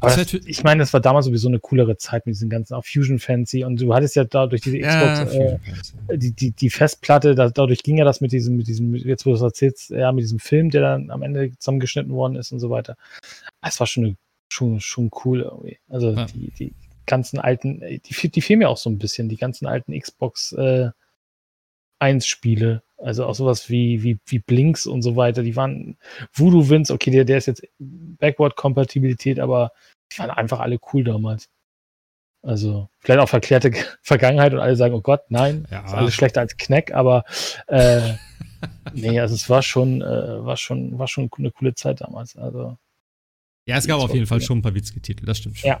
[0.00, 2.84] Das das, ich meine, das war damals sowieso eine coolere Zeit mit diesen ganzen auch
[2.84, 6.70] Fusion Fancy und du hattest ja da durch diese ja, Xbox äh, die, die, die
[6.70, 9.90] Festplatte, da, dadurch ging ja das mit diesem, mit diesem, jetzt wo du es erzählst,
[9.90, 12.96] ja, mit diesem Film, der dann am Ende zusammengeschnitten worden ist und so weiter.
[13.62, 14.16] Es war schon,
[14.48, 15.78] schon, schon cool irgendwie.
[15.88, 16.26] Also Ja.
[16.26, 16.72] die, die
[17.06, 20.90] ganzen alten, die, die fehlen mir auch so ein bisschen, die ganzen alten Xbox äh,
[22.00, 22.82] 1 Spiele.
[22.98, 25.42] Also auch sowas wie, wie, wie Blinks und so weiter.
[25.42, 25.96] Die waren
[26.32, 29.72] Voodoo Wins, okay, der, der ist jetzt Backward-Kompatibilität, aber
[30.12, 31.48] die waren einfach alle cool damals.
[32.42, 33.70] Also, vielleicht auch verklärte
[34.02, 35.84] Vergangenheit und alle sagen, oh Gott, nein, Ja.
[35.84, 37.24] ist alles schlechter als Knack, aber
[37.68, 38.14] äh,
[38.94, 40.04] nee, also es war schon, äh,
[40.44, 42.36] war schon, war schon eine coole Zeit damals.
[42.36, 42.76] Also
[43.66, 45.68] Ja, es gab auf jeden Fall schon ein paar witzige Titel, das stimmt schon.
[45.68, 45.80] Ja.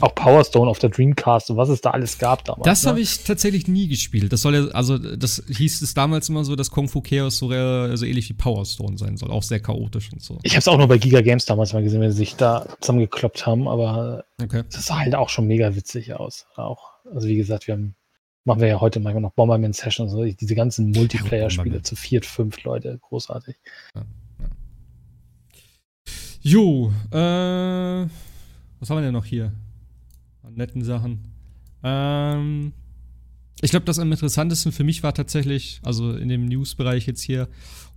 [0.00, 2.64] Auch Power Stone auf der Dreamcast und was es da alles gab damals.
[2.64, 2.90] Das ne?
[2.90, 4.32] habe ich tatsächlich nie gespielt.
[4.32, 7.48] Das soll ja, also das hieß es damals immer so, dass Kung Fu Chaos so,
[7.48, 10.38] so ähnlich wie Power Stone sein soll, auch sehr chaotisch und so.
[10.42, 12.66] Ich habe es auch nur bei Giga Games damals mal gesehen, wenn sie sich da
[12.80, 14.62] zusammengekloppt haben, aber Okay.
[14.70, 16.46] das sah halt auch schon mega witzig aus.
[16.54, 17.96] Auch, also wie gesagt, wir haben,
[18.44, 21.84] machen wir ja heute manchmal noch Bomberman Sessions, so, diese ganzen Multiplayer-Spiele Bomberman.
[21.84, 23.56] zu viert, fünf Leute, großartig.
[26.40, 28.06] Jo, äh,
[28.78, 29.52] was haben wir denn noch hier?
[30.48, 31.20] An netten Sachen.
[31.82, 32.72] Ähm,
[33.60, 37.48] ich glaube, das am interessantesten für mich war tatsächlich, also in dem News-Bereich jetzt hier,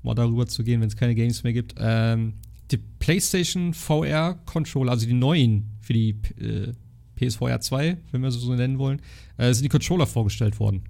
[0.01, 2.33] um mal darüber zu gehen, wenn es keine Games mehr gibt, ähm,
[2.69, 6.73] die PlayStation VR-Controller, also die neuen für die äh,
[7.15, 9.01] PSVR 2, wenn wir sie so nennen wollen,
[9.37, 10.83] äh, sind die Controller vorgestellt worden.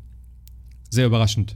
[0.89, 1.53] Sehr überraschend.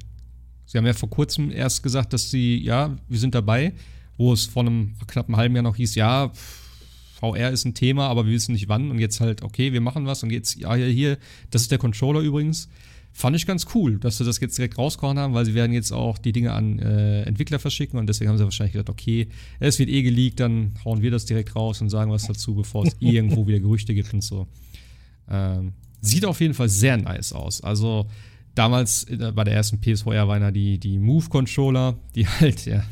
[0.67, 3.73] Sie haben ja vor kurzem erst gesagt, dass sie, ja, wir sind dabei,
[4.17, 6.31] wo es vor einem knappen halben Jahr noch hieß, ja,
[7.33, 10.05] VR ist ein Thema, aber wir wissen nicht wann und jetzt halt, okay, wir machen
[10.05, 11.17] was und jetzt, ja, hier,
[11.51, 12.69] das ist der Controller übrigens.
[13.13, 15.93] Fand ich ganz cool, dass sie das jetzt direkt rausgehauen haben, weil sie werden jetzt
[15.93, 19.29] auch die Dinge an äh, Entwickler verschicken und deswegen haben sie wahrscheinlich gedacht, okay,
[19.61, 22.85] es wird eh geleakt, dann hauen wir das direkt raus und sagen was dazu, bevor
[22.85, 24.47] es irgendwo wieder Gerüchte gibt und so.
[25.29, 25.71] Ähm,
[26.01, 27.61] sieht auf jeden Fall sehr nice aus.
[27.61, 28.07] Also
[28.53, 32.83] damals äh, bei der ersten PSVR waren ja die, die Move-Controller, die halt ja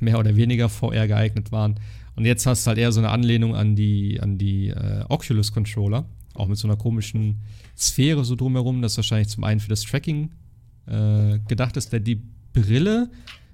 [0.00, 1.80] mehr oder weniger VR geeignet waren.
[2.18, 6.04] Und jetzt hast du halt eher so eine Anlehnung an die, an die äh, Oculus-Controller,
[6.34, 7.42] auch mit so einer komischen
[7.76, 10.32] Sphäre so drumherum, das wahrscheinlich zum einen für das Tracking
[10.86, 12.20] äh, gedacht ist, denn die
[12.52, 13.08] Brille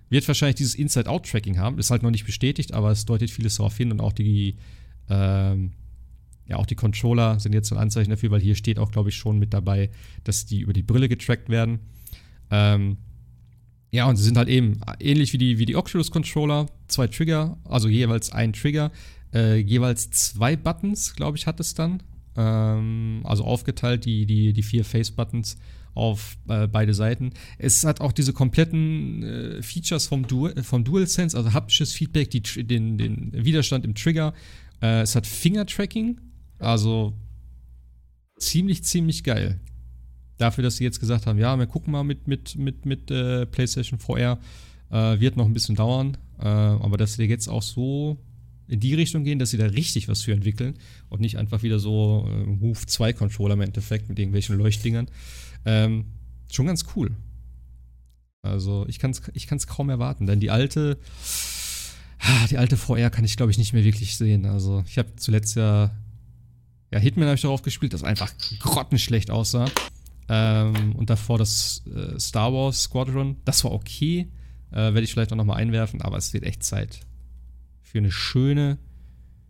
[0.09, 1.79] wird wahrscheinlich dieses Inside-Out-Tracking haben.
[1.79, 4.57] Ist halt noch nicht bestätigt, aber es deutet vieles darauf hin und auch die,
[5.11, 5.73] ähm,
[6.49, 9.11] ja, auch die Controller sind jetzt so ein Anzeichen dafür, weil hier steht auch, glaube
[9.11, 9.91] ich, schon mit dabei,
[10.25, 11.81] dass die über die Brille getrackt werden.
[12.51, 12.97] Ähm,
[13.95, 17.89] ja, und sie sind halt eben ähnlich wie die, wie die Oculus-Controller, zwei Trigger, also
[17.89, 18.91] jeweils ein Trigger,
[19.33, 22.03] äh, jeweils zwei Buttons, glaube ich, hat es dann.
[22.37, 25.59] Ähm, also aufgeteilt, die, die, die vier Face-Buttons
[25.95, 27.35] auf äh, beide Seiten.
[27.57, 32.43] Es hat auch diese kompletten äh, Features vom, du vom DualSense, also haptisches Feedback, die,
[32.43, 34.35] den, den Widerstand im Trigger.
[34.83, 36.21] Äh, es hat Finger-Tracking,
[36.59, 37.13] also
[38.39, 39.61] ziemlich, ziemlich geil.
[40.39, 43.47] Dafür, dass sie jetzt gesagt haben, ja, wir gucken mal mit, mit, mit, mit äh,
[43.47, 44.39] PlayStation VR.
[44.91, 46.16] Äh, wird noch ein bisschen dauern.
[46.41, 48.18] Äh, aber dass sie jetzt auch so
[48.66, 50.74] in die Richtung gehen, dass sie da richtig was für entwickeln
[51.09, 55.09] und nicht einfach wieder so äh, Move 2 Controller im Endeffekt mit irgendwelchen Leuchtdingern.
[55.64, 56.07] Ähm,
[56.51, 57.11] schon ganz cool.
[58.43, 60.99] Also ich kann es ich kann's kaum erwarten, denn die alte,
[62.18, 64.45] ah, die alte VR kann ich glaube ich nicht mehr wirklich sehen.
[64.47, 65.91] Also ich habe zuletzt ja,
[66.91, 69.66] ja Hitman habe ich darauf gespielt, das einfach grottenschlecht aussah.
[70.29, 74.29] Ähm, und davor das äh, Star Wars Squadron, das war okay.
[74.70, 77.01] Äh, Werde ich vielleicht auch nochmal einwerfen, aber es wird echt Zeit
[77.83, 78.79] für eine schöne,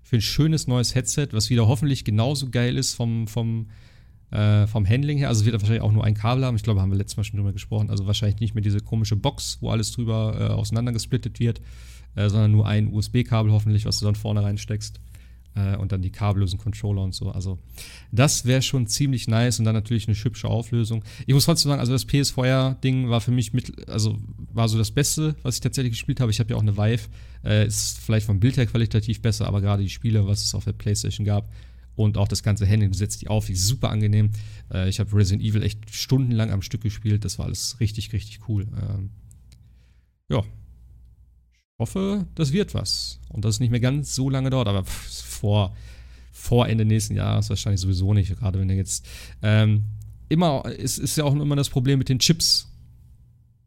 [0.03, 3.69] für ein schönes neues Headset, was wieder hoffentlich genauso geil ist vom, vom,
[4.31, 6.57] Äh, vom Handling her, also es wird wahrscheinlich auch nur ein Kabel haben.
[6.57, 7.89] Ich glaube, haben wir letztes Mal schon drüber gesprochen.
[7.89, 11.61] Also wahrscheinlich nicht mehr diese komische Box, wo alles drüber äh, auseinandergesplittet wird,
[12.17, 14.99] äh, sondern nur ein USB-Kabel hoffentlich, was du dann vorne reinsteckst.
[15.55, 17.31] Äh, und dann die kabellosen Controller und so.
[17.31, 17.59] Also
[18.11, 21.05] das wäre schon ziemlich nice und dann natürlich eine hübsche Auflösung.
[21.27, 24.19] Ich muss trotzdem sagen, also das PS-Feuer-Ding war für mich mit, also
[24.53, 26.31] war so das Beste, was ich tatsächlich gespielt habe.
[26.31, 27.09] Ich habe ja auch eine Vive,
[27.45, 30.65] äh, ist vielleicht vom Bild her qualitativ besser, aber gerade die Spiele, was es auf
[30.65, 31.49] der PlayStation gab,
[31.97, 34.31] und auch das ganze Handling, setzt die auf, die ist super angenehm.
[34.73, 38.49] Äh, ich habe Resident Evil echt stundenlang am Stück gespielt, das war alles richtig, richtig
[38.49, 38.67] cool.
[38.77, 39.11] Ähm,
[40.29, 40.41] ja.
[40.41, 43.21] Ich hoffe, das wird was.
[43.29, 44.85] Und dass es nicht mehr ganz so lange dauert, aber
[45.45, 45.77] vor,
[46.33, 49.07] vor Ende nächsten Jahres wahrscheinlich sowieso nicht, gerade wenn er jetzt
[49.43, 49.85] ähm,
[50.31, 52.67] immer, es ist ja auch immer das Problem mit den Chips.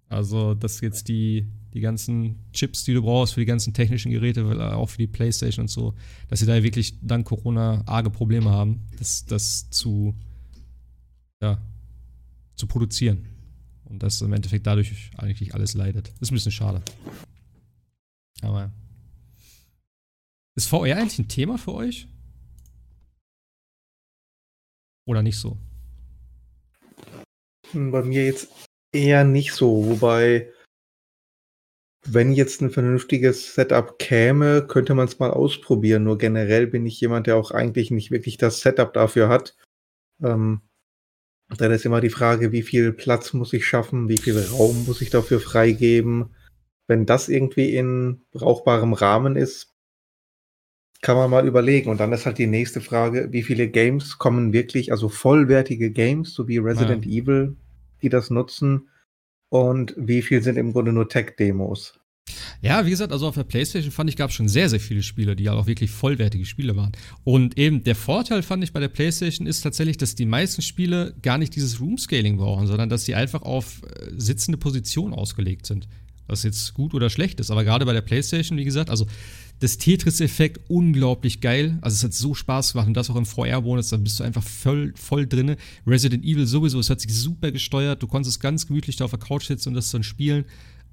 [0.09, 4.43] Also, dass jetzt die, die ganzen Chips, die du brauchst für die ganzen technischen Geräte,
[4.75, 5.93] auch für die Playstation und so,
[6.29, 10.15] dass sie da wirklich dank Corona arge Probleme haben, das, das zu,
[11.43, 11.61] ja,
[12.55, 13.27] zu produzieren.
[13.83, 16.07] Und dass im Endeffekt dadurch eigentlich alles leidet.
[16.07, 16.81] Das ist ein bisschen schade.
[18.41, 18.71] Aber.
[20.57, 22.07] Ist VR eigentlich ein Thema für euch?
[25.05, 25.59] Oder nicht so?
[27.73, 30.51] Bei mir jetzt eher nicht so, wobei
[32.03, 36.05] wenn jetzt ein vernünftiges Setup käme, könnte man es mal ausprobieren.
[36.05, 39.55] Nur generell bin ich jemand, der auch eigentlich nicht wirklich das Setup dafür hat.
[40.23, 40.61] Ähm,
[41.55, 45.01] dann ist immer die Frage, wie viel Platz muss ich schaffen, wie viel Raum muss
[45.01, 46.33] ich dafür freigeben.
[46.87, 49.76] Wenn das irgendwie in brauchbarem Rahmen ist,
[51.01, 51.89] kann man mal überlegen.
[51.89, 56.33] Und dann ist halt die nächste Frage, wie viele Games kommen wirklich, also vollwertige Games,
[56.33, 57.21] so wie Resident ja.
[57.21, 57.55] Evil,
[58.01, 58.89] die das nutzen,
[59.49, 61.99] und wie viel sind im Grunde nur Tech-Demos?
[62.61, 65.01] Ja, wie gesagt, also auf der PlayStation fand ich, gab es schon sehr, sehr viele
[65.01, 66.91] Spiele, die halt auch wirklich vollwertige Spiele waren.
[67.23, 71.15] Und eben der Vorteil, fand ich, bei der PlayStation ist tatsächlich, dass die meisten Spiele
[71.21, 75.87] gar nicht dieses Room-Scaling brauchen, sondern dass sie einfach auf äh, sitzende Position ausgelegt sind.
[76.27, 77.51] Was jetzt gut oder schlecht ist.
[77.51, 79.07] Aber gerade bei der PlayStation, wie gesagt, also
[79.59, 81.79] das Tetris-Effekt unglaublich geil.
[81.81, 84.43] Also es hat so Spaß gemacht und das auch im VR-Bonus, da bist du einfach
[84.43, 85.57] voll, voll drinne.
[85.85, 88.03] Resident Evil sowieso, es hat sich super gesteuert.
[88.03, 90.45] Du konntest ganz gemütlich da auf der Couch sitzen und das dann spielen.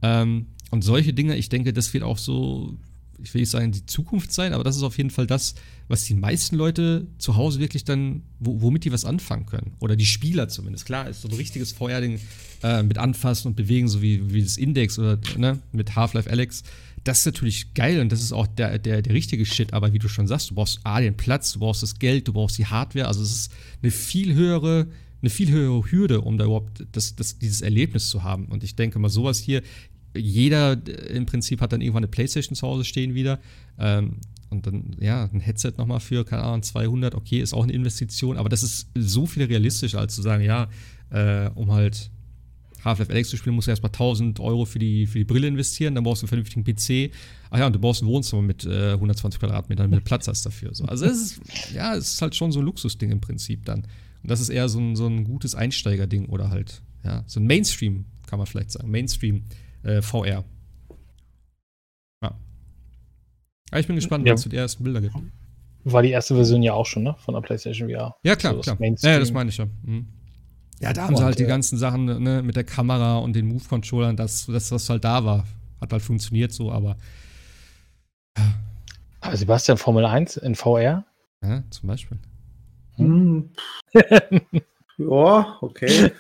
[0.03, 2.77] Ähm, und solche Dinge, ich denke, das wird auch so,
[3.25, 5.55] ich will nicht sagen, die Zukunft sein, aber das ist auf jeden Fall das,
[5.89, 9.73] was die meisten Leute zu Hause wirklich dann, wo, womit die was anfangen können.
[9.81, 10.87] Oder die Spieler zumindest.
[10.87, 12.21] Klar, ist so ein richtiges VR-Ding
[12.63, 16.63] äh, mit Anfassen und Bewegen, so wie, wie das Index oder ne, mit Half-Life Alex
[17.05, 19.99] das ist natürlich geil und das ist auch der, der, der richtige Shit, aber wie
[19.99, 22.67] du schon sagst, du brauchst A, den Platz, du brauchst das Geld, du brauchst die
[22.67, 23.53] Hardware, also es ist
[23.83, 24.87] eine viel höhere,
[25.21, 28.47] eine viel höhere Hürde, um da überhaupt das, das, dieses Erlebnis zu haben.
[28.47, 29.63] Und ich denke mal, sowas hier,
[30.15, 33.41] jeder äh, im Prinzip hat dann irgendwann eine Playstation zu Hause stehen wieder.
[33.79, 34.19] Ähm,
[34.51, 38.37] und dann, ja, ein Headset nochmal für, keine Ahnung, 200, okay, ist auch eine Investition,
[38.37, 40.69] aber das ist so viel realistischer, als zu sagen, ja,
[41.11, 42.11] äh, um halt
[42.85, 45.95] Half-Life Alex zu spielen, musst du erstmal 1000 Euro für die, für die Brille investieren,
[45.95, 47.15] dann brauchst du einen vernünftigen PC.
[47.51, 50.45] Ach ja, und du brauchst ein Wohnzimmer mit äh, 120 Quadratmetern, damit du Platz hast
[50.45, 50.75] dafür.
[50.75, 50.85] So.
[50.85, 51.41] Also, es ist,
[51.75, 53.81] ja, ist halt schon so ein Luxusding im Prinzip dann.
[54.23, 57.47] Und das ist eher so ein, so ein gutes Einsteigerding oder halt, ja, so ein
[57.47, 58.91] Mainstream, kann man vielleicht sagen.
[58.91, 59.45] Mainstream
[59.85, 60.45] äh, VR.
[62.23, 62.35] Ja.
[63.71, 64.33] Aber ich bin gespannt, ja.
[64.33, 65.15] was es die ersten Bilder gibt.
[65.85, 67.15] War die erste Version ja auch schon, ne?
[67.19, 68.17] Von der PlayStation VR.
[68.23, 68.95] Ja, klar, also klar.
[69.03, 69.67] Ja, das meine ich ja.
[69.83, 70.07] Mhm.
[70.81, 74.17] Ja, da haben sie halt die ganzen Sachen ne, mit der Kamera und den Move-Controllern,
[74.17, 75.47] das, das, was halt da war,
[75.81, 76.97] hat halt funktioniert so, aber.
[78.37, 78.55] Ja.
[79.21, 81.05] Aber Sebastian, Formel 1 in VR?
[81.43, 82.19] Ja, zum Beispiel.
[82.97, 83.51] Hm.
[84.99, 86.11] ja, okay.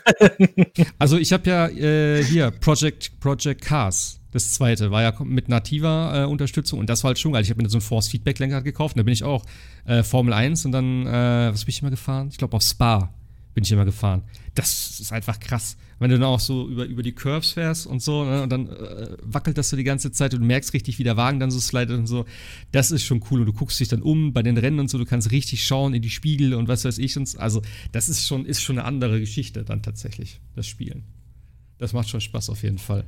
[0.98, 4.20] Also ich habe ja äh, hier Project, Project Cars.
[4.32, 7.42] Das zweite war ja mit nativer äh, Unterstützung und das war halt schon geil.
[7.42, 9.44] Ich habe mir so ein Force Feedback Lenkrad gekauft und da bin ich auch
[9.84, 12.28] äh, Formel 1 und dann, äh, was bin ich immer gefahren?
[12.30, 13.14] Ich glaube auf Spa
[13.54, 14.22] bin ich immer gefahren.
[14.54, 15.76] Das ist einfach krass.
[15.98, 18.68] Wenn du dann auch so über, über die Curves fährst und so, ne, und dann
[18.68, 21.50] äh, wackelt das so die ganze Zeit und du merkst richtig, wie der Wagen dann
[21.50, 22.26] so slidet und so.
[22.72, 23.40] Das ist schon cool.
[23.40, 25.94] Und du guckst dich dann um bei den Rennen und so, du kannst richtig schauen
[25.94, 27.16] in die Spiegel und was weiß ich.
[27.16, 31.04] Und, also, das ist schon, ist schon eine andere Geschichte dann tatsächlich, das Spielen.
[31.78, 33.04] Das macht schon Spaß auf jeden Fall.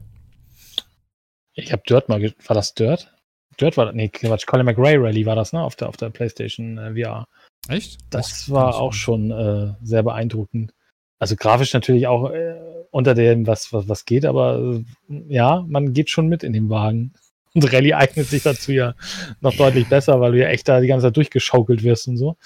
[1.55, 3.13] Ich habe Dirt mal, war das Dirt?
[3.61, 6.79] Dirt war, nee, Quatsch, Colin McRae Rally war das, ne, auf der, auf der PlayStation
[6.79, 7.27] äh, VR.
[7.69, 7.99] Echt?
[8.11, 10.73] Das, das war auch schon äh, sehr beeindruckend.
[11.19, 12.55] Also grafisch natürlich auch äh,
[12.91, 14.85] unter dem, was, was, was geht, aber äh,
[15.29, 17.13] ja, man geht schon mit in den Wagen.
[17.55, 18.95] Und Rallye eignet sich dazu ja
[19.41, 22.37] noch deutlich besser, weil du ja echt da die ganze Zeit durchgeschaukelt wirst und so.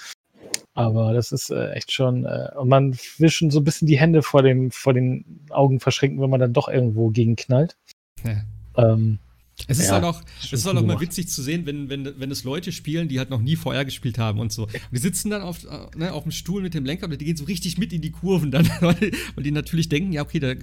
[0.73, 3.99] Aber das ist äh, echt schon, äh, und man will schon so ein bisschen die
[3.99, 7.75] Hände vor, dem, vor den Augen verschränken, wenn man dann doch irgendwo gegenknallt.
[8.23, 8.41] Ja.
[8.77, 9.19] Ähm,
[9.67, 12.19] Es ist Ja, halt auch, es ist halt auch mal witzig zu sehen, wenn, wenn,
[12.19, 14.63] wenn es Leute spielen, die halt noch nie VR gespielt haben und so.
[14.63, 15.63] Und die sitzen dann auf,
[15.95, 18.11] ne, auf dem Stuhl mit dem Lenker und die gehen so richtig mit in die
[18.11, 20.53] Kurven dann, weil, weil die natürlich denken, ja, okay, da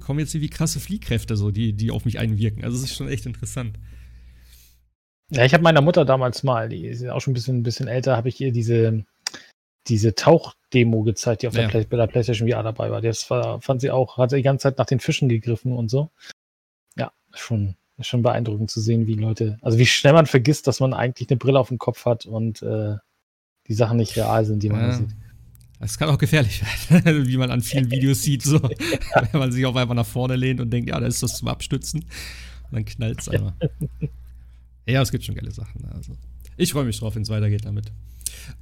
[0.00, 2.64] kommen jetzt irgendwie krasse Fliehkräfte so, die, die auf mich einwirken.
[2.64, 3.78] Also es ist schon echt interessant.
[5.30, 7.62] Ja, ich habe meiner Mutter damals mal, die ist ja auch schon ein bisschen, ein
[7.64, 9.04] bisschen älter, habe ich ihr diese,
[9.88, 11.62] diese Tauchdemo gezeigt, die auf Ja.
[11.62, 13.00] der, Play, bei der PlayStation VR dabei war.
[13.00, 15.88] Das war, fand sie auch, hat sie die ganze Zeit nach den Fischen gegriffen und
[15.90, 16.10] so.
[16.96, 20.80] Ja, schon, ist schon beeindruckend zu sehen, wie Leute, also wie schnell man vergisst, dass
[20.80, 22.96] man eigentlich eine Brille auf dem Kopf hat und äh,
[23.68, 24.92] die Sachen nicht real sind, die man Ja.
[24.92, 25.10] sieht.
[25.78, 28.60] Es kann auch gefährlich werden, wie man an vielen Videos sieht, so.
[29.32, 31.48] Wenn man sich auf einmal nach vorne lehnt und denkt, ja, da ist das zum
[31.48, 32.00] Abstützen.
[32.00, 33.52] Und dann knallt es einmal.
[34.86, 35.84] Ja, es gibt schon geile Sachen.
[35.94, 36.12] Also.
[36.56, 37.86] Ich freue mich drauf, wenn es weitergeht damit.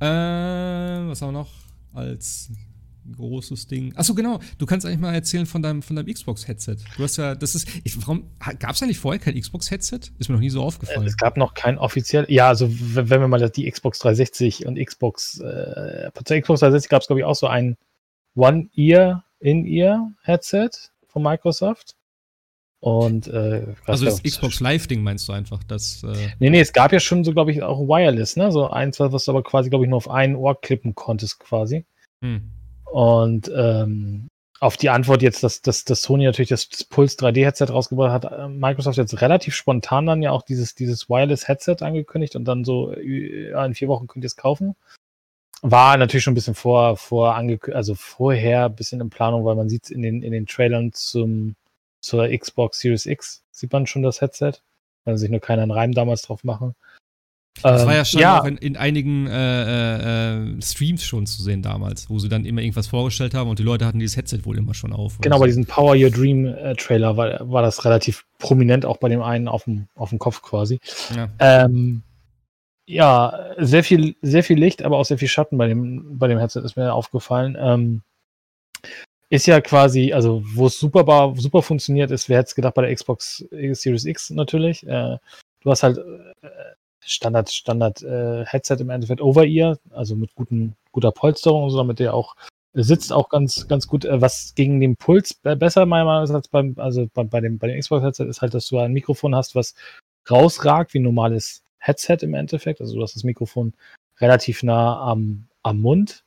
[0.00, 1.50] Äh, was haben wir noch
[1.92, 2.50] als
[3.16, 3.94] großes Ding?
[3.96, 4.40] Achso, genau.
[4.58, 6.76] Du kannst eigentlich mal erzählen von deinem, von deinem Xbox-Headset.
[6.96, 10.00] Du hast ja, das ist, ich, warum, gab es eigentlich vorher kein Xbox-Headset?
[10.18, 11.06] Ist mir noch nie so aufgefallen.
[11.06, 15.40] Es gab noch kein offiziell, ja, also wenn wir mal die Xbox 360 und Xbox,
[15.40, 17.76] äh, zur Xbox 360 gab es, glaube ich, auch so ein
[18.34, 20.70] One-Ear-In-Ear-Headset
[21.06, 21.94] von Microsoft.
[22.80, 26.92] Und äh, also das Xbox Live-Ding meinst du einfach, das, äh, Nee, nee, es gab
[26.92, 28.52] ja schon so, glaube ich, auch Wireless, ne?
[28.52, 31.86] So eins, was du aber quasi, glaube ich, nur auf ein Ohr klippen konntest, quasi.
[32.20, 32.50] hm.
[32.94, 34.28] Und ähm,
[34.60, 38.46] auf die Antwort jetzt, dass, dass, dass Sony natürlich das, Pulse 3D-Headset rausgebracht hat, äh,
[38.46, 43.50] Microsoft jetzt relativ spontan dann ja auch dieses, dieses Wireless-Headset angekündigt und dann so, äh,
[43.50, 44.76] in vier Wochen könnt ihr es kaufen.
[45.60, 49.68] War natürlich schon ein bisschen vor, vor also vorher ein bisschen in Planung, weil man
[49.68, 51.56] sieht in den, in den Trailern zum,
[52.00, 54.52] zur Xbox Series X, sieht man schon das Headset.
[55.04, 56.76] Kann sich nur keiner einen Reim damals drauf machen.
[57.62, 61.42] Das Ähm, war ja schon ja, auch in, in einigen äh, äh, Streams schon zu
[61.42, 64.40] sehen damals, wo sie dann immer irgendwas vorgestellt haben und die Leute hatten dieses Headset
[64.44, 65.18] wohl immer schon auf.
[65.20, 65.40] Genau, so.
[65.40, 69.22] bei diesem Power Your Dream äh, Trailer war, war das relativ prominent auch bei dem
[69.22, 70.80] einen auf dem, auf dem Kopf quasi.
[71.14, 71.28] Ja.
[71.38, 72.02] Ähm,
[72.86, 76.38] ja, sehr viel, sehr viel Licht, aber auch sehr viel Schatten bei dem, bei dem
[76.38, 77.56] Headset ist mir aufgefallen.
[77.58, 78.02] Ähm,
[79.30, 82.82] ist ja quasi, also wo es super, super funktioniert ist, wer hätte es gedacht bei
[82.82, 84.86] der Xbox Series X natürlich.
[84.86, 85.16] Äh,
[85.62, 86.73] du hast halt äh,
[87.06, 92.14] Standard, Standard äh, Headset im Endeffekt Over-Ear, also mit guten, guter Polsterung so, damit der
[92.14, 92.36] auch
[92.74, 94.04] sitzt auch ganz, ganz gut.
[94.04, 97.40] Äh, was gegen den Puls be- besser meiner Meinung nach als beim, also bei, bei
[97.40, 99.74] dem, bei dem Xbox-Headset ist halt, dass du ein Mikrofon hast, was
[100.30, 102.80] rausragt wie ein normales Headset im Endeffekt.
[102.80, 103.74] Also du hast das Mikrofon
[104.20, 106.24] relativ nah am, am Mund.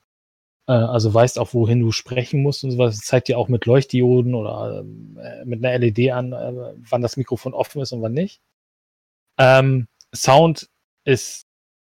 [0.67, 2.95] Äh, also weißt auch, wohin du sprechen musst und sowas.
[2.95, 7.01] Es zeigt dir auch mit Leuchtdioden oder ähm, äh, mit einer LED an, äh, wann
[7.01, 8.39] das Mikrofon offen ist und wann nicht.
[9.37, 10.69] Ähm, Sound
[11.05, 11.45] ist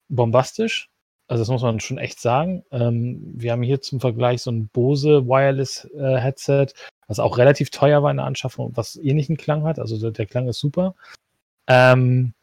[0.09, 0.89] bombastisch.
[1.27, 2.63] Also das muss man schon echt sagen.
[2.71, 6.67] Ähm, wir haben hier zum Vergleich so ein Bose Wireless äh, Headset,
[7.07, 9.77] was auch relativ teuer war in der Anschaffung, was ähnlichen Klang hat.
[9.77, 10.95] Also der, der Klang ist super.
[11.67, 12.33] Ähm,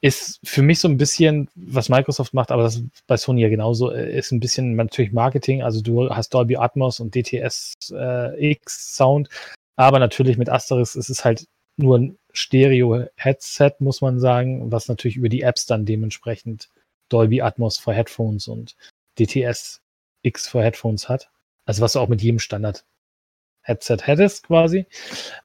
[0.00, 3.90] ist für mich so ein bisschen, was Microsoft macht, aber das bei Sony ja genauso,
[3.90, 5.62] äh, ist ein bisschen natürlich Marketing.
[5.62, 9.28] Also du hast Dolby Atmos und DTS äh, X Sound,
[9.76, 11.46] aber natürlich mit Asterisk ist es halt
[11.82, 16.68] nur ein Stereo-Headset, muss man sagen, was natürlich über die Apps dann dementsprechend
[17.08, 18.76] Dolby Atmos für Headphones und
[19.18, 19.82] DTS
[20.22, 21.28] X für Headphones hat.
[21.64, 24.86] Also was du auch mit jedem Standard-Headset hättest quasi.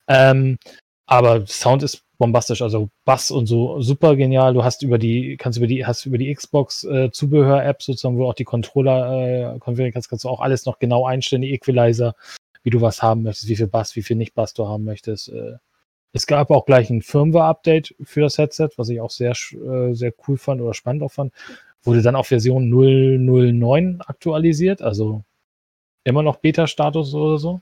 [0.07, 0.57] Ähm,
[1.05, 4.53] aber Sound ist bombastisch, also Bass und so super genial.
[4.53, 8.27] Du hast über die, kannst über die, hast über die Xbox äh, Zubehör-App sozusagen, wo
[8.29, 12.15] auch die Controller äh, konfigurieren kannst, kannst du auch alles noch genau einstellen, die Equalizer,
[12.63, 15.29] wie du was haben möchtest, wie viel Bass, wie viel nicht Bass du haben möchtest.
[15.29, 15.57] Äh,
[16.15, 20.13] es gab auch gleich ein Firmware-Update für das Headset, was ich auch sehr, äh, sehr
[20.25, 21.33] cool fand oder spannend auch fand.
[21.83, 25.25] Wurde dann auf Version 009 aktualisiert, also
[26.05, 27.59] immer noch Beta-Status oder so.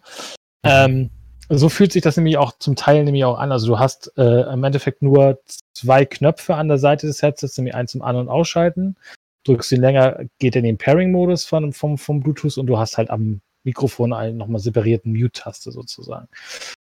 [0.64, 1.10] Ähm,
[1.50, 3.52] so fühlt sich das nämlich auch zum Teil nämlich auch an.
[3.52, 5.40] Also du hast äh, im Endeffekt nur
[5.74, 8.98] zwei Knöpfe an der Seite des Headsets, nämlich eins zum An- und Ausschalten.
[9.46, 13.00] Drückst ihn länger, geht er in den Pairing-Modus von, vom, vom Bluetooth und du hast
[13.00, 16.28] halt am Mikrofon einen nochmal separierten Mute-Taste sozusagen.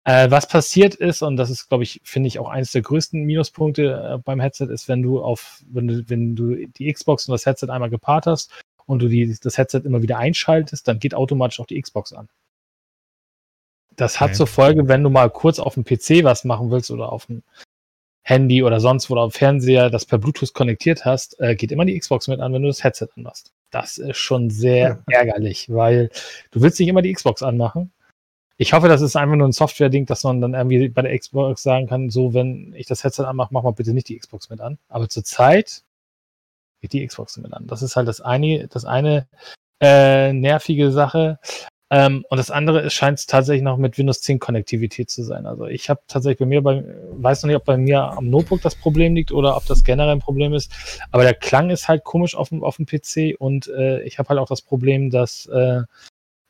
[0.06, 3.24] Äh, was passiert ist, und das ist, glaube ich, finde ich auch eines der größten
[3.24, 7.34] Minuspunkte äh, beim Headset, ist, wenn du auf, wenn du, wenn du die Xbox und
[7.34, 8.52] das Headset einmal gepaart hast
[8.86, 12.30] und du die, das Headset immer wieder einschaltest, dann geht automatisch auch die Xbox an.
[13.96, 14.38] Das hat Okay.
[14.38, 17.44] zur Folge, wenn du mal kurz auf dem PC was machen willst oder auf dem
[18.24, 21.84] Handy oder sonst wo oder am Fernseher das per Bluetooth konnektiert hast, äh, geht immer
[21.84, 23.52] die Xbox mit an, wenn du das Headset anmachst.
[23.72, 26.10] Das ist schon sehr ärgerlich, weil
[26.52, 27.92] du willst nicht immer die Xbox anmachen.
[28.62, 31.64] Ich hoffe, das ist einfach nur ein Software-Ding, dass man dann irgendwie bei der Xbox
[31.64, 34.60] sagen kann, so, wenn ich das Headset anmache, mach mal bitte nicht die Xbox mit
[34.60, 34.78] an.
[34.90, 35.84] Aber zurzeit
[36.82, 37.68] geht die Xbox mit an.
[37.68, 39.28] Das ist halt das eine, das eine
[39.80, 41.40] äh, nervige Sache.
[41.90, 45.46] Ähm, und das andere es scheint tatsächlich noch mit Windows 10 Konnektivität zu sein.
[45.46, 48.62] Also ich habe tatsächlich bei mir, bei, weiß noch nicht, ob bei mir am Notebook
[48.62, 50.70] das Problem liegt oder ob das generell ein Problem ist.
[51.12, 54.28] Aber der Klang ist halt komisch auf dem, auf dem PC und äh, ich habe
[54.28, 55.84] halt auch das Problem, dass äh,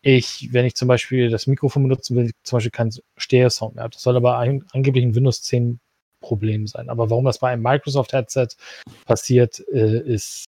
[0.01, 3.93] ich, wenn ich zum Beispiel das Mikrofon benutzen will, zum Beispiel keinen Stereo-Sound mehr habe.
[3.93, 5.79] Das soll aber ein, angeblich ein Windows 10
[6.21, 6.89] Problem sein.
[6.89, 8.49] Aber warum das bei einem Microsoft-Headset
[9.05, 10.45] passiert, äh, ist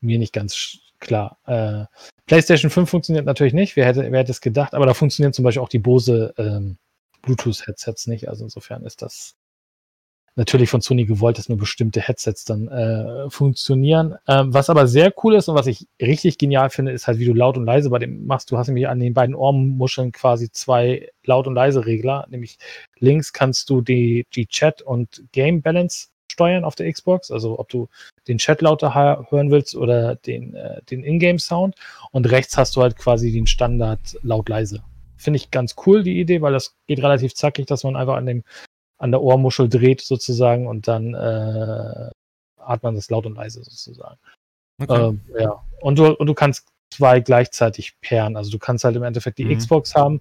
[0.00, 1.38] mir nicht ganz klar.
[1.46, 1.84] Äh,
[2.26, 3.76] PlayStation 5 funktioniert natürlich nicht.
[3.76, 4.74] Wer hätte, wer hätte es gedacht?
[4.74, 6.78] Aber da funktionieren zum Beispiel auch die Bose ähm,
[7.22, 8.28] Bluetooth-Headsets nicht.
[8.28, 9.36] Also insofern ist das
[10.34, 14.16] natürlich von Sony gewollt, dass nur bestimmte Headsets dann äh, funktionieren.
[14.26, 17.26] Ähm, was aber sehr cool ist und was ich richtig genial finde, ist halt, wie
[17.26, 18.50] du laut und leise bei dem machst.
[18.50, 22.26] Du hast nämlich an den beiden Ohrmuscheln quasi zwei laut und leise Regler.
[22.30, 22.58] Nämlich
[22.98, 27.68] links kannst du die, die Chat und Game Balance steuern auf der Xbox, also ob
[27.68, 27.88] du
[28.26, 31.74] den Chat lauter hören willst oder den, äh, den Ingame-Sound.
[32.10, 34.82] Und rechts hast du halt quasi den Standard laut-leise.
[35.16, 38.26] Finde ich ganz cool, die Idee, weil das geht relativ zackig, dass man einfach an
[38.26, 38.44] dem
[39.02, 42.10] an der Ohrmuschel dreht sozusagen und dann äh,
[42.58, 44.16] hat man das laut und leise sozusagen.
[44.80, 45.18] Okay.
[45.34, 45.62] Äh, ja.
[45.80, 48.36] Und du, und du kannst zwei gleichzeitig pairen.
[48.36, 49.58] Also du kannst halt im Endeffekt die mhm.
[49.58, 50.20] Xbox haben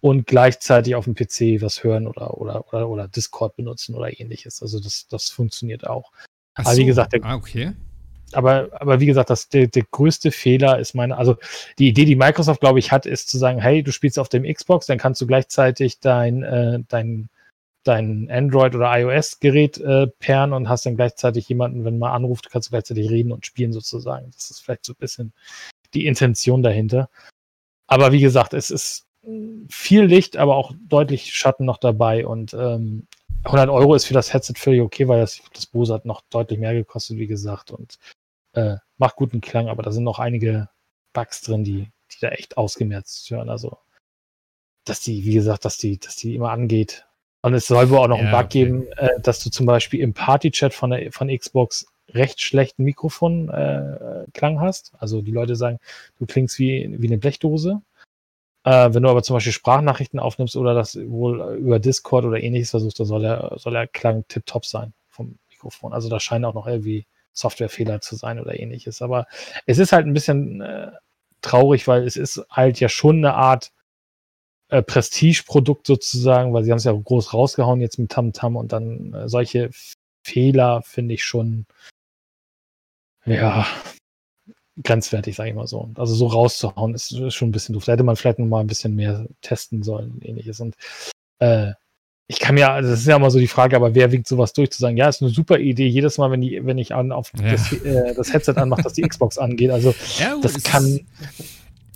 [0.00, 4.60] und gleichzeitig auf dem PC was hören oder, oder, oder, oder Discord benutzen oder ähnliches.
[4.60, 6.12] Also das, das funktioniert auch.
[6.54, 7.72] Ach aber wie gesagt, der, ah, okay.
[8.32, 11.36] Aber, aber wie gesagt, das, der, der größte Fehler ist meine, also
[11.78, 14.44] die Idee, die Microsoft, glaube ich, hat, ist zu sagen, hey, du spielst auf dem
[14.44, 17.30] Xbox, dann kannst du gleichzeitig dein, äh, dein
[17.88, 22.68] dein Android- oder iOS-Gerät äh, pairen und hast dann gleichzeitig jemanden, wenn man anruft, kannst
[22.68, 24.30] du gleichzeitig reden und spielen sozusagen.
[24.32, 25.32] Das ist vielleicht so ein bisschen
[25.94, 27.08] die Intention dahinter.
[27.86, 29.06] Aber wie gesagt, es ist
[29.68, 33.06] viel Licht, aber auch deutlich Schatten noch dabei und ähm,
[33.44, 36.58] 100 Euro ist für das Headset völlig okay, weil das, das Bose hat noch deutlich
[36.58, 37.98] mehr gekostet, wie gesagt, und
[38.54, 40.68] äh, macht guten Klang, aber da sind noch einige
[41.12, 43.48] Bugs drin, die, die da echt ausgemerzt hören.
[43.48, 43.78] Also,
[44.84, 47.06] dass die, wie gesagt, dass die, dass die immer angeht,
[47.42, 48.64] und es soll wohl auch noch ja, einen Bug okay.
[48.64, 54.56] geben, äh, dass du zum Beispiel im Party-Chat von, der, von Xbox recht schlechten Mikrofonklang
[54.56, 54.92] äh, hast.
[54.98, 55.78] Also die Leute sagen,
[56.18, 57.80] du klingst wie, wie eine Blechdose.
[58.64, 62.70] Äh, wenn du aber zum Beispiel Sprachnachrichten aufnimmst oder das wohl über Discord oder ähnliches
[62.70, 65.92] versuchst, dann soll der, soll der Klang tipptopp sein vom Mikrofon.
[65.92, 69.00] Also da scheinen auch noch irgendwie Softwarefehler zu sein oder ähnliches.
[69.00, 69.26] Aber
[69.66, 70.90] es ist halt ein bisschen äh,
[71.40, 73.70] traurig, weil es ist halt ja schon eine Art
[74.68, 78.72] äh, Prestige-Produkt sozusagen, weil sie haben es ja groß rausgehauen jetzt mit Tamtam -Tam und
[78.72, 79.70] dann äh, solche
[80.24, 81.66] Fehler finde ich schon,
[83.24, 83.66] ja,
[84.82, 85.90] grenzwertig, sage ich mal so.
[85.96, 87.84] Also so rauszuhauen ist, ist, schon ein bisschen doof.
[87.84, 90.60] Da hätte man vielleicht noch mal ein bisschen mehr testen sollen und ähnliches.
[90.60, 90.76] Und
[91.40, 91.72] äh,
[92.28, 94.52] ich kann mir, also das ist ja immer so die Frage, aber wer winkt sowas
[94.52, 97.10] durch, zu sagen, ja, ist eine super Idee, jedes Mal, wenn, die, wenn ich an,
[97.10, 97.52] auf ja.
[97.52, 99.70] das, äh, das, Headset anmache, dass die Xbox angeht.
[99.70, 101.00] Also ja, das kann,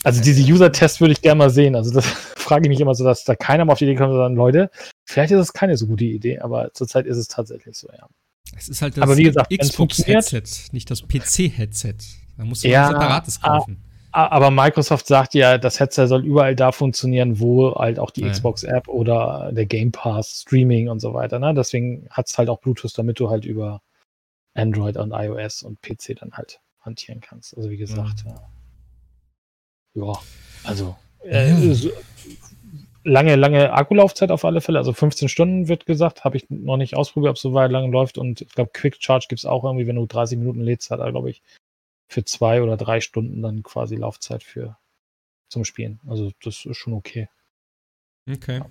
[0.05, 1.77] also diese User-Tests würde ich gerne mal sehen.
[1.77, 2.07] Also das
[2.37, 4.71] frage ich mich immer so, dass da keiner mal auf die Idee kommt sagt, Leute,
[5.05, 8.09] vielleicht ist es keine so gute Idee, aber zurzeit ist es tatsächlich so, ja.
[8.57, 11.95] Es ist halt das aber wie gesagt, Xbox-Headset, nicht das PC-Headset.
[12.37, 13.83] Da musst du ja, ein separates kaufen.
[14.15, 18.31] Aber Microsoft sagt ja, das Headset soll überall da funktionieren, wo halt auch die ja.
[18.31, 21.39] Xbox-App oder der Game Pass, Streaming und so weiter.
[21.39, 21.55] Ne?
[21.55, 23.81] Deswegen hat es halt auch Bluetooth, damit du halt über
[24.53, 27.57] Android und iOS und PC dann halt hantieren kannst.
[27.57, 28.33] Also wie gesagt, ja.
[28.33, 28.49] ja.
[29.95, 30.13] Ja,
[30.65, 31.91] also äh, so,
[33.05, 34.79] lange, lange Akkulaufzeit auf alle Fälle.
[34.79, 36.25] Also 15 Stunden wird gesagt.
[36.25, 38.19] Habe ich noch nicht ausprobiert, ob es so weit lang läuft.
[38.19, 41.01] Und ich glaube, Quick Charge gibt es auch irgendwie, wenn du 30 Minuten lädst, hat
[41.01, 41.43] er, glaube ich,
[42.09, 44.77] für zwei oder drei Stunden dann quasi Laufzeit für
[45.49, 46.01] zum Spielen.
[46.07, 47.29] Also das ist schon okay.
[48.31, 48.59] Okay.
[48.59, 48.67] Ja.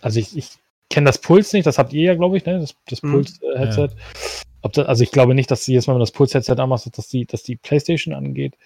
[0.00, 0.50] Also ich, ich
[0.88, 2.58] kenne das Puls nicht, das habt ihr ja, glaube ich, ne?
[2.58, 3.12] Das, das mhm.
[3.12, 3.88] Puls-Headset.
[3.88, 4.42] Ja.
[4.62, 7.42] Das, also ich glaube nicht, dass jedes Mal, wenn das Puls-Headset anmachst, dass die, dass
[7.42, 8.56] die PlayStation angeht.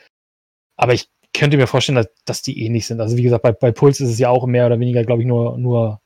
[0.76, 3.00] Aber ich könnte mir vorstellen, dass, dass die ähnlich sind.
[3.00, 5.28] Also wie gesagt, bei, bei Puls ist es ja auch mehr oder weniger, glaube ich,
[5.28, 6.00] nur, nur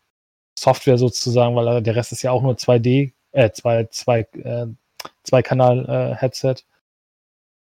[0.59, 4.66] Software sozusagen, weil der Rest ist ja auch nur 2D, äh, zwei, zwei, äh,
[5.23, 6.55] zwei Kanal-Headset.
[6.55, 6.62] Äh,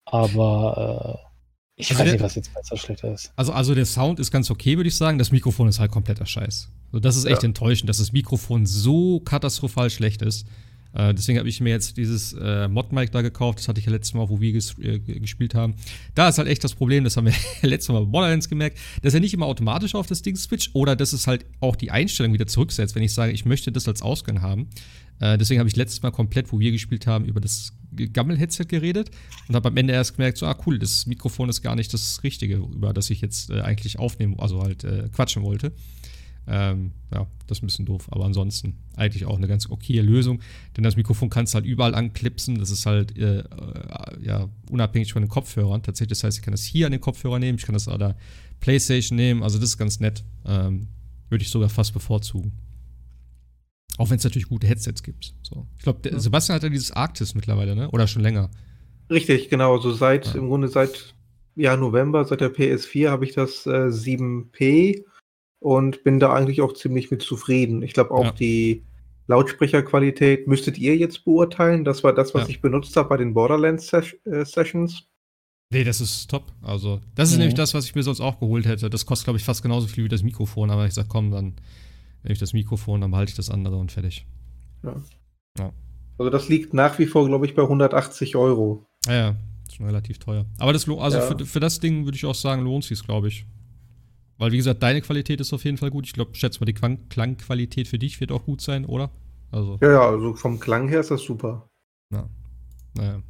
[0.07, 1.31] Aber äh,
[1.77, 3.33] ich also weiß nicht, was jetzt besser schlechter ist.
[3.37, 5.19] Also, also der Sound ist ganz okay, würde ich sagen.
[5.19, 6.69] Das Mikrofon ist halt kompletter Scheiß.
[6.93, 7.49] So, das ist echt ja.
[7.49, 10.47] enttäuschend, dass das Mikrofon so katastrophal schlecht ist.
[10.93, 13.59] Äh, deswegen habe ich mir jetzt dieses äh, Mod-Mic da gekauft.
[13.59, 15.75] Das hatte ich ja letztes Mal, wo wir ges äh, gespielt haben.
[16.15, 17.35] Da ist halt echt das Problem, das haben wir
[17.69, 20.97] letztes Mal bei Borderlands gemerkt, dass er nicht immer automatisch auf das Ding switcht oder
[20.97, 24.03] dass es halt auch die Einstellung wieder zurücksetzt, wenn ich sage, ich möchte das als
[24.03, 24.69] Ausgang haben.
[25.21, 29.11] Äh, deswegen habe ich letztes Mal komplett, wo wir gespielt haben, über das Gammel-Headset geredet
[29.49, 32.23] und habe am Ende erst gemerkt, so, ah cool, das Mikrofon ist gar nicht das
[32.23, 35.73] Richtige, über das ich jetzt äh, eigentlich aufnehmen, also halt äh, quatschen wollte.
[36.47, 38.09] Ähm, ja, das ist ein bisschen doof.
[38.11, 40.41] Aber ansonsten eigentlich auch eine ganz okaye Lösung.
[40.77, 42.59] Denn das Mikrofon kannst du halt überall anklipsen.
[42.59, 43.45] Das ist halt äh, äh,
[44.21, 45.83] ja, unabhängig von den Kopfhörern.
[45.83, 47.99] Tatsächlich, das heißt, ich kann das hier an den Kopfhörer nehmen, ich kann das an
[47.99, 48.17] der
[48.61, 49.43] Playstation nehmen.
[49.43, 50.25] Also das ist ganz nett.
[50.47, 50.89] Ähm,
[51.29, 52.53] Würde ich sogar fast bevorzugen.
[53.99, 55.35] Auch wenn es natürlich gute Headsets gibt.
[55.43, 55.67] So.
[55.77, 56.19] Ich glaube, ja.
[56.19, 57.91] Sebastian hat ja dieses Arktis mittlerweile, ne?
[57.91, 58.51] Oder schon länger.
[59.11, 59.79] Richtig, genau.
[59.79, 60.35] So seit, ja.
[60.35, 61.15] im Grunde seit
[61.57, 65.05] ja, November, seit der PS4 habe ich das äh, 7P
[65.61, 67.83] und bin da eigentlich auch ziemlich mit zufrieden.
[67.83, 68.33] Ich glaube auch ja.
[68.33, 68.83] die
[69.29, 71.85] Lautsprecherqualität müsstet ihr jetzt beurteilen.
[71.85, 75.07] Das war das, was ich benutzt habe bei den Borderlands Ses äh, Sessions.
[75.73, 76.51] Nee, das ist top.
[76.63, 77.43] Also, das ist mhm.
[77.43, 78.91] nämlich das, was ich mir sonst auch geholt hätte.
[78.91, 80.71] Das kostet, glaube ich, fast genauso viel wie das Mikrofon.
[80.71, 81.55] Aber ich sage, komm, dann
[82.25, 84.27] nehme ich das Mikrofon, dann behalte ich das andere und fertig.
[84.83, 84.97] Ja.
[85.59, 85.73] ja.
[86.19, 88.85] Also das liegt nach wie vor, glaube ich, bei 180 Euro.
[89.07, 90.45] Ja, ja, ist schon relativ teuer.
[90.59, 91.23] Aber das, also ja.
[91.25, 93.47] für, für das Ding würde ich auch sagen, lohnt sich glaube ich.
[94.41, 96.07] Weil, wie gesagt, deine Qualität ist auf jeden Fall gut.
[96.07, 99.11] Ich glaube, schätze mal, die Klang Klangqualität für dich wird auch gut sein, oder?
[99.53, 99.79] Also.
[99.83, 101.69] Ja, ja, also vom Klang her ist das super.
[102.11, 102.27] Ja.
[102.97, 103.23] Naja.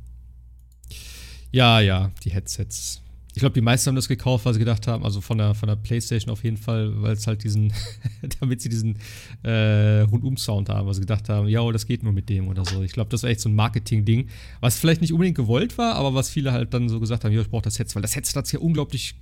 [1.51, 3.03] Ja, ja, die Headsets
[3.41, 5.67] ich glaube, die meisten haben das gekauft, weil sie gedacht haben, also von der, von
[5.67, 7.73] der PlayStation auf jeden Fall, weil es halt diesen,
[8.41, 8.99] damit sie diesen
[9.43, 12.83] äh, Rundum-Sound haben, weil sie gedacht haben, ja, das geht nur mit dem oder so.
[12.83, 14.29] Ich glaube, das war echt so ein Marketing-Ding,
[14.61, 17.41] was vielleicht nicht unbedingt gewollt war, aber was viele halt dann so gesagt haben, ja,
[17.41, 19.15] ich brauche das Headset, weil das Headset hat sich ja unglaublich,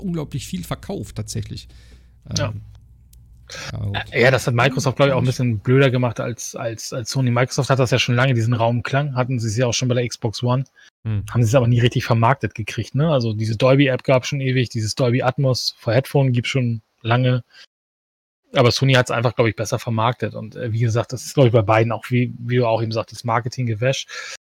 [0.00, 1.66] unglaublich viel verkauft tatsächlich.
[2.30, 2.54] Ähm, ja,
[4.12, 7.30] ja, das hat Microsoft, glaube ich, auch ein bisschen blöder gemacht als, als, als Sony.
[7.30, 9.94] Microsoft hat das ja schon lange, diesen Raumklang, hatten sie es ja auch schon bei
[9.94, 10.64] der Xbox One.
[11.04, 11.24] Hm.
[11.30, 12.94] Haben sie es aber nie richtig vermarktet gekriegt.
[12.94, 13.10] Ne?
[13.10, 17.44] Also diese Dolby-App gab schon ewig, dieses Dolby Atmos für Headphone gibt schon lange.
[18.54, 20.34] Aber Sony hat es einfach, glaube ich, besser vermarktet.
[20.34, 22.82] Und äh, wie gesagt, das ist, glaube ich, bei beiden auch, wie, wie du auch
[22.82, 24.06] eben sagst, das Marketing-Gewäsch.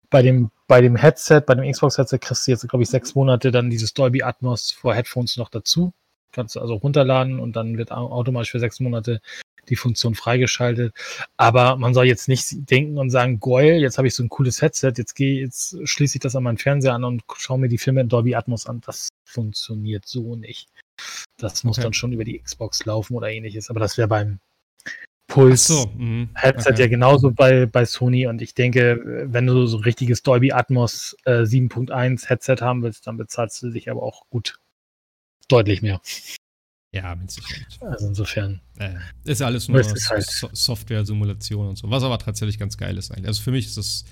[0.08, 3.50] Bei dem, bei dem Headset, bei dem Xbox-Headset kriegst du jetzt, glaube ich, sechs Monate
[3.50, 5.92] dann dieses Dolby Atmos für Headphones noch dazu.
[6.36, 9.22] Kannst du also runterladen und dann wird automatisch für sechs Monate
[9.70, 10.94] die Funktion freigeschaltet.
[11.38, 14.60] Aber man soll jetzt nicht denken und sagen, geil, jetzt habe ich so ein cooles
[14.60, 17.78] Headset, jetzt gehe, jetzt schließe ich das an meinen Fernseher an und schaue mir die
[17.78, 18.82] Filme in Dolby Atmos an.
[18.84, 20.68] Das funktioniert so nicht.
[21.38, 21.84] Das muss okay.
[21.84, 23.70] dann schon über die Xbox laufen oder ähnliches.
[23.70, 24.38] Aber das wäre beim
[25.26, 26.30] Puls so, mhm.
[26.34, 26.82] Headset okay.
[26.82, 28.26] ja genauso bei, bei Sony.
[28.26, 33.06] Und ich denke, wenn du so ein richtiges Dolby Atmos äh, 7.1 Headset haben willst,
[33.06, 34.58] dann bezahlst du dich aber auch gut
[35.48, 36.00] deutlich mehr.
[36.92, 37.66] Ja, mit Sicherheit.
[37.80, 38.60] Also insofern.
[38.78, 38.94] Äh,
[39.24, 41.90] ist ja alles nur halt so Software-Simulation und so.
[41.90, 43.28] Was aber tatsächlich ganz geil ist eigentlich.
[43.28, 44.04] Also für mich ist das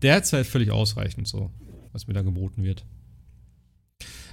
[0.00, 1.50] derzeit völlig ausreichend so,
[1.92, 2.84] was mir da geboten wird.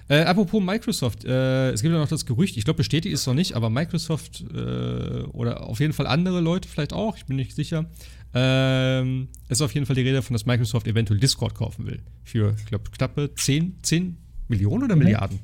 [0.08, 3.28] Äh, apropos Microsoft, äh, es gibt ja noch das Gerücht, ich glaube bestätigt ist es
[3.28, 7.36] noch nicht, aber Microsoft äh, oder auf jeden Fall andere Leute vielleicht auch, ich bin
[7.36, 7.86] nicht sicher,
[8.34, 12.02] ähm, ist auf jeden Fall die Rede davon, dass Microsoft eventuell Discord kaufen will.
[12.24, 14.18] Für, ich glaube, knappe 10, 10
[14.48, 15.04] Millionen oder mhm.
[15.04, 15.40] Milliarden?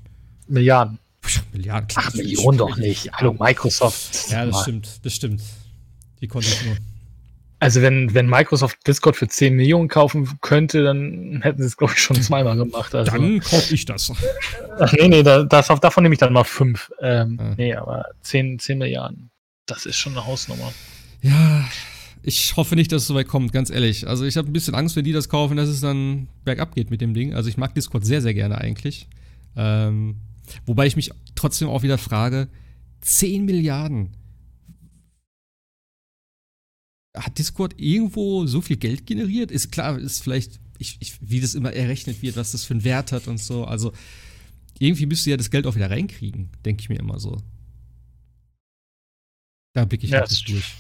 [0.48, 1.00] Milliarden.
[1.52, 1.88] Milliarden.
[1.96, 3.12] Ach, Millionen doch nicht.
[3.14, 4.30] Hallo, Microsoft.
[4.30, 5.42] Ja, das stimmt, das stimmt.
[6.22, 6.76] Die konnte ich nur.
[7.60, 11.94] Also wenn, wenn Microsoft Discord für 10 Millionen kaufen könnte, dann hätten sie es, glaube
[11.94, 12.94] ich, schon zweimal gemacht.
[12.94, 14.12] Also, dann kaufe ich das.
[14.80, 16.92] Ach nee, nee, das, davon nehme ich dann mal 5.
[17.02, 17.56] Ähm, ja.
[17.58, 19.32] Nee, aber 10, 10 Milliarden,
[19.66, 20.72] das ist schon eine Hausnummer.
[21.22, 21.66] Ja,
[22.22, 24.08] ich hoffe nicht, dass es so weit kommt, ganz ehrlich.
[24.08, 26.92] Also ich habe ein bisschen Angst, wenn die das kaufen, dass es dann bergab geht
[26.92, 27.34] mit dem Ding.
[27.34, 29.08] Also ich mag Discord sehr, sehr gerne eigentlich.
[29.56, 30.18] Ähm,
[30.66, 32.50] Wobei ich mich trotzdem auch wieder frage,
[33.02, 34.16] 10 Milliarden.
[37.16, 39.52] Hat Discord irgendwo so viel Geld generiert?
[39.52, 42.84] Ist klar, ist vielleicht, ich, ich, wie das immer errechnet wird, was das für einen
[42.84, 43.66] Wert hat und so.
[43.66, 43.94] Also
[44.80, 47.38] irgendwie müsste ja das Geld auch wieder reinkriegen, denke ich mir immer so.
[49.74, 50.74] Da blicke ich ja, nicht durch.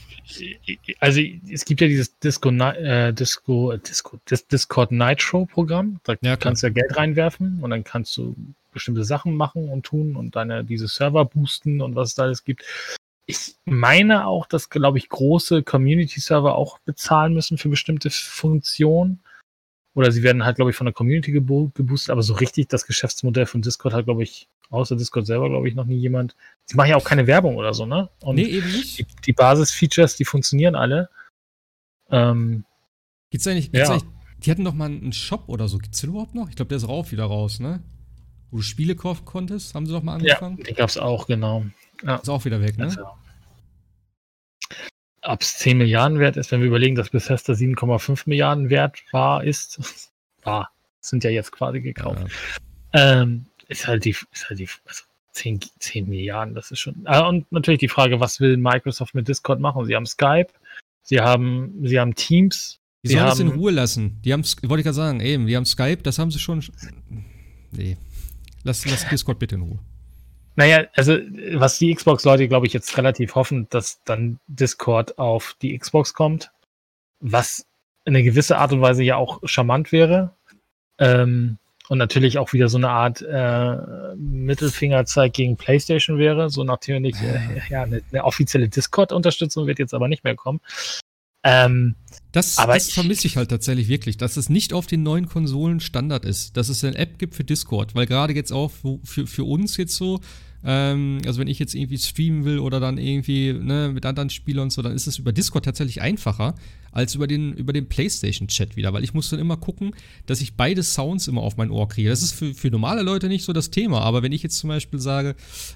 [1.00, 1.22] Also
[1.52, 4.20] es gibt ja dieses Disco, äh, Disco, Disco
[4.52, 6.00] Discord Nitro Programm.
[6.04, 8.36] Da ja, kannst du ja Geld reinwerfen und dann kannst du
[8.76, 12.44] bestimmte Sachen machen und tun und deine diese Server boosten und was es da alles
[12.44, 12.64] gibt.
[13.26, 19.22] Ich meine auch, dass, glaube ich, große Community-Server auch bezahlen müssen für bestimmte Funktionen.
[19.96, 23.46] Oder sie werden halt, glaube ich, von der Community geboostet, aber so richtig das Geschäftsmodell
[23.48, 26.36] von Discord hat, glaube ich, außer Discord selber, glaube ich, noch nie jemand.
[26.66, 28.10] Sie machen ja auch keine Werbung oder so, ne?
[28.22, 29.00] Und nee, eben nicht.
[29.00, 31.10] Die, die Basis-Features, die funktionieren alle.
[32.12, 32.66] Ähm,
[33.32, 33.96] gibt's eigentlich, gibt's ja.
[33.96, 35.78] eigentlich, die hatten doch mal einen Shop oder so.
[35.78, 36.50] Gibt's den überhaupt noch?
[36.50, 37.82] Ich glaube, der ist rauf wieder raus, ne?
[38.56, 40.60] Wo du Spiele kaufen konntest, haben sie doch mal angefangen?
[40.60, 41.66] Ja, den gab es auch, genau.
[42.02, 42.16] Ja.
[42.16, 42.86] Ist auch wieder weg, ne?
[42.86, 43.06] Also,
[45.24, 49.44] Ob es 10 Milliarden wert ist, wenn wir überlegen, dass Bethesda 7,5 Milliarden wert war,
[49.44, 50.10] ist,
[50.44, 50.72] war,
[51.02, 52.28] sind ja jetzt quasi gekauft.
[52.94, 53.24] Ja.
[53.24, 55.04] Ähm, ist halt die, ist halt die, also
[55.34, 56.96] 10, 10 Milliarden, das ist schon.
[57.04, 59.84] Ah, und natürlich die Frage, was will Microsoft mit Discord machen?
[59.84, 60.48] Sie haben Skype,
[61.04, 62.80] sie haben, sie haben Teams.
[63.04, 64.22] Die sollen es in Ruhe lassen.
[64.24, 66.64] Die haben, wollte ich gerade sagen, eben, die haben Skype, das haben sie schon.
[67.72, 67.98] Nee.
[68.66, 69.80] Lass, lass Discord bitte in Ruhe.
[70.56, 71.18] Naja, also
[71.54, 76.52] was die Xbox-Leute, glaube ich, jetzt relativ hoffen, dass dann Discord auf die Xbox kommt,
[77.20, 77.68] was
[78.06, 80.34] in einer gewissen Art und Weise ja auch charmant wäre.
[80.98, 81.58] Ähm,
[81.90, 86.50] und natürlich auch wieder so eine Art äh, Mittelfingerzeig gegen PlayStation wäre.
[86.50, 90.62] So natürlich, äh, ja, eine, eine offizielle Discord-Unterstützung wird jetzt aber nicht mehr kommen.
[91.46, 91.96] Ähm,
[92.32, 96.26] das, das vermisse ich halt tatsächlich wirklich, dass es nicht auf den neuen Konsolen Standard
[96.26, 98.72] ist, dass es eine App gibt für Discord, weil gerade jetzt auch
[99.04, 100.20] für, für uns jetzt so,
[100.64, 104.64] ähm, also wenn ich jetzt irgendwie streamen will oder dann irgendwie ne, mit anderen Spielern
[104.64, 106.56] und so, dann ist es über Discord tatsächlich einfacher
[106.92, 109.92] als über den, über den PlayStation-Chat wieder, weil ich muss dann immer gucken,
[110.26, 112.10] dass ich beide Sounds immer auf mein Ohr kriege.
[112.10, 114.70] Das ist für, für normale Leute nicht so das Thema, aber wenn ich jetzt zum
[114.70, 115.36] Beispiel sage,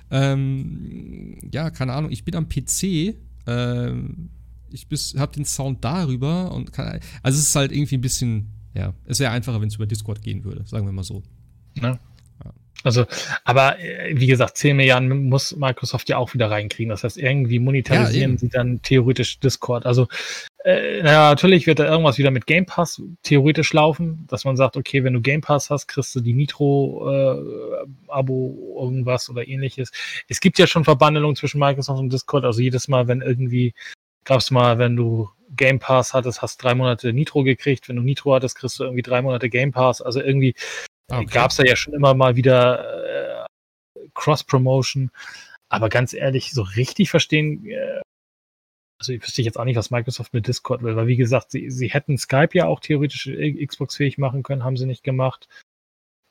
[0.10, 3.16] ähm, ja, keine Ahnung, ich bin am PC,
[3.46, 4.30] ähm,
[4.72, 4.88] ich
[5.18, 9.20] habe den Sound darüber und kann, also es ist halt irgendwie ein bisschen, ja, es
[9.20, 11.24] wäre einfacher, wenn es über Discord gehen würde, sagen wir mal so.
[11.76, 12.00] Ja.
[12.84, 13.06] Also,
[13.44, 16.90] aber äh, wie gesagt, 10 Milliarden muss Microsoft ja auch wieder reinkriegen.
[16.90, 19.86] Das heißt, irgendwie monetarisieren ja, sie dann theoretisch Discord.
[19.86, 20.08] Also,
[20.64, 24.78] äh, naja, natürlich wird da irgendwas wieder mit Game Pass theoretisch laufen, dass man sagt,
[24.78, 27.08] okay, wenn du Game Pass hast, kriegst du die Nitro-Abo
[28.10, 29.92] äh, irgendwas oder ähnliches.
[30.30, 32.46] Es gibt ja schon Verbandelungen zwischen Microsoft und Discord.
[32.46, 33.74] Also jedes Mal, wenn irgendwie
[34.26, 37.90] gab es mal, wenn du Game Pass hattest, hast drei Monate Nitro gekriegt.
[37.90, 40.02] Wenn du Nitro hattest, kriegst du irgendwie drei Monate Game Pass.
[40.02, 40.56] Also irgendwie
[41.12, 41.26] okay.
[41.26, 43.46] gab es da ja schon immer mal wieder äh,
[44.14, 45.12] Cross-Promotion.
[45.70, 48.02] Aber ganz ehrlich, so richtig verstehen, äh,
[49.00, 51.70] also ich wüsste jetzt auch nicht, was Microsoft mit Discord will, weil wie gesagt, sie,
[51.70, 55.48] sie hätten Skype ja auch theoretisch Xbox-fähig machen können, haben sie nicht gemacht.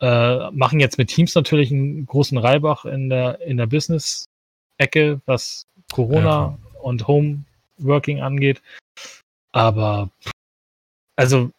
[0.01, 5.67] Äh, machen jetzt mit Teams natürlich einen großen Reibach in der, in der Business-Ecke, was
[5.93, 6.59] Corona ja.
[6.83, 7.45] und Home
[7.79, 8.63] Working angeht.
[9.53, 10.11] Aber
[11.17, 11.51] also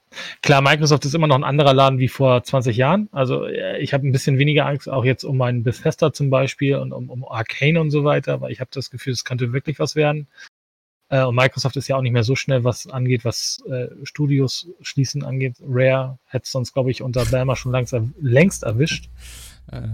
[0.41, 3.09] klar, Microsoft ist immer noch ein anderer Laden wie vor 20 Jahren.
[3.11, 6.77] Also äh, ich habe ein bisschen weniger Angst, auch jetzt um meinen Bethesda zum Beispiel
[6.77, 9.79] und um, um Arcane und so weiter, weil ich habe das Gefühl, es könnte wirklich
[9.79, 10.27] was werden.
[11.09, 14.69] Äh, und Microsoft ist ja auch nicht mehr so schnell, was angeht, was äh, Studios
[14.81, 15.55] schließen angeht.
[15.61, 19.09] Rare hätte sonst, glaube ich, unter Balmer schon langsam, längst erwischt.
[19.71, 19.89] Äh.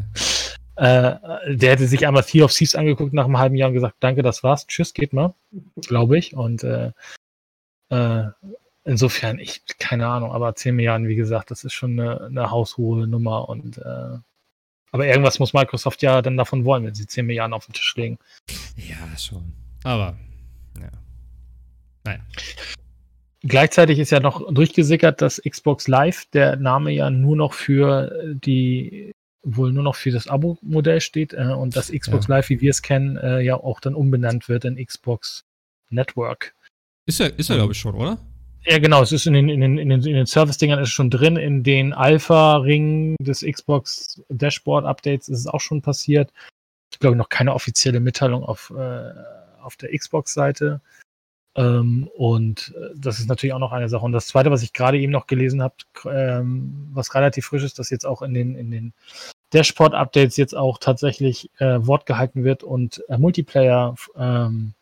[0.77, 1.15] Äh,
[1.55, 4.21] der hätte sich einmal Sea of Thieves angeguckt nach einem halben Jahr und gesagt, danke,
[4.23, 5.33] das war's, tschüss, geht mal,
[5.77, 6.35] glaube ich.
[6.35, 6.91] Und äh,
[7.89, 8.25] äh,
[8.83, 13.07] insofern, ich, keine Ahnung, aber 10 Milliarden, wie gesagt, das ist schon eine, eine haushohe
[13.07, 14.17] Nummer und äh,
[14.91, 17.95] aber irgendwas muss Microsoft ja dann davon wollen, wenn sie 10 Milliarden auf den Tisch
[17.97, 18.17] legen.
[18.77, 19.51] Ja, schon.
[19.83, 20.17] Aber,
[20.79, 20.89] ja.
[22.05, 22.19] Naja.
[23.41, 29.11] Gleichzeitig ist ja noch durchgesickert, dass Xbox Live der Name ja nur noch für die
[29.45, 32.35] wohl nur noch für das Abo-Modell steht äh, und dass Xbox ja.
[32.35, 35.45] Live, wie wir es kennen, äh, ja auch dann umbenannt wird in Xbox
[35.89, 36.53] Network.
[37.05, 38.17] Ist er, ist er, glaube ich, schon, oder?
[38.65, 41.11] Ja, genau, es ist in den, in den, in den, in den Service-Dingern ist schon
[41.11, 46.33] drin, in den Alpha-Ringen des Xbox Dashboard-Updates ist es auch schon passiert.
[46.91, 49.11] Ich glaube noch keine offizielle Mitteilung auf, äh,
[49.61, 50.81] auf der Xbox-Seite.
[51.55, 54.03] Ähm, und äh, das ist natürlich auch noch eine Sache.
[54.03, 57.77] Und das zweite, was ich gerade eben noch gelesen habe, ähm, was relativ frisch ist,
[57.77, 58.93] dass jetzt auch in den, in den
[59.55, 64.73] Dashboard-Updates jetzt auch tatsächlich äh, Wort gehalten wird und äh, Multiplayer ähm,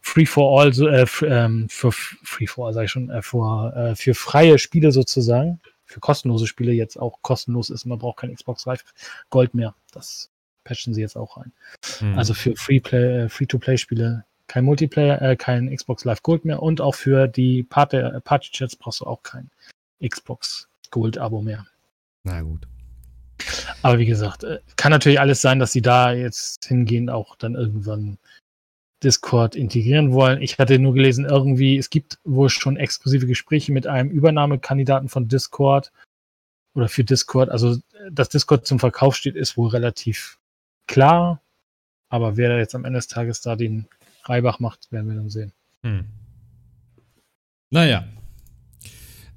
[0.00, 3.74] Free for All, so, äh, ähm, für Free for All, sage ich schon, äh, für,
[3.76, 7.84] äh, für freie Spiele sozusagen, für kostenlose Spiele jetzt auch kostenlos ist.
[7.84, 8.84] Man braucht kein Xbox Live
[9.28, 9.74] Gold mehr.
[9.92, 10.30] Das
[10.64, 11.52] patchen sie jetzt auch rein.
[12.00, 12.18] Mhm.
[12.18, 16.94] Also für Free-Play, äh, Free-to-Play-Spiele kein Multiplayer, äh, kein Xbox Live Gold mehr und auch
[16.94, 19.50] für die Party-Chats brauchst du auch kein
[20.02, 21.66] Xbox Gold-Abo mehr.
[22.22, 22.66] Na gut.
[23.82, 27.54] Aber wie gesagt, äh, kann natürlich alles sein, dass sie da jetzt hingehen, auch dann
[27.54, 28.18] irgendwann
[29.02, 30.42] Discord integrieren wollen.
[30.42, 35.28] Ich hatte nur gelesen, irgendwie, es gibt wohl schon exklusive Gespräche mit einem Übernahmekandidaten von
[35.28, 35.92] Discord
[36.74, 37.50] oder für Discord.
[37.50, 37.78] Also,
[38.10, 40.38] dass Discord zum Verkauf steht, ist wohl relativ
[40.86, 41.40] klar.
[42.08, 43.86] Aber wer jetzt am Ende des Tages da den
[44.24, 45.52] Reibach macht, werden wir dann sehen.
[45.82, 46.06] Hm.
[47.70, 48.08] Naja.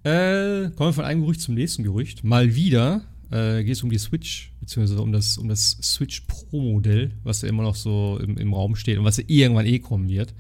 [0.04, 2.24] Äh, kommen wir von einem Gerücht zum nächsten Gerücht.
[2.24, 3.02] Mal wieder
[3.32, 7.50] äh, geht es um die Switch, beziehungsweise um das, um das Switch Pro-Modell, was ja
[7.50, 10.34] immer noch so im, im Raum steht und was ja irgendwann eh kommen wird.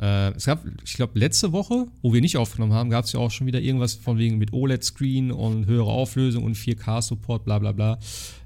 [0.00, 3.20] Äh, es gab, ich glaube, letzte Woche, wo wir nicht aufgenommen haben, gab es ja
[3.20, 7.70] auch schon wieder irgendwas von wegen mit OLED-Screen und höhere Auflösung und 4K-Support, bla bla
[7.72, 7.98] bla.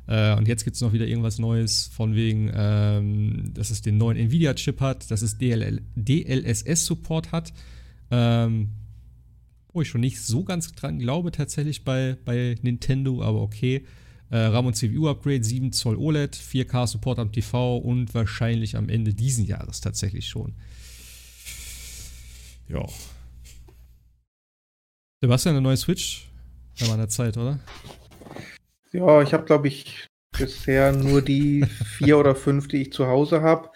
[0.07, 3.97] Äh, und jetzt gibt es noch wieder irgendwas Neues von wegen, ähm, dass es den
[3.97, 7.55] neuen Nvidia-Chip hat, dass es DLSS-Support hat.
[8.11, 8.69] Ähm,
[9.73, 13.85] wo ich schon nicht so ganz dran glaube, tatsächlich bei, bei Nintendo, aber okay.
[14.31, 19.47] Äh, RAM und CPU-Upgrade, 7 Zoll OLED, 4K-Support am TV und wahrscheinlich am Ende diesen
[19.47, 20.55] Jahres tatsächlich schon.
[22.69, 22.85] Ja.
[25.23, 26.29] Sebastian, eine neue Switch?
[26.79, 27.59] Bei meiner Zeit, oder?
[28.93, 30.07] Ja, ich habe, glaube ich,
[30.39, 31.65] bisher nur die
[31.97, 33.71] vier oder fünf, die ich zu Hause habe.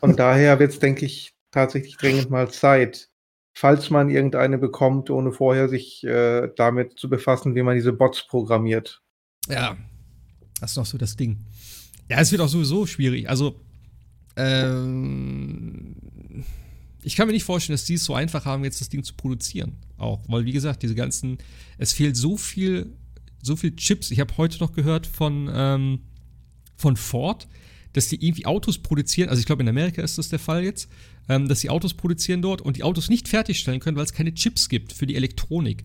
[0.00, 3.10] Von daher wird es, denke ich, tatsächlich dringend mal Zeit,
[3.54, 8.26] falls man irgendeine bekommt, ohne vorher sich äh, damit zu befassen, wie man diese Bots
[8.26, 9.00] programmiert.
[9.48, 9.76] Ja,
[10.60, 11.38] das ist noch so das Ding.
[12.08, 13.30] Ja, es wird auch sowieso schwierig.
[13.30, 13.60] Also,
[14.36, 15.94] ähm,
[17.02, 19.14] ich kann mir nicht vorstellen, dass die es so einfach haben, jetzt das Ding zu
[19.14, 19.76] produzieren.
[19.98, 21.38] Auch, weil, wie gesagt, diese ganzen,
[21.78, 22.92] es fehlt so viel,
[23.42, 24.10] so viel Chips.
[24.10, 26.00] Ich habe heute noch gehört von, ähm,
[26.76, 27.46] von Ford,
[27.94, 30.88] dass die irgendwie Autos produzieren, also ich glaube in Amerika ist das der Fall jetzt,
[31.28, 34.34] ähm, dass sie Autos produzieren dort und die Autos nicht fertigstellen können, weil es keine
[34.34, 35.84] Chips gibt für die Elektronik.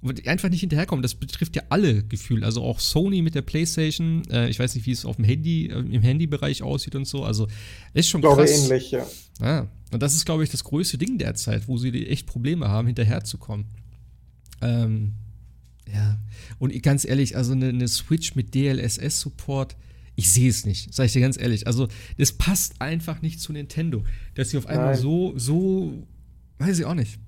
[0.00, 1.02] Und die einfach nicht hinterherkommen.
[1.02, 2.44] Das betrifft ja alle Gefühl.
[2.44, 4.22] Also auch Sony mit der PlayStation.
[4.30, 7.24] Äh, ich weiß nicht, wie es auf dem Handy, äh, im Handybereich aussieht und so.
[7.24, 7.48] Also
[7.94, 8.62] ist schon Ich glaube krass.
[8.70, 9.04] ähnlich, ja.
[9.40, 12.86] Ja, und das ist, glaube ich, das größte Ding derzeit, wo sie echt Probleme haben,
[12.86, 13.66] hinterherzukommen.
[14.60, 15.14] Ähm,
[15.92, 16.18] ja.
[16.60, 19.76] Und ganz ehrlich, also eine, eine Switch mit DLSS-Support,
[20.18, 21.68] ich sehe es nicht, sage ich dir ganz ehrlich.
[21.68, 21.86] Also,
[22.16, 24.02] das passt einfach nicht zu Nintendo,
[24.34, 25.00] dass sie auf einmal Nein.
[25.00, 25.92] so, so,
[26.58, 27.20] weiß ich auch nicht,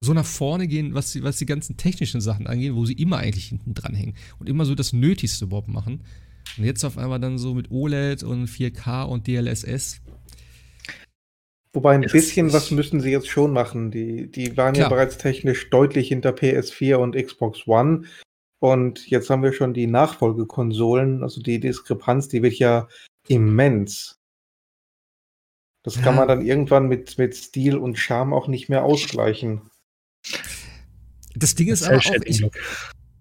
[0.00, 3.18] so nach vorne gehen, was die, was die ganzen technischen Sachen angeht, wo sie immer
[3.18, 6.04] eigentlich hinten dran hängen und immer so das Nötigste überhaupt machen.
[6.56, 10.00] Und jetzt auf einmal dann so mit OLED und 4K und DLSS.
[11.72, 13.90] Wobei ein Es bisschen was müssen sie jetzt schon machen.
[13.90, 14.90] Die, die waren ja Klar.
[14.90, 18.04] bereits technisch deutlich hinter PS4 und Xbox One.
[18.60, 21.22] Und jetzt haben wir schon die Nachfolgekonsolen.
[21.22, 22.88] Also die Diskrepanz, die wird ja
[23.26, 24.18] immens.
[25.82, 26.02] Das Ja.
[26.02, 29.62] kann man dann irgendwann mit, mit Stil und Charme auch nicht mehr ausgleichen.
[31.34, 32.44] Das Ding ist aber auch, ich.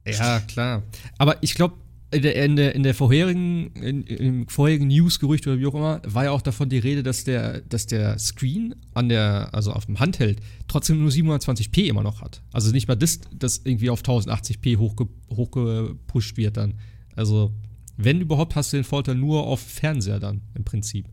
[0.06, 0.84] Ja, klar.
[1.18, 1.76] Aber ich glaube,
[2.12, 6.02] in der, in, der, in der vorherigen, in, im vorherigen News-Gerücht oder wie auch immer,
[6.08, 9.86] war ja auch davon die Rede, dass der, dass der Screen an der, also auf
[9.86, 12.42] dem Handheld, trotzdem nur 720p immer noch hat.
[12.52, 16.80] Also nicht mal das, das irgendwie auf 1080p hochge, hochgepusht wird dann.
[17.16, 17.54] Also,
[17.96, 21.08] wenn überhaupt, hast du den Vorteil nur auf Fernseher dann, im Prinzip.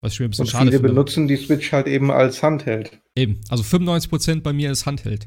[0.00, 0.88] Was ich mir ein bisschen Und schade viele finde.
[0.88, 2.98] benutzen die Switch halt eben als Handheld.
[3.14, 5.26] Eben, also 95% bei mir ist Handheld.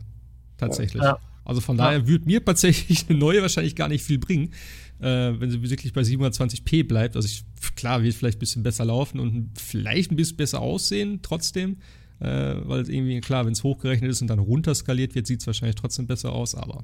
[0.57, 1.03] Tatsächlich.
[1.03, 1.19] Ja.
[1.49, 1.85] Also von Ja.
[1.85, 4.51] daher würde mir tatsächlich eine neue wahrscheinlich gar nicht viel bringen,
[4.99, 7.15] äh, wenn sie wirklich bei 720p bleibt.
[7.15, 7.43] Also ich,
[7.75, 11.77] klar, wird vielleicht ein bisschen besser laufen und vielleicht ein bisschen besser aussehen trotzdem.
[12.19, 15.47] Äh, weil es irgendwie, klar, wenn es hochgerechnet ist und dann runterskaliert wird, sieht es
[15.47, 16.83] wahrscheinlich trotzdem besser aus, aber.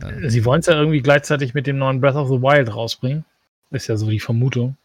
[0.00, 3.24] Äh, Sie wollen es ja irgendwie gleichzeitig mit dem neuen Breath of the Wild rausbringen.
[3.70, 4.76] Ist ja so die Vermutung.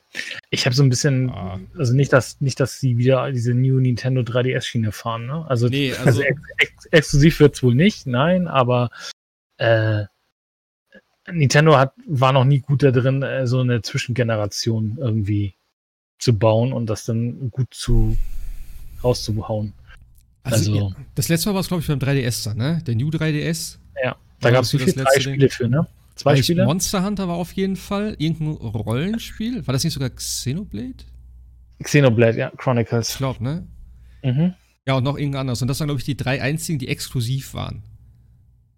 [0.50, 1.60] Ich habe so ein bisschen, Ah.
[1.78, 5.46] also nicht, dass nicht, dass sie wieder diese New Nintendo 3DS-Schiene fahren, ne?
[5.50, 6.22] Also, nee, also also.
[6.22, 8.90] ex ex exklusiv wird es wohl nicht, nein, aber
[9.58, 10.06] äh,
[11.32, 15.56] Nintendo hat, war noch nie gut da drin, äh, so eine Zwischengeneration irgendwie
[16.20, 18.18] zu bauen und das dann gut zu
[19.04, 19.74] rauszuhauen.
[20.44, 22.82] also, also- ja, das letzte Mal war es, glaube ich, beim 3DS dann, ne?
[22.88, 23.80] Der New 3DS.
[24.40, 25.04] Da War gab es so wie das viel?
[25.04, 25.34] Drei letzte Ding?
[25.34, 25.88] Spiele für, ne?
[26.18, 26.66] Zwei Eigentlich Spiele?
[26.66, 29.66] Monster Hunter war auf jeden Fall irgendein Rollenspiel.
[29.68, 31.06] War das nicht sogar Xenoblade?
[31.82, 33.18] Xenoblade, ja, Ich Chronicles.
[33.18, 33.68] glaube, ne?
[34.24, 34.54] Mhm.
[34.88, 35.62] Ja, und noch irgendein anderes.
[35.62, 37.84] Und das waren, glaube ich, die drei einzigen, die exklusiv waren.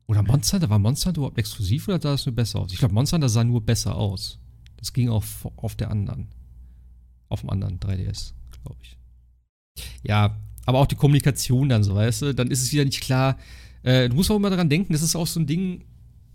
[0.08, 0.70] Oder Monster Hunter?
[0.70, 2.74] War Monster Hunter überhaupt exklusiv oder sah das nur besser aus?
[2.74, 4.40] Ich glaube, Monster Hunter sah nur besser aus.
[4.78, 6.28] Das ging auch auf, auf der anderen.
[7.30, 8.34] Auf dem anderen 3DS,
[8.64, 8.98] glaube ich.
[10.04, 10.36] Ja,
[10.66, 12.34] aber auch die Kommunikation dann so, weißt du?
[12.34, 13.38] Dann ist es wieder nicht klar.
[13.84, 15.86] Äh, du musst auch immer daran denken, das ist auch so ein Ding,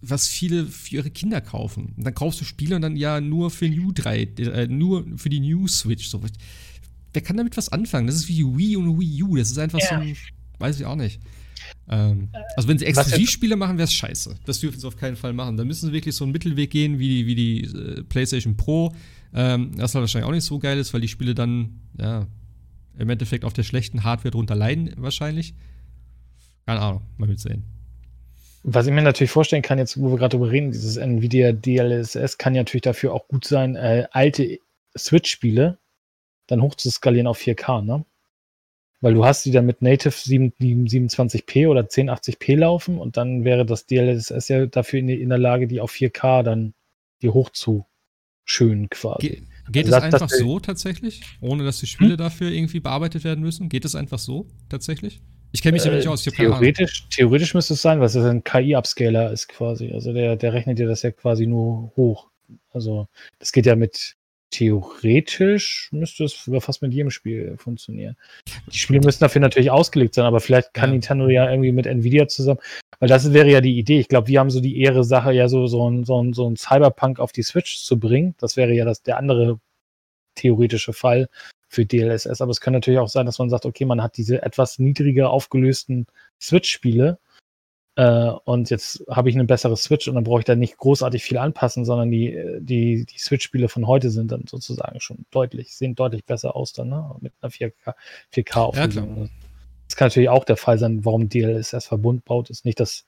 [0.08, 1.94] was viele für ihre Kinder kaufen.
[1.96, 5.28] Und dann kaufst du Spiele und dann ja nur für New 3, äh, nur für
[5.28, 6.08] die New Switch.
[6.08, 6.20] So.
[7.12, 8.06] Wer kann damit was anfangen?
[8.06, 9.36] Das ist wie Wii und Wii U.
[9.36, 9.88] Das ist einfach Ja.
[9.88, 10.16] so ein,
[10.58, 11.20] weiß ich auch nicht.
[11.88, 14.36] Ähm, also wenn sie Exklusivspiele machen, wäre es scheiße.
[14.44, 15.56] Das dürfen sie auf keinen Fall machen.
[15.56, 18.94] Da müssen sie wirklich so einen Mittelweg gehen, wie die, wie die äh, PlayStation Pro.
[19.32, 22.26] Ähm, das halt wahrscheinlich auch nicht so geil ist, weil die Spiele dann, ja,
[22.98, 25.54] im Endeffekt auf der schlechten Hardware drunter leiden, wahrscheinlich.
[26.66, 27.64] Keine Ahnung, mal mitsehen.
[28.66, 32.38] Was ich mir natürlich vorstellen kann, jetzt wo wir gerade drüber reden, dieses Nvidia DLSS
[32.38, 34.58] kann ja natürlich dafür auch gut sein, äh, alte
[34.96, 35.78] Switch-Spiele
[36.46, 38.06] dann hochzuskalieren auf 4K, ne?
[39.02, 43.66] Weil du hast die dann mit Native 7, 27p oder 1080p laufen und dann wäre
[43.66, 46.72] das DLSS ja dafür in, in der Lage, die auf 4K dann
[47.20, 49.28] die hochzuschönen quasi.
[49.28, 51.22] Ge geht Also es einfach so tatsächlich?
[51.42, 53.68] Ohne dass die Spiele dafür irgendwie bearbeitet werden müssen?
[53.68, 55.20] Geht es einfach so tatsächlich?
[55.54, 56.58] Ich kenne mich damit nicht Äh, aus, keine Ahnung.
[56.58, 59.92] theoretisch, theoretisch müsste es sein, was das ein KI-Upscaler ist quasi.
[59.92, 62.28] Also der, der rechnet dir das ja quasi nur hoch.
[62.72, 63.06] Also
[63.38, 64.16] das geht ja mit
[64.50, 68.16] theoretisch müsste es fast mit jedem Spiel funktionieren.
[68.72, 70.92] Die Spiele müssen dafür natürlich ausgelegt sein, aber vielleicht kann Ja.
[70.92, 72.60] Nintendo ja irgendwie mit Nvidia zusammen,
[73.00, 73.98] weil das wäre ja die Idee.
[73.98, 76.48] Ich glaube, wir haben so die Ehre Sache, ja so, so ein, so ein, so
[76.48, 78.34] ein Cyberpunk auf die Switch zu bringen.
[78.38, 79.58] Das wäre ja das, der andere
[80.36, 81.28] theoretische Fall
[81.74, 82.40] für DLSS.
[82.40, 85.30] Aber es kann natürlich auch sein, dass man sagt, okay, man hat diese etwas niedriger
[85.30, 86.06] aufgelösten
[86.40, 87.18] Switch-Spiele
[87.96, 91.22] Äh, und jetzt habe ich eine bessere Switch und dann brauche ich da nicht großartig
[91.22, 95.94] viel anpassen, sondern die, die, die Switch-Spiele von heute sind dann sozusagen schon deutlich, sehen
[95.94, 97.14] deutlich besser aus dann, ne?
[97.20, 97.94] Mit einer 4K,
[98.34, 99.16] 4K Auflösung.
[99.16, 99.28] Ja,
[99.86, 103.04] das kann natürlich auch der Fall sein, warum DLSS Verbund baut, ist nicht, dass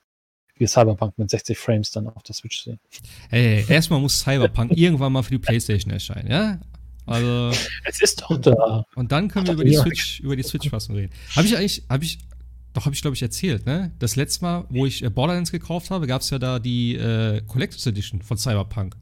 [0.54, 2.78] wir Cyberpunk mit 60 Frames dann auf der Switch sehen.
[3.28, 6.60] Hey, erstmal muss Cyberpunk irgendwann mal für die PlayStation erscheinen, ja?
[7.06, 7.56] Also.
[7.84, 8.84] Es ist doch da.
[8.94, 11.12] Und dann können wir über die Switch, über die Switch-Fassung reden.
[11.34, 12.18] Habe ich eigentlich, habe ich,
[12.72, 13.92] doch, habe ich, glaube ich, erzählt, ne?
[13.98, 17.40] Das letzte Mal, wo ich äh, Borderlands gekauft habe, gab es ja da die äh,
[17.46, 18.96] Collectors Edition von Cyberpunk.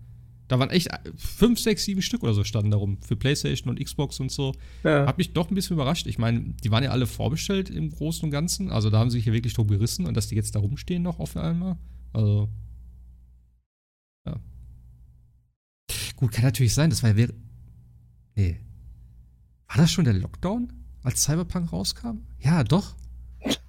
[0.49, 3.83] Da waren echt äh, fünf, sechs, sieben Stück oder so standen darum für PlayStation und
[3.83, 4.55] Xbox und so.
[4.83, 5.07] Ja.
[5.07, 6.07] Hat mich doch ein bisschen überrascht.
[6.07, 8.71] Ich meine, die waren ja alle vorbestellt im Großen und Ganzen.
[8.71, 11.03] Also da haben sie sich ja wirklich drum gerissen und dass die jetzt da rumstehen
[11.03, 11.79] noch auf einmal.
[12.13, 12.51] Also.
[14.27, 14.37] Ja.
[16.17, 17.27] Gut, kann natürlich sein, das war ja.
[18.35, 18.61] Nee.
[19.69, 22.19] War das schon der Lockdown, als Cyberpunk rauskam?
[22.39, 22.95] Ja, doch.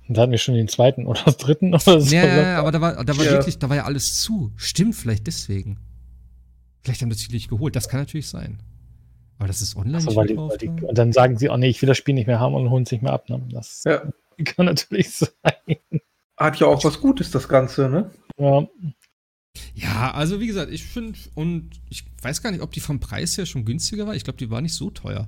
[0.08, 2.16] Da hatten wir schon den zweiten oder dritten oder so.
[2.16, 3.32] Ja, aber da war, da war ja.
[3.32, 4.52] wirklich, da war ja alles zu.
[4.56, 5.80] Stimmt, vielleicht deswegen.
[6.84, 7.76] Vielleicht haben sie sich nicht geholt.
[7.76, 8.62] Das kann natürlich sein.
[9.38, 10.02] Aber das ist online.
[10.02, 12.14] So, weil die, weil die, und dann sagen sie, oh nee, ich will das Spiel
[12.14, 13.28] nicht mehr haben und holen es nicht mehr ab.
[13.30, 13.42] Ne?
[13.52, 14.04] Das ja.
[14.46, 15.78] kann natürlich sein.
[16.38, 18.12] Hat ja auch was Gutes, das Ganze, ne?
[18.38, 18.68] Ja.
[19.74, 23.38] Ja, also wie gesagt, ich finde, und ich weiß gar nicht, ob die vom Preis
[23.38, 24.16] her schon günstiger war.
[24.16, 25.28] Ich glaube, die war nicht so teuer.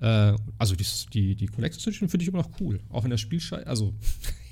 [0.00, 2.80] Äh, also die, die, die Collector's Edition finde ich immer noch cool.
[2.90, 3.66] Auch wenn das Spiel scheiße.
[3.66, 3.94] Also.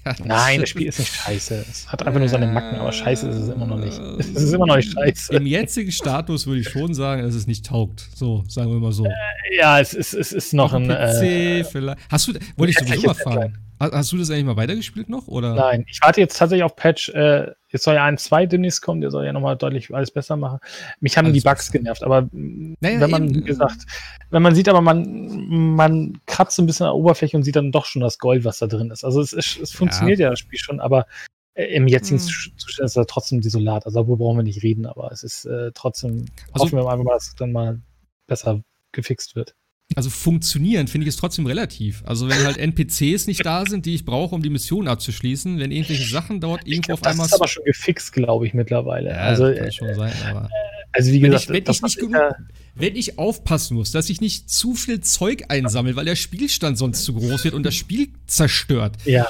[0.07, 1.67] Ja, Nein, das Spiel ist nicht scheiße.
[1.69, 3.99] Es hat einfach nur seine Macken, aber scheiße ist es immer noch nicht.
[3.99, 5.35] Es ist immer noch nicht scheiße.
[5.35, 8.09] Im jetzigen Status würde ich schon sagen, dass es nicht taugt.
[8.15, 9.05] So, sagen wir mal so.
[9.05, 9.11] Äh,
[9.59, 10.87] ja, es ist, es ist noch ein.
[10.87, 11.99] PC äh, vielleicht.
[12.09, 13.59] Hast du, wollte ich sowieso mal fragen.
[13.79, 15.29] Hast du das eigentlich mal weitergespielt noch?
[15.29, 15.55] Oder?
[15.55, 17.11] Nein, ich warte jetzt tatsächlich auf Patch.
[17.11, 20.37] Äh, jetzt soll ja ein 2 demnächst kommen, der soll ja nochmal deutlich alles besser
[20.37, 20.61] machen.
[21.01, 21.79] Mich haben alles die Bugs besser.
[21.79, 23.85] genervt, aber naja, wenn man, eben, wie gesagt,
[24.31, 27.73] wenn man sieht, aber man, man kratzt ein bisschen an der Oberfläche und sieht dann
[27.73, 29.05] doch schon das Gold, was da drin ist.
[29.05, 30.27] Also es, ist, es funktioniert ja.
[30.27, 31.07] ja das Spiel schon, aber
[31.55, 32.27] äh, im jetzigen hm.
[32.57, 33.85] Zustand ist er trotzdem desolat.
[33.85, 37.05] Also darüber brauchen wir nicht reden, aber es ist äh, trotzdem, also, hoffen wir einfach
[37.05, 37.81] mal, dass es dann mal
[38.27, 38.63] besser
[38.93, 39.55] gefixt wird.
[39.95, 42.03] Also funktionieren finde ich es trotzdem relativ.
[42.05, 45.71] Also wenn halt NPCs nicht da sind, die ich brauche, um die Mission abzuschließen, wenn
[45.71, 47.25] irgendwelche Sachen dort irgendwo glaub, auf einmal.
[47.27, 49.11] Das ist aber schon gefixt, glaube ich, mittlerweile.
[49.11, 50.51] Ja, also, kann äh, schon sein, aber.
[50.93, 52.35] Also wie gesagt, wenn ich, wenn ich nicht genug,
[52.75, 57.05] wenn ich aufpassen muss, dass ich nicht zu viel Zeug einsammle, weil der Spielstand sonst
[57.05, 58.97] zu groß wird und das Spiel zerstört.
[59.05, 59.27] Ja.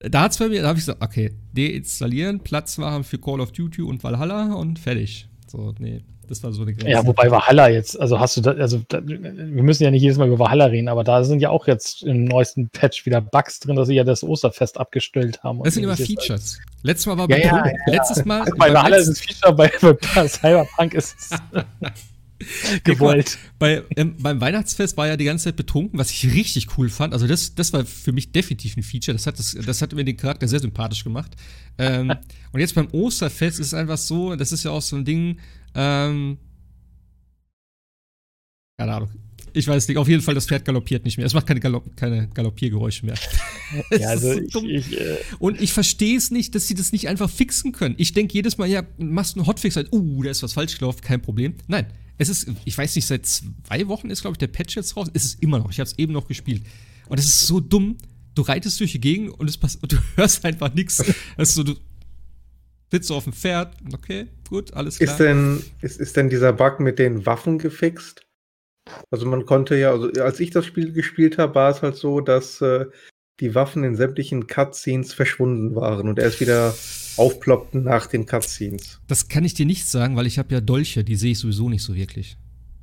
[0.00, 3.52] Da hat's bei mir, da habe ich gesagt, okay, deinstallieren, Platz machen für Call of
[3.52, 5.28] Duty und Valhalla und fertig.
[5.46, 6.02] So, nee.
[6.32, 6.90] Das war so eine Grenze.
[6.90, 10.16] Ja, wobei Valhalla jetzt, also hast du da, also da, wir müssen ja nicht jedes
[10.16, 13.60] Mal über Valhalla reden, aber da sind ja auch jetzt im neuesten Patch wieder Bugs
[13.60, 15.62] drin, dass sie ja das Osterfest abgestellt haben.
[15.62, 16.58] Das sind immer Features.
[16.82, 18.40] Letztes Mal war bei ja, ja, ja, letztes Mal.
[18.40, 19.70] Also bei Valhalla ist es Feature, bei,
[20.14, 21.38] bei Cyberpunk ist es.
[22.84, 23.38] gewollt.
[23.58, 27.12] Bei, ähm, beim Weihnachtsfest war ja die ganze Zeit betrunken, was ich richtig cool fand.
[27.12, 29.14] Also das, das war für mich definitiv ein Feature.
[29.14, 31.32] Das hat, das, das hat mir den Charakter sehr sympathisch gemacht.
[31.78, 32.10] Ähm,
[32.52, 35.38] und jetzt beim Osterfest ist es einfach so, das ist ja auch so ein Ding,
[35.74, 36.38] ähm,
[38.78, 39.10] keine Ahnung.
[39.54, 41.26] Ich weiß nicht, auf jeden Fall, das Pferd galoppiert nicht mehr.
[41.26, 43.16] Es macht keine, Galopp, keine Galoppiergeräusche mehr.
[43.90, 47.08] ja, also so ich, ich, äh Und ich verstehe es nicht, dass sie das nicht
[47.08, 47.94] einfach fixen können.
[47.98, 51.02] Ich denke jedes Mal, ja, machst einen Hotfix, halt, uh, da ist was falsch gelaufen,
[51.02, 51.54] kein Problem.
[51.66, 51.86] Nein,
[52.18, 55.08] es ist, ich weiß nicht, seit zwei Wochen ist, glaube ich, der Patch jetzt raus.
[55.12, 56.62] Es ist immer noch, ich habe es eben noch gespielt.
[57.08, 57.98] Und es ist so dumm.
[58.34, 61.04] Du reitest durch die Gegend und, es und du hörst einfach nichts.
[61.36, 61.74] Also du,
[62.92, 65.10] sitzt auf dem Pferd, okay, gut, alles klar.
[65.10, 68.26] Ist denn, ist, ist denn dieser Bug mit den Waffen gefixt?
[69.10, 72.20] Also man konnte ja, also als ich das Spiel gespielt habe, war es halt so,
[72.20, 72.84] dass äh,
[73.40, 76.74] die Waffen in sämtlichen Cutscenes verschwunden waren und erst wieder
[77.16, 79.00] aufploppten nach den Cutscenes.
[79.08, 81.70] Das kann ich dir nicht sagen, weil ich habe ja Dolche, die sehe ich sowieso
[81.70, 82.36] nicht so wirklich.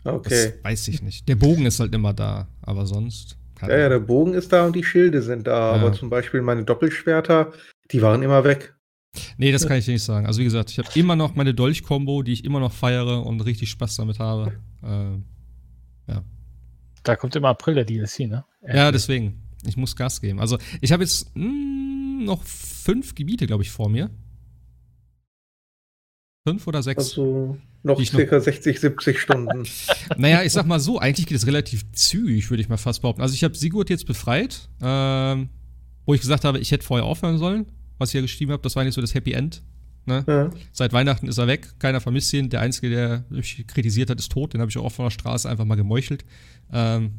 [0.04, 0.54] Okay.
[0.54, 1.30] Das weiß ich nicht.
[1.30, 3.38] Der Bogen ist halt immer da, aber sonst.
[3.62, 5.82] Ja, ja, der Bogen ist da und die Schilde sind da, ja.
[5.82, 7.52] aber zum Beispiel meine Doppelschwerter,
[7.92, 8.74] die waren immer weg.
[9.38, 10.28] Nee, das kann ich dir nicht sagen.
[10.28, 13.42] Also wie gesagt, ich habe immer noch meine Dolch-Kombo, die ich immer noch feiere und
[13.42, 14.54] richtig Spaß damit habe.
[14.84, 16.24] Äh, ja.
[17.04, 18.46] Da kommt immer April der DLC, ne?
[18.62, 19.42] Ja, deswegen.
[19.66, 20.40] Ich muss Gas geben.
[20.40, 24.10] Also ich habe jetzt mh, hm, noch fünf Gebiete, glaube ich, vor mir.
[26.48, 26.98] Fünf oder sechs?
[26.98, 29.68] Also noch circa noch 60, 70 Stunden.
[30.18, 33.22] naja, ich sag mal so, eigentlich geht es relativ zügig, würde ich mal fast behaupten.
[33.22, 35.50] Also ich habe Sigurd jetzt befreit, ähm,
[36.06, 37.68] wo ich gesagt habe, ich hätte vorher aufhören sollen
[38.00, 39.62] was ich ja geschrieben habe, das war nicht so das Happy End.
[40.06, 40.24] Ne?
[40.28, 40.50] Ja.
[40.72, 42.50] Seit Weihnachten ist er weg, keiner vermisst ihn.
[42.50, 44.54] Der Einzige, der mich kritisiert hat, ist tot.
[44.54, 46.26] Den habe ich auch von der Straße einfach mal gemeuchelt.
[46.74, 47.12] Ähm,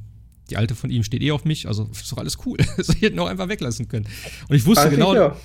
[0.51, 2.59] die alte von ihm steht eh auf mich, also ist doch alles cool.
[2.77, 4.07] Das hätte ich ihn auch einfach weglassen können.
[4.49, 5.37] Und ich wusste Ach, genau, ja.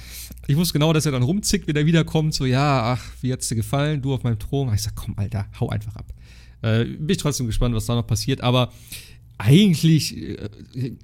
[0.47, 3.47] ich wusste genau, dass er dann rumzickt, wenn er wiederkommt, so, ja, ach, wie hat's
[3.47, 4.73] dir gefallen, du auf meinem Thron.
[4.73, 6.11] Ich sag, komm, Alter, hau einfach ab.
[6.63, 8.71] Äh, bin ich trotzdem gespannt, was da noch passiert, aber
[9.37, 10.49] eigentlich äh,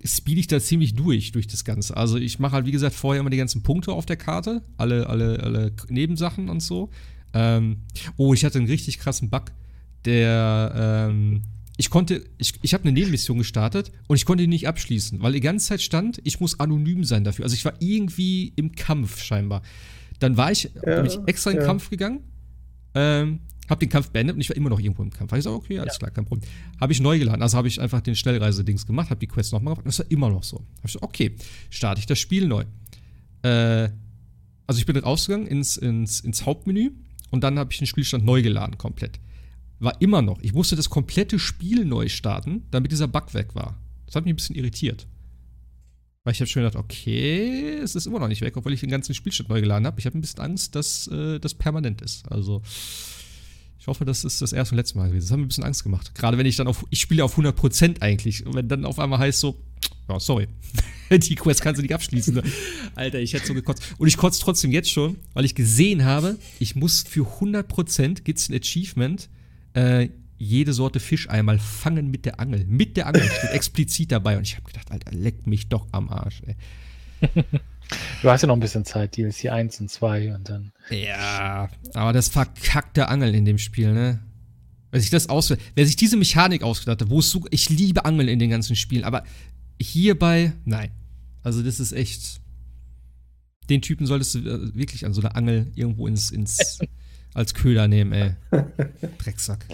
[0.05, 1.97] speed ich da ziemlich durch, durch das Ganze.
[1.97, 5.07] Also ich mache halt, wie gesagt, vorher immer die ganzen Punkte auf der Karte, alle,
[5.07, 6.89] alle, alle Nebensachen und so.
[7.33, 7.77] Ähm,
[8.17, 9.51] oh, ich hatte einen richtig krassen Bug,
[10.05, 11.43] der, ähm,
[11.77, 15.33] ich konnte, ich, ich habe eine Nebenmission gestartet und ich konnte die nicht abschließen, weil
[15.33, 17.45] die ganze Zeit stand, ich muss anonym sein dafür.
[17.45, 19.61] Also ich war irgendwie im Kampf scheinbar.
[20.19, 21.67] Dann war ich, ja, bin ich extra in den ja.
[21.67, 22.21] Kampf gegangen,
[22.93, 23.39] ähm,
[23.71, 25.31] habe den Kampf beendet und ich war immer noch irgendwo im Kampf.
[25.31, 25.99] Habe ich gesagt, okay, alles ja.
[25.99, 26.49] klar, kein Problem.
[26.79, 29.73] Habe ich neu geladen, also habe ich einfach den Schnellreise-Dings gemacht, habe die Quest nochmal
[29.73, 29.87] gemacht.
[29.87, 30.57] Das war immer noch so.
[30.57, 31.35] Habe ich gesagt, okay,
[31.69, 32.65] starte ich das Spiel neu.
[33.43, 33.89] Äh,
[34.67, 36.91] also ich bin rausgegangen ins, ins, ins Hauptmenü
[37.31, 39.19] und dann habe ich den Spielstand neu geladen komplett.
[39.79, 40.39] War immer noch.
[40.41, 43.79] Ich musste das komplette Spiel neu starten, damit dieser Bug weg war.
[44.05, 45.07] Das hat mich ein bisschen irritiert.
[46.23, 48.91] Weil ich habe schon gedacht, okay, es ist immer noch nicht weg, obwohl ich den
[48.91, 49.99] ganzen Spielstand neu geladen habe.
[49.99, 52.31] Ich habe ein bisschen Angst, dass äh, das permanent ist.
[52.31, 52.61] Also
[53.81, 55.25] ich hoffe, das ist das erste und letzte Mal gewesen.
[55.25, 56.13] Das hat mir ein bisschen Angst gemacht.
[56.13, 58.45] Gerade wenn ich dann auf, ich spiele auf 100% eigentlich.
[58.45, 59.59] Und wenn dann auf einmal heißt so,
[60.07, 60.47] ja, sorry,
[61.09, 62.35] die Quest kannst du nicht abschließen.
[62.35, 62.43] Ne?
[62.93, 63.95] Alter, ich hätte so gekotzt.
[63.97, 68.37] Und ich kotze trotzdem jetzt schon, weil ich gesehen habe, ich muss für 100% gibt
[68.37, 69.29] es ein Achievement,
[69.73, 72.63] äh, jede Sorte Fisch einmal fangen mit der Angel.
[72.65, 74.37] Mit der Angel steht explizit dabei.
[74.37, 76.55] Und ich habe gedacht, Alter, leck mich doch am Arsch, ey.
[78.21, 80.71] Du hast ja noch ein bisschen Zeit, DLC 1 und 2 und dann.
[80.89, 84.19] Ja, aber das verkackte Angeln in dem Spiel, ne?
[84.91, 88.05] Wer sich das aus, wer sich diese Mechanik ausgedacht hat, wo es so, ich liebe
[88.05, 89.23] Angeln in den ganzen Spielen, aber
[89.81, 90.91] hierbei, nein.
[91.43, 92.41] Also das ist echt,
[93.69, 96.79] den Typen solltest du äh, wirklich an so einer Angel irgendwo ins, ins
[97.33, 98.35] als Köder nehmen, ey.
[99.17, 99.65] Drecksack.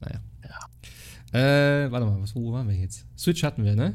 [0.00, 0.20] Naja.
[0.42, 1.38] Ja.
[1.84, 3.06] Äh, warte mal, was, wo waren wir jetzt?
[3.16, 3.94] Switch hatten wir, ne?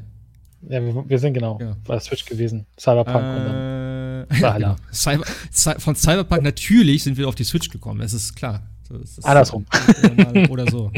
[0.62, 1.78] Ja, wir, wir sind genau ja.
[1.86, 2.66] bei Switch gewesen.
[2.80, 3.78] Cyberpunk äh, und dann äh,
[4.42, 4.76] ja, genau.
[4.92, 5.26] Cyber,
[5.80, 8.64] von Cyberpunk natürlich sind wir auf die Switch gekommen, das ist klar.
[8.90, 9.66] Das ist Andersrum.
[10.50, 10.92] Oder so.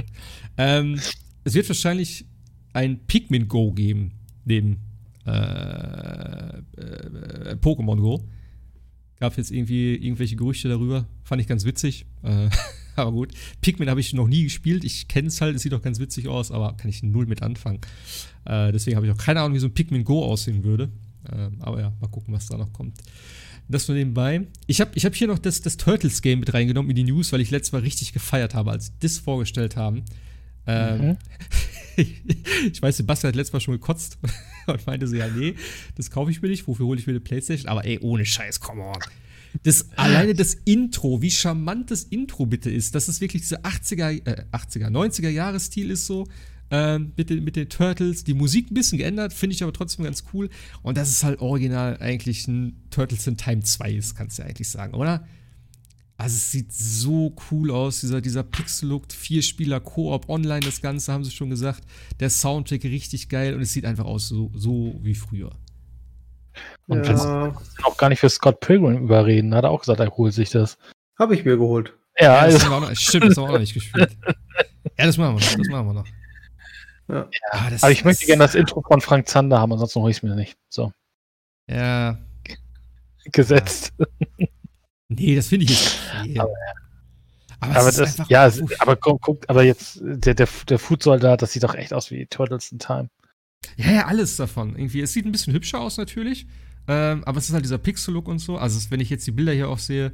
[0.57, 0.99] ähm,
[1.43, 2.25] es wird wahrscheinlich
[2.73, 4.13] ein Pikmin Go geben,
[4.45, 4.77] neben
[5.25, 6.61] äh, äh,
[7.61, 8.23] Pokémon Go.
[9.19, 11.05] Gab jetzt irgendwie irgendwelche Gerüchte darüber.
[11.23, 12.05] Fand ich ganz witzig.
[12.23, 12.49] Äh,
[13.01, 13.33] aber gut.
[13.61, 14.83] Pikmin habe ich noch nie gespielt.
[14.83, 17.41] Ich kenne es halt, es sieht auch ganz witzig aus, aber kann ich null mit
[17.41, 17.79] anfangen.
[18.45, 20.89] Äh, deswegen habe ich auch keine Ahnung, wie so ein Pikmin Go aussehen würde.
[21.31, 22.97] Äh, aber ja, mal gucken, was da noch kommt.
[23.67, 24.47] Das nur nebenbei.
[24.65, 27.41] Ich habe ich hab hier noch das, das Turtles-Game mit reingenommen in die News, weil
[27.41, 30.03] ich letztes Mal richtig gefeiert habe, als sie das vorgestellt haben.
[30.65, 31.17] Ähm, mhm.
[32.71, 34.17] ich weiß, Sebastian hat letztes Mal schon gekotzt
[34.67, 35.53] und meinte so, ja, nee,
[35.95, 37.69] das kaufe ich mir nicht, wofür hole ich mir eine Playstation?
[37.69, 38.97] Aber ey, ohne Scheiß, come on.
[39.63, 44.25] Das, alleine das Intro, wie charmant das Intro bitte ist, dass es wirklich dieser 80er,
[44.25, 46.27] äh, 80er, 90er Jahresstil ist so,
[46.71, 48.23] äh, mit, den, mit den Turtles.
[48.23, 50.49] Die Musik ein bisschen geändert, finde ich aber trotzdem ganz cool.
[50.81, 54.47] Und das ist halt original eigentlich ein Turtles in Time 2 ist, kannst du ja
[54.47, 55.25] eigentlich sagen, oder?
[56.15, 61.23] Also es sieht so cool aus, dieser, dieser Pixel-Look, Vier-Spieler Koop online, das Ganze, haben
[61.23, 61.85] sie schon gesagt.
[62.19, 65.51] Der Soundtrack richtig geil und es sieht einfach aus so, so wie früher.
[66.89, 67.11] Und ja.
[67.11, 67.25] das
[67.83, 69.53] auch gar nicht für Scott Pilgrim überreden.
[69.53, 70.77] Hat er auch gesagt, er holt sich das.
[71.19, 71.93] Habe ich mir geholt.
[72.17, 72.57] Ja, ja also.
[72.57, 74.17] das noch, stimmt, das haben wir auch noch nicht gespielt.
[74.97, 75.57] Ja, das machen wir noch.
[75.57, 76.07] Das machen wir noch.
[77.07, 77.15] Ja.
[77.15, 80.17] ja ah, aber ich möchte gerne das Intro von Frank Zander haben, ansonsten hole ich
[80.17, 80.57] es mir nicht.
[80.69, 80.91] So.
[81.69, 82.17] Ja.
[83.25, 83.93] Gesetzt.
[83.97, 84.47] Ja.
[85.09, 86.39] Nee, das finde ich jetzt okay.
[86.39, 86.53] Aber,
[87.59, 91.51] aber, aber das, ja, es, aber guck, guck, aber jetzt, der, der, der Food-Soldat, das
[91.51, 93.09] sieht doch echt aus wie Turtles in Time.
[93.75, 94.77] Ja, ja, alles davon.
[94.77, 96.47] Irgendwie, es sieht ein bisschen hübscher aus natürlich,
[96.89, 98.57] ähm, aber es ist halt dieser Pixel-Look und so.
[98.57, 100.11] Also, wenn ich jetzt die Bilder hier auch sehe,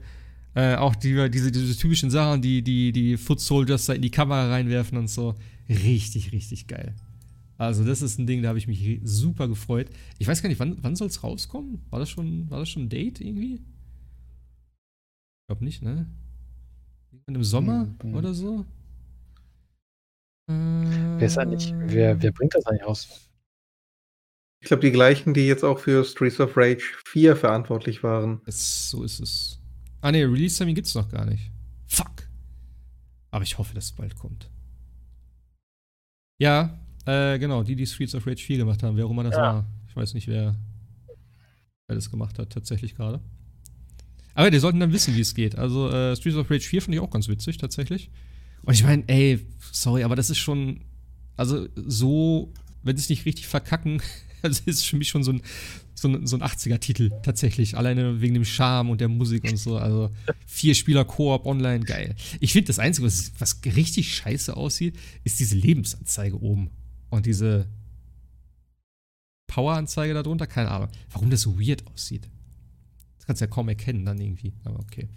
[0.55, 4.11] äh, auch die, diese, diese typischen Sachen, die die, die Foot Soldiers da in die
[4.11, 5.35] Kamera reinwerfen und so.
[5.69, 6.93] Richtig, richtig geil.
[7.57, 9.89] Also, das ist ein Ding, da habe ich mich super gefreut.
[10.19, 11.81] Ich weiß gar nicht, wann, wann soll es rauskommen?
[11.91, 13.53] War das, schon, war das schon ein Date irgendwie?
[13.53, 16.07] Ich glaube nicht, ne?
[17.13, 18.65] Irgendwann im Sommer hm, oder so?
[20.49, 20.53] Äh,
[21.19, 23.29] wer ist eigentlich, wer, wer bringt das eigentlich raus?
[24.65, 28.41] Ich glaube, die gleichen, die jetzt auch für Streets of Rage 4 verantwortlich waren.
[28.47, 29.59] Es, so ist es.
[30.01, 31.51] Ah ne, Release-Termin gibt's noch gar nicht.
[31.85, 32.27] Fuck.
[33.29, 34.49] Aber ich hoffe, dass es bald kommt.
[36.39, 39.35] Ja, äh, genau, die, die Streets of Rage 4 gemacht haben, wer auch immer das
[39.35, 39.41] ja.
[39.41, 39.65] war.
[39.87, 40.55] Ich weiß nicht, wer,
[41.85, 43.21] wer das gemacht hat, tatsächlich gerade.
[44.33, 45.59] Aber die sollten dann wissen, wie es geht.
[45.59, 48.09] Also, äh, Streets of Rage 4 finde ich auch ganz witzig, tatsächlich.
[48.63, 50.81] Und ich meine, ey, sorry, aber das ist schon,
[51.37, 52.51] also so,
[52.81, 54.01] wenn sie es nicht richtig verkacken,
[54.49, 55.41] das ist für mich schon so ein,
[55.93, 57.77] so ein, so ein 80er-Titel tatsächlich.
[57.77, 59.77] Alleine wegen dem Charme und der Musik und so.
[59.77, 60.09] Also
[60.45, 62.15] vier Spieler Koop online, geil.
[62.39, 66.71] Ich finde, das Einzige, was, was richtig scheiße aussieht, ist diese Lebensanzeige oben.
[67.09, 67.67] Und diese
[69.47, 70.89] Power-Anzeige darunter, keine Ahnung.
[71.11, 72.29] Warum das so weird aussieht.
[73.17, 74.53] Das kannst du ja kaum erkennen dann irgendwie.
[74.65, 75.07] Aber okay.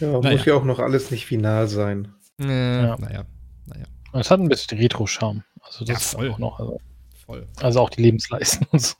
[0.00, 0.36] Ja, naja.
[0.36, 2.08] muss ja auch noch alles nicht final sein.
[2.40, 2.96] Äh, ja.
[2.98, 3.24] Naja,
[3.66, 3.84] naja.
[4.12, 5.42] Es hat ein bisschen Retro-Charme.
[5.62, 6.30] Also Ja, das ist voll.
[6.30, 6.58] auch noch.
[6.60, 6.80] Also,
[7.26, 7.46] Voll.
[7.60, 8.94] also auch die Lebensleisten und so.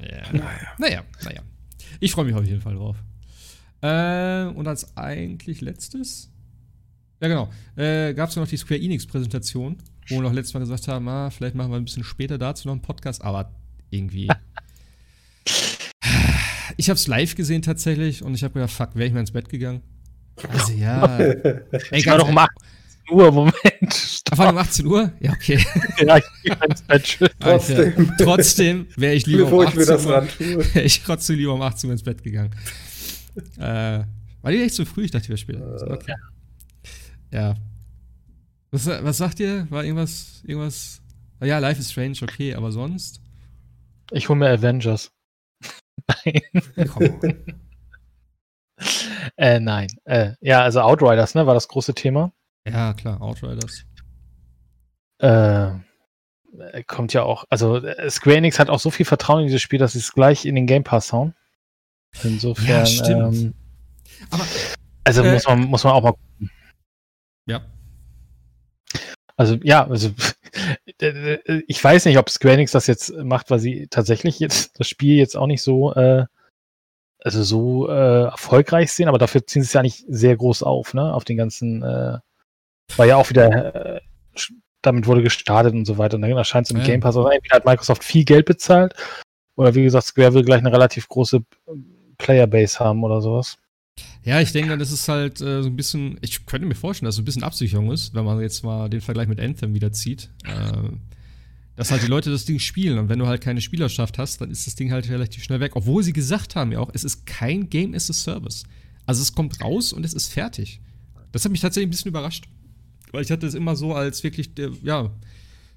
[0.00, 0.22] Ja.
[0.78, 1.42] Naja, naja.
[2.00, 2.96] Ich freue mich auf jeden Fall drauf.
[3.82, 6.30] Äh, und als eigentlich letztes.
[7.20, 7.50] Ja, genau.
[7.76, 9.76] Äh, Gab es ja noch die Square Enix-Präsentation,
[10.08, 12.68] wo wir noch letztes Mal gesagt haben, ah, vielleicht machen wir ein bisschen später dazu
[12.68, 13.52] noch einen Podcast, aber
[13.90, 14.28] irgendwie.
[16.78, 19.30] Ich habe es live gesehen tatsächlich und ich habe gedacht, fuck, wäre ich mal ins
[19.30, 19.80] Bett gegangen.
[20.50, 21.18] Also ja.
[21.18, 21.62] Ey,
[21.92, 22.54] Ich war doch um 18
[23.12, 23.54] Uhr, Moment.
[24.34, 25.12] War um 18 Uhr?
[25.20, 25.64] Ja, okay.
[26.04, 27.18] ja, ich geh ins Bett.
[27.38, 28.12] Trotzdem.
[28.18, 31.54] Trotzdem wäre ich lieber Bevor um ich mir 18 das Uhr, wäre ich trotzdem lieber
[31.54, 32.50] um 18 Uhr ins Bett gegangen.
[33.58, 34.04] äh,
[34.42, 35.04] war die echt so früh?
[35.04, 35.90] Ich dachte, die wäre später.
[35.92, 36.14] Okay.
[37.30, 37.54] Ja.
[38.70, 39.66] Was, was sagt ihr?
[39.70, 41.00] War irgendwas, irgendwas?
[41.40, 43.20] Ah Ja, Life is Strange, okay, aber sonst?
[44.10, 45.12] Ich hole mir Avengers.
[46.24, 46.88] Nein.
[46.88, 47.20] Komm.
[49.36, 49.88] Äh, nein.
[50.04, 52.32] Äh, ja, also Outriders, ne, war das große Thema.
[52.68, 53.84] ja, klar, Outriders.
[55.18, 55.70] Äh,
[56.86, 59.78] kommt ja auch, also äh, Square Enix hat auch so viel Vertrauen in dieses Spiel,
[59.78, 61.34] dass sie es gleich in den Game Pass hauen.
[62.22, 62.66] Insofern.
[62.66, 63.34] Ja, stimmt.
[63.36, 63.54] Ähm,
[64.30, 64.44] Aber
[65.04, 66.14] also Äh, muss man muss man auch mal.
[67.46, 67.60] ja,
[69.36, 70.10] Also ja, also
[71.66, 75.16] ich weiß nicht, ob Square Enix das jetzt macht, weil sie tatsächlich jetzt das Spiel
[75.16, 76.24] jetzt auch nicht so äh,
[77.20, 80.94] also so äh, erfolgreich sehen, aber dafür ziehen sie es ja nicht sehr groß auf,
[80.94, 81.12] ne?
[81.12, 82.18] Auf den ganzen äh,
[82.96, 84.00] war ja auch wieder äh,
[84.86, 86.16] damit wurde gestartet und so weiter.
[86.16, 86.84] Und dann erscheint es im Ja.
[86.84, 87.16] Game Pass.
[87.16, 88.94] Also entweder hat Microsoft viel Geld bezahlt
[89.56, 91.42] oder wie gesagt, Square will gleich eine relativ große
[92.18, 93.58] Playerbase haben oder sowas.
[94.22, 97.14] Ja, ich denke, das ist halt äh, so ein bisschen, ich könnte mir vorstellen, dass
[97.14, 99.92] es so ein bisschen Absicherung ist, wenn man jetzt mal den Vergleich mit Anthem wieder
[99.92, 100.30] zieht.
[100.44, 100.90] Äh,
[101.76, 104.50] dass halt die Leute das Ding spielen und wenn du halt keine Spielerschaft hast, dann
[104.50, 105.76] ist das Ding halt relativ schnell weg.
[105.76, 108.64] Obwohl sie gesagt haben ja auch, es ist kein Game as a Service.
[109.04, 110.80] Also es kommt raus und es ist fertig.
[111.32, 112.48] Das hat mich tatsächlich ein bisschen überrascht.
[113.12, 115.10] Weil ich hatte es immer so als wirklich, äh, ja,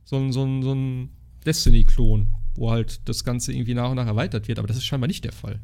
[0.05, 1.09] so ein, so ein, so ein
[1.45, 5.07] Destiny-Klon, wo halt das Ganze irgendwie nach und nach erweitert wird, aber das ist scheinbar
[5.07, 5.59] nicht der Fall.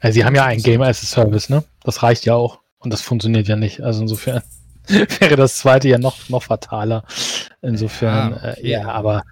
[0.00, 1.64] Also sie haben ja ein Game as a Service, ne?
[1.82, 2.60] Das reicht ja auch.
[2.78, 3.80] Und das funktioniert ja nicht.
[3.80, 4.42] Also insofern
[4.88, 7.04] wäre das zweite ja noch, noch fataler.
[7.62, 8.60] Insofern, Ja, okay.
[8.60, 9.22] äh, ja aber,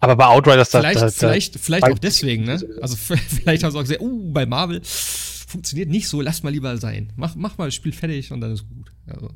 [0.00, 2.60] aber bei Outriders, Vielleicht, da, da, vielleicht, vielleicht auch deswegen, ne?
[2.80, 6.76] Also vielleicht haben sie auch gesagt, uh, bei Marvel funktioniert nicht so, lass mal lieber
[6.76, 7.12] sein.
[7.16, 8.92] Mach, mach mal das Spiel fertig und dann ist gut.
[9.06, 9.30] Also,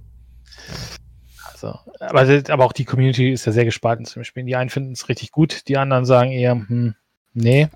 [1.65, 4.45] also, aber, aber auch die Community ist ja sehr gespalten zu dem Spiel.
[4.45, 6.95] Die einen finden es richtig gut, die anderen sagen eher, hm,
[7.33, 7.69] nee,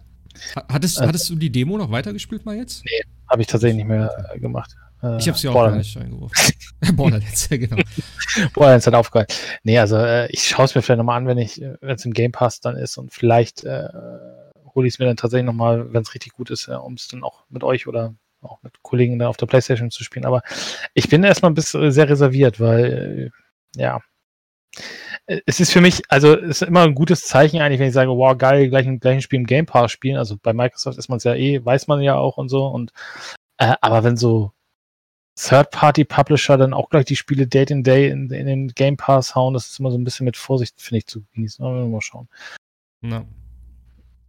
[0.54, 2.82] ha- hattest, Also- hattest du die Demo noch weitergespielt mal jetzt?
[3.28, 4.76] habe ich tatsächlich nicht mehr äh, gemacht.
[5.02, 6.52] Äh, Ich habe sie auch gar nicht eingeworfen.
[6.96, 7.76] Borderlands, ja genau.
[8.54, 9.34] Borderlands hat aufgehört.
[9.64, 12.12] Nee, also äh, ich schaue es mir vielleicht nochmal an, wenn ich, wenn es im
[12.12, 13.88] Game Pass dann ist und vielleicht äh,
[14.76, 17.24] hole ich es mir dann tatsächlich nochmal, wenn es richtig gut ist, um es dann
[17.24, 20.24] auch mit euch oder auch mit Kollegen dann auf der Playstation zu spielen.
[20.24, 20.42] Aber
[20.94, 24.00] ich bin erstmal ein bisschen sehr reserviert, weil äh, ja.
[25.26, 27.94] Äh, Es ist für mich, also es ist immer ein gutes Zeichen eigentlich, wenn ich
[27.94, 30.16] sage, wow, geil, gleich ein, gleich ein Spiel im Game Pass spielen.
[30.18, 32.66] Also bei Microsoft ist man es ja eh, weiß man ja auch und so.
[32.66, 32.92] Und
[33.58, 34.52] äh, aber wenn so
[35.38, 39.54] Third-Party-Publisher dann auch gleich die Spiele Date in Day in, in den Game Pass hauen,
[39.54, 41.64] das ist immer so ein bisschen mit Vorsicht, finde ich, zu genießen.
[41.64, 42.28] Aber wir mal schauen.
[43.02, 43.24] Ja.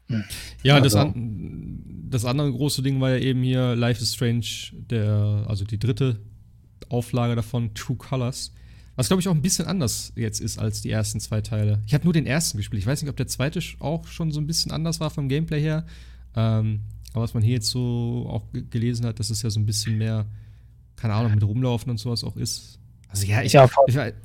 [0.09, 0.23] Hm.
[0.63, 4.45] Ja, das, Also- an, das andere große Ding war ja eben hier Life is Strange,
[4.73, 6.19] der, also die dritte
[6.89, 8.53] Auflage davon, True Colors.
[8.97, 11.81] Was, glaube ich, auch ein bisschen anders jetzt ist als die ersten zwei Teile.
[11.85, 12.81] Ich habe nur den ersten gespielt.
[12.81, 15.61] Ich weiß nicht, ob der zweite auch schon so ein bisschen anders war vom Gameplay
[15.61, 15.85] her.
[16.35, 16.81] Ähm,
[17.13, 19.65] aber was man hier jetzt so auch ge- gelesen hat, dass es ja so ein
[19.65, 20.25] bisschen mehr,
[20.95, 22.79] keine Ahnung, mit Rumlaufen und sowas auch ist.
[23.09, 23.85] Also ja, ich, Ja, voll.
[23.87, 24.15] ich Erscheint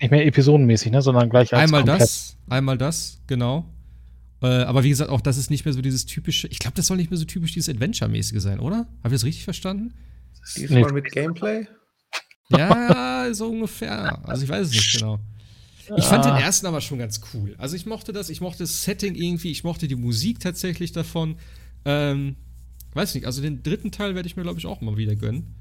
[0.00, 2.00] nicht mehr episodenmäßig, ne, sondern gleich als einmal komplett.
[2.02, 3.64] das, einmal das, genau.
[4.42, 6.86] Äh, aber wie gesagt, auch das ist nicht mehr so dieses typische, ich glaube, das
[6.86, 8.86] soll nicht mehr so typisch dieses Adventure-mäßige sein, oder?
[9.02, 9.94] Habe ich das richtig verstanden?
[10.56, 11.66] Diesmal mit Gameplay?
[12.50, 14.18] Ja, so ungefähr.
[14.26, 15.18] Also ich weiß es nicht genau.
[15.96, 16.40] Ich fand den Ah.
[16.40, 17.54] ersten aber schon ganz cool.
[17.58, 21.36] Also ich mochte das, ich mochte das Setting irgendwie, ich mochte die Musik tatsächlich davon.
[21.84, 22.36] Ähm,
[22.92, 25.54] weiß nicht, also den dritten Teil werde ich mir, glaube ich, auch mal wieder gönnen.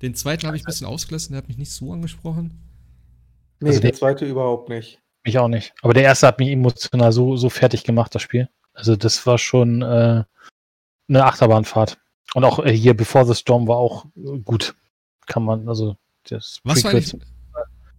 [0.00, 2.60] Den zweiten habe ich ein bisschen ausgelassen, der hat mich nicht so angesprochen.
[3.60, 5.00] Nee, Also der der- zweite überhaupt nicht.
[5.24, 5.72] Mich auch nicht.
[5.82, 8.48] Aber der erste hat mich emotional so, so fertig gemacht, das Spiel.
[8.74, 10.24] Also das war schon äh,
[11.08, 11.98] eine Achterbahnfahrt.
[12.34, 14.74] Und auch äh, hier Before the Storm war auch äh, gut.
[15.26, 17.14] Kann man, also das Was war eigentlich,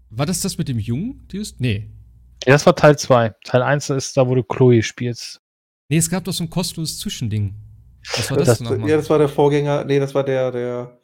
[0.10, 1.28] war das das mit dem Jungen?
[1.58, 1.90] Nee.
[2.46, 3.36] Ja, das war Teil 2.
[3.44, 5.40] Teil 1 ist da, wo du Chloe spielst.
[5.90, 7.56] Nee, es gab doch so ein kostenloses Zwischending.
[8.16, 8.90] Was war Das- das, Das, nochmal?
[8.90, 11.00] ja, das war der Vorgänger, nee, das war der, der,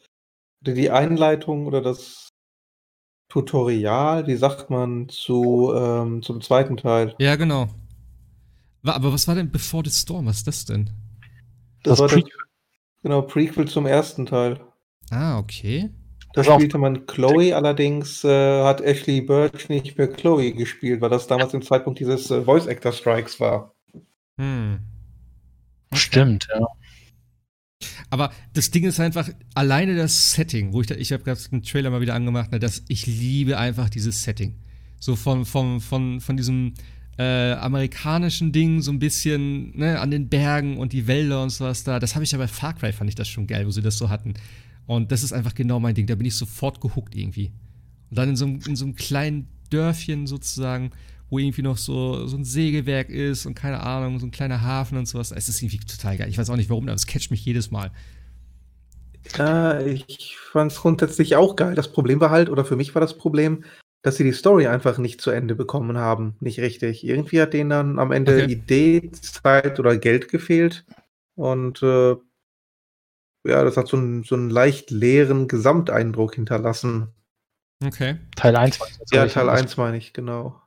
[0.62, 2.30] der die Einleitung oder das
[3.30, 7.16] Tutorial, wie sagt man, zu, ähm, zum zweiten Teil.
[7.20, 7.70] Ja, genau.
[8.84, 10.26] Aber was war denn Before the Storm?
[10.26, 10.86] Was ist das denn?
[11.84, 12.32] Das, Das war der, Prequel.
[13.04, 14.60] genau, Prequel zum ersten Teil.
[15.12, 15.90] Ah, okay.
[16.34, 16.60] Da Pass auf.
[16.60, 21.54] spielte man Chloe, allerdings äh, hat Ashley Birch nicht mehr Chloe gespielt, weil das damals
[21.54, 23.74] im Zeitpunkt dieses äh, Voice Actor Strikes war.
[24.38, 24.80] Hm.
[25.94, 26.68] Stimmt, ja.
[28.10, 31.64] Aber das Ding ist einfach, alleine das Setting, wo ich da, ich habe gerade den
[31.64, 34.56] Trailer mal wieder angemacht, ne, dass ich liebe einfach dieses Setting.
[35.00, 36.74] So von, von, von, von diesem
[37.18, 41.84] äh, amerikanischen Ding, so ein bisschen ne, an den Bergen und die Wälder und sowas
[41.84, 42.00] da.
[42.00, 43.98] Das habe ich ja bei Far Cry, fand ich das schon geil, wo sie das
[43.98, 44.34] so hatten.
[44.90, 46.08] Und das ist einfach genau mein Ding.
[46.08, 47.52] Da bin ich sofort gehuckt irgendwie.
[48.10, 50.90] Und dann in so, einem- in so einem kleinen Dörfchen sozusagen,
[51.30, 54.98] wo irgendwie noch so, so ein Sägewerk ist und keine Ahnung, so ein kleiner Hafen
[54.98, 55.32] und sowas.
[55.32, 56.28] Es ist irgendwie total geil.
[56.28, 57.92] Ich weiß auch nicht warum, aber es catcht mich jedes Mal.
[59.38, 61.76] Äh, ich fand es grundsätzlich auch geil.
[61.76, 63.64] Das Problem war halt, oder für mich war das Problem,
[64.02, 66.34] dass sie die Story einfach nicht zu Ende bekommen haben.
[66.40, 67.04] Nicht richtig.
[67.06, 68.54] Irgendwie hat denen dann am Ende Okay.
[68.54, 70.84] Idee, Zeit oder Geld gefehlt.
[71.36, 72.16] Und äh,
[73.46, 77.08] ja, das hat so einen, so einen leicht leeren Gesamteindruck hinterlassen.
[77.84, 78.18] Okay.
[78.36, 80.62] Teil 1 war es jetzt, Ja, Teil hab das- 1 meine ich, genau.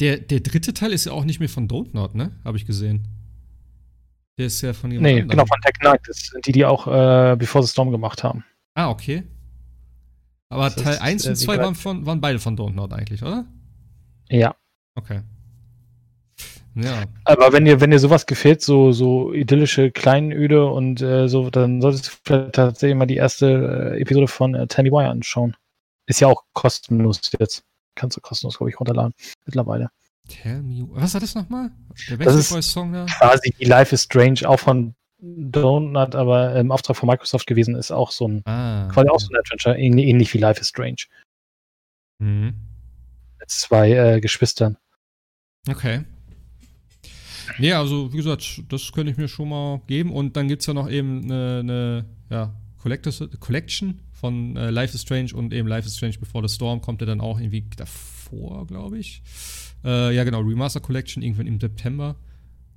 [0.00, 2.40] Der, der dritte Teil ist ja auch nicht mehr von Don't Not, ne?
[2.44, 3.06] Habe ich gesehen.
[4.38, 5.28] Der ist ja von jemand Nee, anderem.
[5.28, 6.00] genau, von Tech Knight.
[6.06, 8.44] Das sind die, die auch äh, Before the Storm gemacht haben.
[8.74, 9.22] Ah, okay.
[10.48, 12.56] Aber Das Teil ist, 1 äh, und die 2 gleich- waren, von, waren beide von
[12.56, 13.46] Don't Not eigentlich, oder?
[14.30, 14.54] Ja.
[14.94, 15.20] Okay.
[16.76, 17.04] Ja.
[17.24, 21.80] Aber wenn dir, wenn dir sowas gefällt, so, so idyllische Kleinöde und äh, so, dann
[21.80, 25.56] solltest du vielleicht tatsächlich mal die erste äh, Episode von äh, Me Why anschauen.
[26.06, 27.64] Ist ja auch kostenlos jetzt.
[27.94, 29.14] Kannst du kostenlos, glaube ich, runterladen.
[29.46, 29.90] Mittlerweile.
[30.28, 30.86] Tell me.
[30.90, 31.70] Was war das nochmal?
[32.10, 33.06] Der Das ist- Song da?
[33.06, 37.90] Quasi die Life is Strange, auch von Donut, aber im Auftrag von Microsoft gewesen, ist
[37.90, 38.88] auch so ein, Ah.
[38.92, 39.24] quasi auch okay.
[39.24, 41.04] so ein Adventure, ähnlich, ähnlich wie Life is Strange.
[42.18, 42.54] Mhm.
[43.40, 44.76] Mit zwei äh, Geschwistern.
[45.68, 46.04] Okay.
[47.58, 50.12] Nee, also wie gesagt, das könnte ich mir schon mal geben.
[50.12, 54.94] Und dann gibt es ja noch eben eine, eine ja, Collectors, Collection von äh, Life
[54.94, 57.64] is Strange und eben Life is Strange Before the Storm kommt ja dann auch irgendwie
[57.76, 59.22] davor, glaube ich.
[59.84, 62.16] Äh, ja, genau, Remaster Collection irgendwann im September.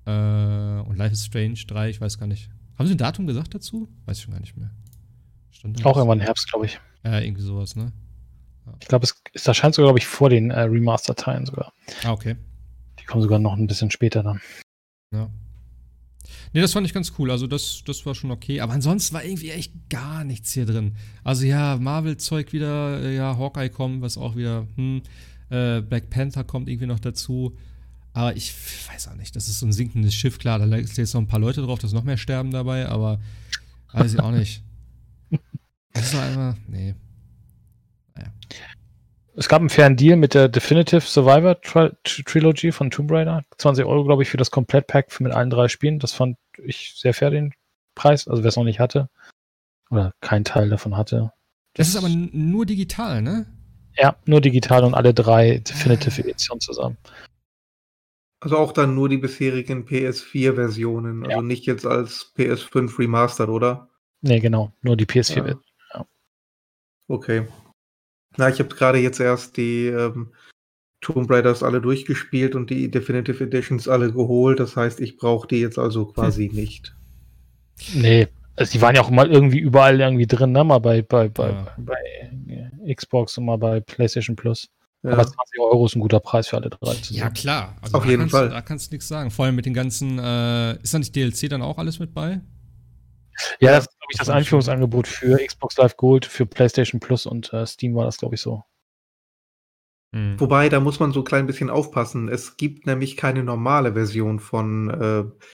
[0.05, 2.49] Äh, und Life is Strange 3, ich weiß gar nicht.
[2.77, 3.89] Haben Sie ein Datum gesagt dazu?
[4.05, 4.71] Weiß ich schon gar nicht mehr.
[5.51, 6.79] Stand Auch irgendwann im Herbst, glaube ich.
[7.03, 7.91] Ja, irgendwie sowas, ne?
[8.81, 11.73] Ich glaube, es, es erscheint sogar, glaube ich, vor den äh, Remaster-Teilen sogar.
[12.03, 12.35] Ah, okay.
[12.99, 14.39] Die kommen sogar noch ein bisschen später dann.
[15.13, 15.29] Ja.
[16.53, 17.31] Nee, das fand ich ganz cool.
[17.31, 18.61] Also, das, das war schon okay.
[18.61, 20.95] Aber ansonsten war irgendwie echt gar nichts hier drin.
[21.23, 25.01] Also, ja, Marvel-Zeug wieder, äh, ja, Hawkeye kommt, was auch wieder, hm,
[25.49, 27.55] äh, Black Panther kommt irgendwie noch dazu.
[28.13, 28.53] Aber ich
[28.89, 31.27] weiß auch nicht, das ist so ein sinkendes Schiff, klar, da sind jetzt noch ein
[31.27, 33.19] paar Leute drauf, dass noch mehr sterben dabei, aber
[33.93, 34.63] weiß ich auch nicht.
[35.91, 36.93] Das doch einfach, nee.
[39.39, 43.45] Es gab einen fairen Deal mit der Definitive Survivor Tri Trilogy von Tomb Raider.
[43.57, 45.97] 20 Euro, glaube ich, für das Komplettpack mit allen drei Spielen.
[45.97, 47.53] Das fand ich sehr fair, den
[47.95, 48.27] Preis.
[48.27, 49.09] Also, wer es noch nicht hatte
[49.91, 51.31] oder keinen Teil davon hatte.
[51.73, 53.45] Das ist aber nur digital, ne?
[53.95, 56.97] Ja, nur digital und alle drei Definitive Editionen zusammen.
[58.41, 61.41] Also auch dann nur die bisherigen PS4-Versionen, also Ja.
[61.41, 63.89] nicht jetzt als PS5 Remastered, oder?
[64.19, 64.73] Nee, genau.
[64.81, 65.59] Nur die PS4 Ja.
[65.93, 66.05] ja.
[67.07, 67.47] Okay.
[68.39, 70.29] Na, ich habe gerade jetzt erst die ähm,
[71.01, 74.59] Tomb Raiders alle durchgespielt und die Definitive Editions alle geholt.
[74.59, 76.95] Das heißt, ich brauche die jetzt also quasi nicht.
[77.93, 80.63] Nee, also die waren ja auch mal irgendwie überall irgendwie drin, ne?
[80.63, 81.75] Mal bei, bei, bei, Ja.
[81.77, 81.95] bei
[82.85, 84.67] äh, Xbox und mal bei PlayStation Plus.
[85.03, 85.11] Ja.
[85.11, 86.91] Aber 20 Euro ist ein guter Preis für alle drei.
[86.93, 87.33] Ja, zusammen.
[87.33, 87.75] klar.
[87.81, 88.49] Also Auf da jeden kannst, Fall.
[88.49, 89.31] Da kannst du nichts sagen.
[89.31, 92.41] Vor allem mit den ganzen, äh, ist da nicht DLC dann auch alles mit bei?
[93.59, 97.51] Ja, das ist, glaube ich, das Einführungsangebot für Xbox Live Gold, für PlayStation Plus und
[97.53, 98.63] äh, Steam war das, glaube ich, so.
[100.13, 100.39] Hm.
[100.39, 102.29] Wobei, da muss man so ein klein bisschen aufpassen.
[102.29, 105.45] Es gibt nämlich keine normale Version von äh,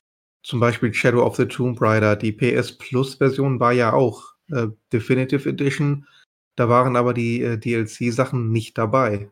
[0.43, 2.15] zum Beispiel Shadow of the Tomb Raider.
[2.15, 6.07] Die PS Plus-Version war ja auch äh, Definitive Edition.
[6.55, 9.29] Da waren aber die äh, DLC-Sachen nicht dabei.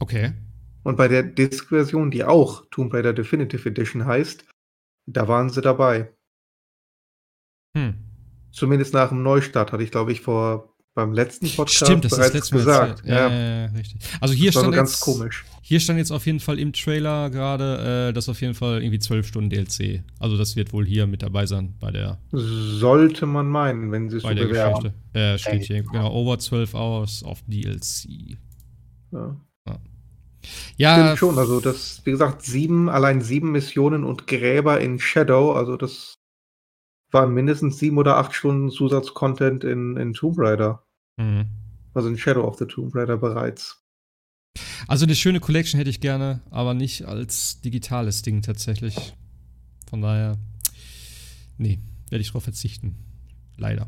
[0.00, 0.34] Okay.
[0.82, 4.44] Und bei der Disc-Version, die auch Tomb Raider Definitive Edition heißt,
[5.06, 6.12] da waren sie dabei.
[7.76, 7.94] Hm.
[8.50, 12.18] Zumindest nach dem Neustart, hatte ich, glaube ich, vor beim letzten Podcast Stimmt, das ist
[12.18, 12.90] das bereits letzte Mal gesagt.
[12.90, 13.08] erzählt.
[13.08, 14.00] Ja, ja, ja, richtig.
[14.20, 15.44] Also hier das war so stand, ganz jetzt, komisch.
[15.62, 18.98] hier stand jetzt auf jeden Fall im Trailer gerade, äh, dass auf jeden Fall irgendwie
[18.98, 20.02] 12 Stunden DLC.
[20.18, 24.16] Also das wird wohl hier mit dabei sein bei der, Sollte man meinen, wenn sie
[24.16, 24.74] es so bewerben.
[24.82, 24.94] Geschichte.
[25.12, 28.36] Äh, steht hier, genau, over 12 hours of DLC.
[29.12, 29.36] Ja.
[30.76, 35.52] Ja, Stimmt schon, also das, wie gesagt, sieben, allein sieben Missionen und Gräber in Shadow,
[35.52, 36.17] also das
[37.10, 40.82] waren mindestens sieben oder acht Stunden Zusatzcontent in, in Tomb Raider.
[41.16, 41.46] Mhm.
[41.94, 43.82] Also in Shadow of the Tomb Raider bereits.
[44.86, 49.14] Also eine schöne Collection hätte ich gerne, aber nicht als digitales Ding tatsächlich.
[49.88, 50.36] Von daher,
[51.56, 51.80] nee,
[52.10, 52.94] werde ich drauf verzichten.
[53.56, 53.86] Leider.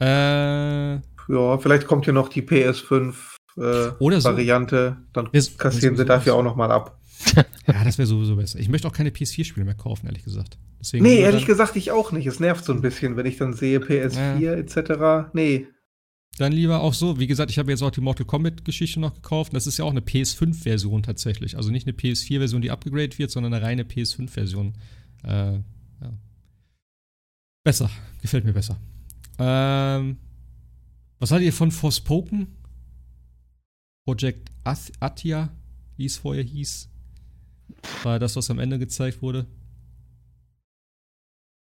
[0.00, 0.94] Äh,
[1.28, 3.14] Ja, vielleicht kommt hier noch die PS5
[3.56, 4.30] äh, Oder so.
[4.30, 4.96] Variante.
[5.12, 6.98] Dann kassieren so- sie dafür auch nochmal ab.
[7.66, 8.58] ja, das wäre sowieso besser.
[8.58, 10.58] Ich möchte auch keine PS4-Spiele mehr kaufen, ehrlich gesagt.
[10.80, 12.26] Deswegen Nee, ehrlich gesagt, ich auch nicht.
[12.26, 15.30] Es nervt so ein bisschen, wenn ich dann sehe PS4 etc.
[15.32, 15.66] Nee.
[16.38, 17.18] Dann lieber auch so.
[17.18, 19.54] Wie gesagt, ich habe jetzt auch die Mortal Kombat-Geschichte noch gekauft.
[19.54, 21.56] Das ist ja auch eine PS5-Version tatsächlich.
[21.56, 24.74] Also nicht eine PS4-Version, die abgegradet wird, sondern eine reine PS5-Version.
[25.24, 25.62] Äh, ja.
[27.64, 27.90] Besser.
[28.22, 28.78] Gefällt mir besser.
[29.38, 30.16] Ähm,
[31.18, 32.48] was haltet ihr von Forspoken?
[34.04, 35.50] Project Atia,
[35.96, 36.88] wie es vorher hieß.
[38.02, 39.46] War das, was am Ende gezeigt wurde?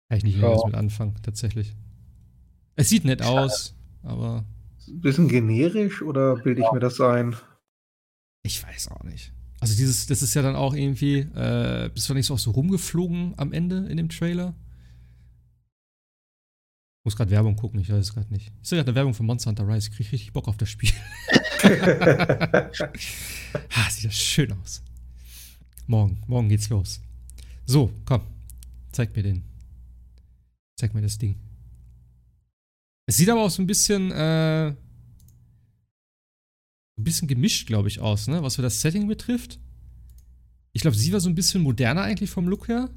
[0.08, 0.66] Kann ich nicht mehr Ja.
[0.66, 1.74] mit anfangen, tatsächlich.
[2.76, 4.44] Es sieht nett aus, aber
[4.88, 7.36] Ein bisschen generisch oder bilde ich mir das ein?
[8.42, 9.32] ich weiß auch nicht.
[9.60, 12.50] Also dieses, das ist ja dann auch irgendwie, äh, bist du nicht so auch so
[12.52, 14.54] rumgeflogen am Ende in dem Trailer?
[17.00, 18.52] Ich muss gerade Werbung gucken, ich weiß es gerade nicht.
[18.62, 20.70] Ich sehe gerade eine Werbung von Monster Hunter Rise, ich krieg richtig Bock auf das
[20.70, 20.90] Spiel.
[21.62, 22.70] ah,
[23.90, 24.82] sieht das schön aus.
[25.90, 27.00] Morgen, morgen geht's los.
[27.66, 28.22] So, komm,
[28.92, 29.42] zeig mir den.
[30.78, 31.34] Zeig mir das Ding.
[33.08, 34.76] Es sieht aber auch so ein bisschen, äh, ein
[36.96, 38.40] bisschen gemischt, glaube ich, aus, ne?
[38.44, 39.58] Was für das Setting betrifft.
[40.74, 42.88] Ich glaube, sie war so ein bisschen moderner eigentlich vom Look her.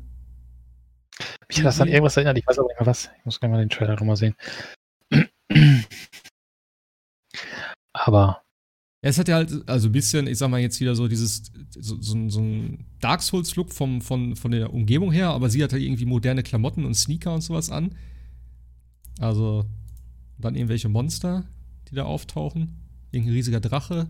[1.50, 3.10] Mich hat das an irgendwas erinnert, ich weiß aber nicht mehr was.
[3.18, 4.36] Ich muss gleich mal den Trailer nochmal sehen.
[7.94, 8.43] Aber
[9.04, 11.52] Ja, es hat ja halt, also ein bisschen, ich sag mal jetzt wieder so dieses,
[11.72, 15.84] so, so, so ein Dark Souls-Look von, von der Umgebung her, aber sie hat halt
[15.84, 17.96] irgendwie moderne Klamotten und Sneaker und sowas an.
[19.20, 19.66] Also,
[20.38, 21.44] dann irgendwelche Monster,
[21.90, 22.80] die da auftauchen.
[23.12, 24.08] Irgendein riesiger Drache.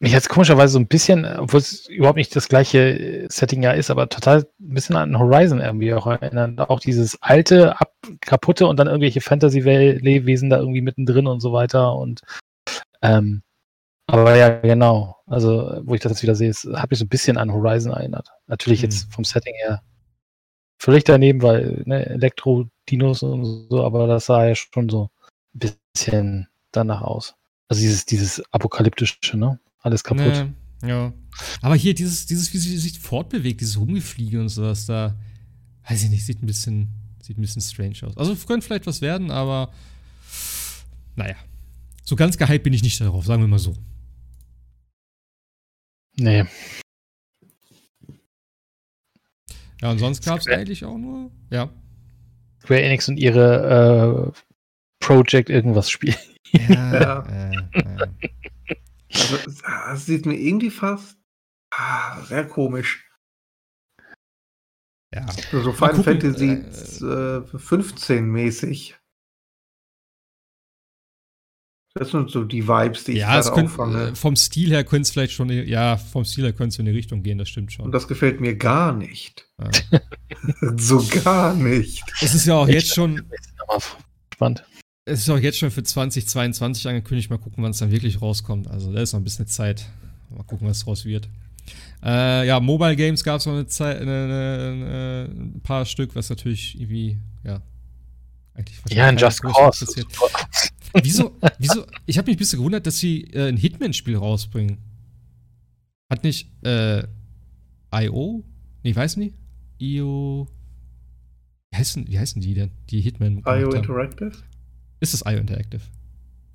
[0.00, 3.62] mich hat es komischerweise so ein bisschen, obwohl es überhaupt nicht das gleiche äh, Setting
[3.62, 6.58] ja ist, aber total ein bisschen an Horizon irgendwie auch erinnert.
[6.58, 11.94] Auch dieses alte, ab, kaputte und dann irgendwelche Fantasy-Wesen da irgendwie mittendrin und so weiter.
[11.94, 12.22] Und
[13.02, 13.42] ähm,
[14.08, 15.16] aber ja, genau.
[15.26, 17.92] Also, wo ich das jetzt wieder sehe, es hat mich so ein bisschen an Horizon
[17.92, 18.30] erinnert.
[18.46, 19.10] Natürlich jetzt Hm.
[19.10, 19.82] vom Setting her
[20.78, 25.10] völlig daneben, weil ne, Elektro-Dinos und so, aber das sah ja schon so
[25.54, 27.34] ein bisschen danach aus.
[27.68, 29.58] Also dieses, dieses apokalyptische, ne?
[29.80, 30.46] Alles kaputt.
[30.82, 31.12] Nee, ja.
[31.60, 35.16] Aber hier, dieses, dieses, wie sie sich fortbewegt, dieses Rumgefliege und sowas, da,
[35.88, 36.88] weiß ich nicht, sieht ein bisschen,
[37.20, 38.16] sieht ein bisschen strange aus.
[38.16, 39.70] Also könnte vielleicht was werden, aber
[41.16, 41.36] naja.
[42.04, 43.74] So ganz gehypt bin ich nicht darauf, sagen wir mal so.
[46.18, 46.44] Nee.
[49.80, 51.70] Ja, und sonst gab es eigentlich auch nur, ja.
[52.62, 54.40] Square Enix und ihre äh,
[55.00, 56.16] Project irgendwas spielen.
[56.52, 57.24] Ja.
[57.28, 58.08] Äh, äh.
[59.12, 61.18] Also, es- ah, sieht mir irgendwie fast
[61.70, 63.06] ah, sehr komisch.
[65.14, 65.26] ja.
[65.50, 68.96] So so Mal Final gucken, Fantasy äh, 15 mäßig.
[71.98, 74.08] Das sind so die Vibes, die ich Ja, es gerade auffange.
[74.08, 76.84] äh, vom Stil her könnte es vielleicht schon, ja, vom Stil her könnte es in
[76.84, 77.86] die Richtung gehen, das stimmt schon.
[77.86, 79.46] Und das gefällt mir gar nicht.
[79.60, 80.00] ja.
[80.76, 82.02] so gar nicht.
[82.20, 83.16] Es ist ja auch Ich- jetzt schon,
[83.76, 83.84] ich
[84.34, 84.64] Spannend.
[85.04, 87.30] es ist auch jetzt schon für 2022 angekündigt.
[87.30, 88.68] Mal gucken, wann es dann wirklich rauskommt.
[88.68, 89.86] Also da ist noch ein bisschen Zeit.
[90.30, 91.28] Mal gucken, was draus wird.
[92.04, 96.14] Äh, ja, Mobile Games gab es noch eine Zeit, eine, eine, eine, ein paar Stück,
[96.14, 97.60] was natürlich irgendwie, ja,
[98.54, 99.86] eigentlich Ja, in wahrscheinlich Just Cause.
[101.02, 104.78] Wieso, wieso, ich habe mich ein bisschen gewundert, dass sie äh, ein Hitman-Spiel rausbringen.
[106.10, 107.02] Hat nicht, äh,
[107.94, 108.44] IO?
[108.82, 109.34] Nee, ich weiß nicht.
[109.78, 110.48] IO.
[111.70, 112.70] Wie heißen, wie heißen die denn?
[112.90, 113.42] Die Hitman.
[113.46, 113.70] IO?
[113.70, 114.32] Interactive?
[115.00, 115.82] Ist das IO Interactive?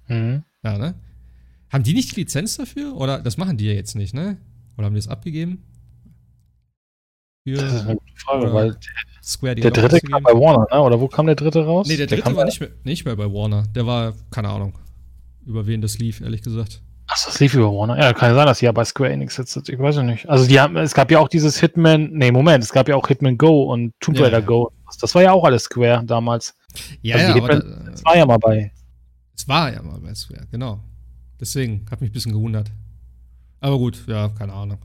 [0.07, 0.43] Mhm.
[0.63, 0.95] Ja, ne?
[1.71, 2.95] Haben die nicht die Lizenz dafür?
[2.95, 4.37] Oder das machen die ja jetzt nicht, ne?
[4.77, 5.63] Oder haben die das abgegeben?
[7.45, 8.53] Das ist Für eine gute Frage, Ja.
[8.53, 8.77] weil
[9.23, 10.81] Square die der dritte kam bei Warner, ne?
[10.81, 11.87] Oder wo kam der dritte raus?
[11.87, 13.63] Nee, der dritte kam war nicht mehr, nicht mehr bei Warner.
[13.73, 14.77] Der war, keine Ahnung,
[15.45, 16.81] über wen das lief, ehrlich gesagt.
[17.07, 17.97] Achso, das lief über Warner.
[17.97, 20.27] Ja, kann ja sein, dass sie ja bei Square Enix jetzt, ich weiß ja nicht.
[20.29, 23.07] Also die haben, es gab ja auch dieses Hitman, nee, Moment, es gab ja auch
[23.07, 24.45] Hitman Go und Tomb Ja, Raider ja.
[24.45, 24.71] Go.
[24.99, 26.55] Das war ja auch alles Square damals.
[27.01, 28.71] Ja, Also ja, die aber Hitman- da, Das war ja mal bei.
[29.37, 30.79] es war ja mal bei Square, genau.
[31.39, 32.69] Deswegen hat mich ein bisschen gewundert.
[33.61, 34.79] Aber gut, ja, keine Ahnung.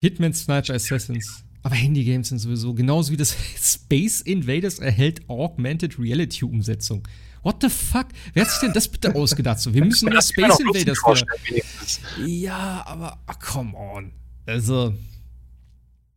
[0.00, 1.43] Hitman, Sniper, Assassins.
[1.64, 7.08] Aber Handy-Games sind sowieso, genauso wie das Space Invaders erhält Augmented Reality Umsetzung.
[7.42, 8.08] What the fuck?
[8.34, 9.58] Wer hat sich denn das bitte ausgedacht?
[9.58, 12.26] So, wir müssen Das Space Invaders wieder.
[12.26, 14.12] Ja, aber ah, come on.
[14.44, 14.94] Also,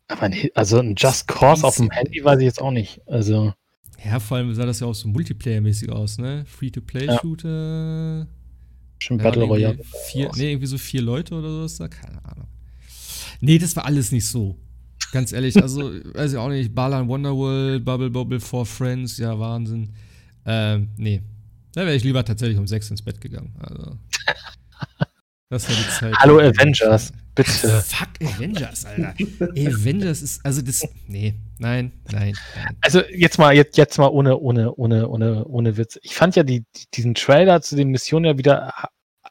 [0.10, 2.99] Aber ein, also ein Just Cause auf dem Handy weiß ich jetzt auch nicht.
[3.07, 3.53] Also,
[4.03, 6.40] ja, vor allem sah das ja auch so Multiplayer-mäßig aus, ne?
[6.40, 6.45] Ja.
[6.45, 8.28] Free-to-Play-Shooter.
[8.99, 9.80] schon Ja, Battle irgendwie Royale.
[10.07, 12.48] Vier, nee, irgendwie so vier Leute oder sowas da, keine Ahnung.
[13.40, 14.57] Nee, das war alles nicht so.
[15.11, 19.93] Ganz ehrlich, also, weiß ich auch nicht, Balan Wonderworld, Bubble Bobble for Friends, ja, Wahnsinn.
[20.45, 21.21] Ähm, nee.
[21.73, 23.53] Da wäre ich lieber tatsächlich um sechs ins Bett gegangen.
[23.59, 23.97] Also.
[25.49, 26.15] Das war die Zeit.
[26.17, 27.51] Hallo Avengers, bitte.
[27.51, 29.13] Fuck Avengers, Alter.
[29.39, 32.77] Avengers ist, also das, nee, nein, nein, nein.
[32.81, 35.99] Also jetzt mal, jetzt, jetzt mal ohne, ohne, ohne, ohne, ohne Witz.
[36.01, 38.73] Ich fand ja die, die, diesen Trailer zu den Missionen ja wieder,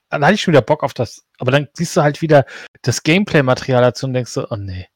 [0.08, 1.22] dann hatte ich schon wieder Bock auf das.
[1.38, 2.46] Aber dann siehst du halt wieder
[2.80, 4.86] das Gameplay-Material dazu und denkst so, oh nee.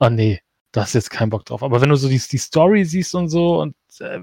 [0.00, 0.40] Oh nee,
[0.72, 1.62] da hast du jetzt keinen Bock drauf.
[1.62, 4.20] Aber wenn du so die, die Story siehst und so und äh,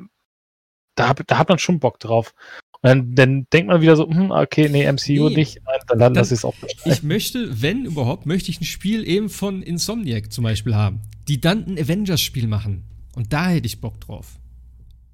[0.95, 2.33] da, hab, da hat man schon Bock drauf.
[2.81, 5.35] Und dann, dann denkt man wieder so, hm, okay, nee, MCU Nee.
[5.35, 6.53] nicht, Nein, dann, dann lass ich es auch.
[6.85, 11.41] Ich möchte, wenn überhaupt, möchte ich ein Spiel eben von Insomniac zum Beispiel haben, die
[11.41, 12.83] dann ein Avengers-Spiel machen.
[13.15, 14.39] Und da hätte ich Bock drauf.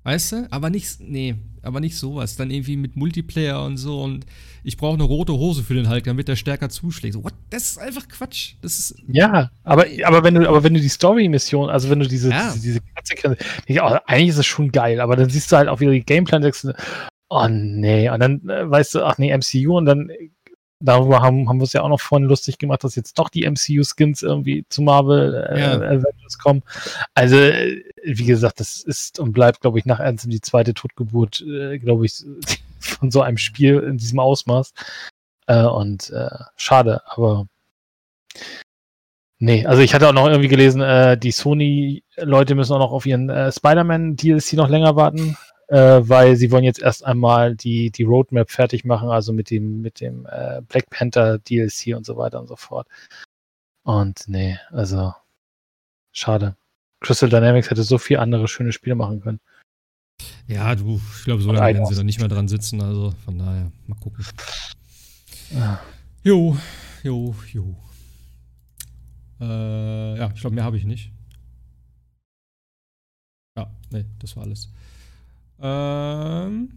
[0.04, 0.48] Weißt du?
[0.50, 2.36] Aber nicht, nee, aber nicht sowas.
[2.36, 4.26] Dann irgendwie mit Multiplayer und so und
[4.64, 7.14] ich brauche eine rote Hose für den Hulk, damit der stärker zuschlägt.
[7.14, 7.34] So, what?
[7.50, 8.54] Das ist einfach Quatsch.
[8.62, 12.08] Das ist, Ja, aber, aber wenn du, aber wenn du die Story-Mission, also wenn du
[12.08, 12.52] diese, Ja.
[12.54, 13.38] diese, diese
[13.68, 16.04] ja, oh, eigentlich ist es schon geil, aber dann siehst du halt auch wieder die
[16.04, 16.66] Gameplay und denkst,
[17.30, 20.10] oh nee, und dann äh, weißt du, ach nee, MCU und dann
[20.82, 23.50] darüber haben, haben wir es ja auch noch vorhin lustig gemacht, dass jetzt doch die
[23.50, 25.74] MCU-Skins irgendwie zu Marvel äh, Ja.
[25.76, 26.64] Avengers kommen.
[27.14, 31.42] Also, äh, wie gesagt, das ist und bleibt, glaube ich, nach Anthem die zweite Totgeburt,
[31.42, 32.24] äh, glaube ich,
[32.80, 34.74] von so einem Spiel in diesem Ausmaß.
[35.48, 37.48] Äh, und äh, schade, aber
[39.44, 43.08] Nee, also ich hatte auch noch irgendwie gelesen, äh, die Sony-Leute müssen auch noch auf
[43.08, 45.36] ihren äh, Spider-Man-DLC noch länger warten,
[45.72, 49.82] äh, weil sie wollen jetzt erst einmal die, die Roadmap fertig machen, also mit dem,
[49.82, 52.88] mit dem äh, Black Panther DLC und so weiter und so fort.
[53.84, 55.14] Und nee, also
[56.12, 56.58] schade.
[57.00, 59.40] Crystal Dynamics hätte so viel andere schöne Spiele machen können.
[60.46, 62.82] ja, du, ich glaube, so lange werden sie da nicht mehr dran sitzen.
[62.82, 64.26] Also von daher, mal gucken.
[65.56, 65.80] Ah.
[66.22, 66.58] Jo,
[67.02, 67.78] jo, jo.
[69.40, 71.14] Äh, ja, ich glaube, mehr habe ich nicht.
[73.58, 74.70] Ja, nee, das war alles.
[75.62, 76.70] Ähm,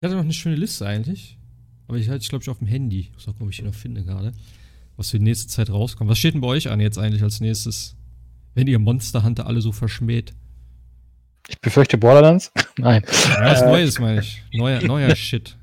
[0.00, 1.38] ich hatte noch eine schöne Liste eigentlich.
[1.88, 3.00] Aber ich hatte, ich glaube, ich auf dem Handy.
[3.00, 4.32] Ich muss auch gucken, ob ich die noch finde gerade.
[4.96, 6.10] Was für die nächste Zeit rauskommt.
[6.10, 7.96] Was steht denn bei euch an jetzt eigentlich als nächstes?
[8.54, 10.34] Wenn ihr Monster Hunter alle so verschmäht.
[11.48, 12.52] Ich befürchte Borderlands.
[12.78, 13.02] Nein.
[13.06, 14.42] Ja, was Äh, Neues meine ich.
[14.52, 15.56] Neuer, neuer Shit.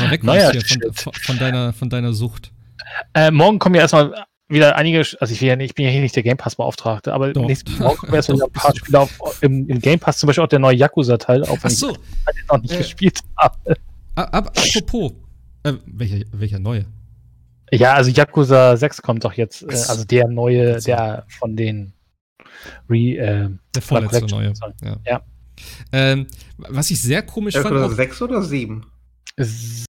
[0.00, 1.00] Mal weg Neuer von, Shit.
[1.00, 2.52] von, von, deiner, von deiner Sucht.
[3.14, 4.12] Äh, morgen kommen ja erstmal
[4.48, 7.12] wieder einige, also ich, will ja nicht, ich bin ja hier nicht der Game Pass-Beauftragte,
[7.12, 7.46] aber Doch.
[7.46, 8.74] nächsten Morgen erstmal wieder ein paar.
[8.76, 11.78] Spiele auf, im, im Game Pass, zum Beispiel auch der neue Yakuza-Teil, auch wenn ich
[11.78, 11.98] so, den
[12.50, 12.78] noch nicht Äh.
[12.78, 13.56] gespielt habe.
[14.14, 15.12] ab, ab, apropos.
[15.64, 16.86] Äh, welcher, welcher neue?
[17.72, 21.92] Ja, also Yakuza 6 kommt doch jetzt, äh, also der neue, der von den
[22.88, 24.54] Re, äh, Der vorletzte neue.
[24.54, 24.72] sorry.
[24.84, 24.96] Ja.
[25.04, 25.22] Ja.
[25.92, 26.26] Ähm,
[26.58, 27.74] was ich sehr komisch Elf fand.
[27.76, 28.86] oder Auch, sechs oder sieben?
[29.36, 29.84] S-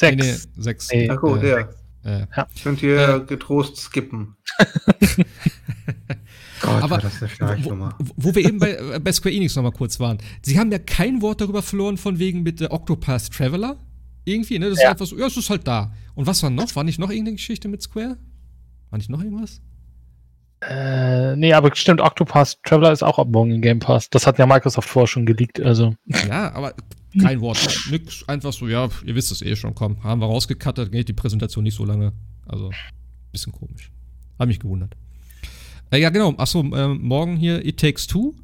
[0.00, 0.48] nee, nee, sechs.
[0.56, 0.88] sechs.
[0.92, 1.10] Nee.
[1.10, 1.42] Ach gut,
[2.04, 2.22] Äh.
[2.22, 2.26] Äh,
[2.62, 3.20] Könnt ihr Äh.
[3.26, 4.36] getrost skippen.
[6.60, 7.94] Gott, Aber das eine wo, Schnarchnummer.
[8.16, 10.18] wo- wir eben bei, äh, bei Square Enix nochmal kurz waren.
[10.42, 13.76] Sie haben ja kein Wort darüber verloren, von wegen mit der Octopath Traveler.
[14.24, 14.68] Irgendwie, ne?
[14.68, 14.90] Das ist Ja.
[14.90, 15.92] einfach so, ja, es ist halt da.
[16.14, 16.74] Und was war noch?
[16.76, 18.18] War nicht noch irgendeine Geschichte mit Square?
[18.90, 19.60] War nicht noch irgendwas?
[20.60, 24.10] Äh, nee, aber stimmt, Octopath Traveler ist auch ab morgen im Game Pass.
[24.10, 25.94] Das hat ja Microsoft vorher schon geleakt, also.
[26.28, 26.74] Ja, aber
[27.20, 27.58] kein Wort.
[27.90, 28.26] Nix.
[28.28, 30.02] Einfach so, ja, ihr wisst es eh schon, komm.
[30.02, 32.12] Haben wir rausgekattet, geht die Präsentation nicht so lange.
[32.46, 32.70] Also,
[33.32, 33.90] bisschen komisch.
[34.38, 34.96] Hat mich gewundert.
[35.90, 36.34] Äh, ja, genau.
[36.36, 38.34] Achso, ähm, morgen hier It Takes Two.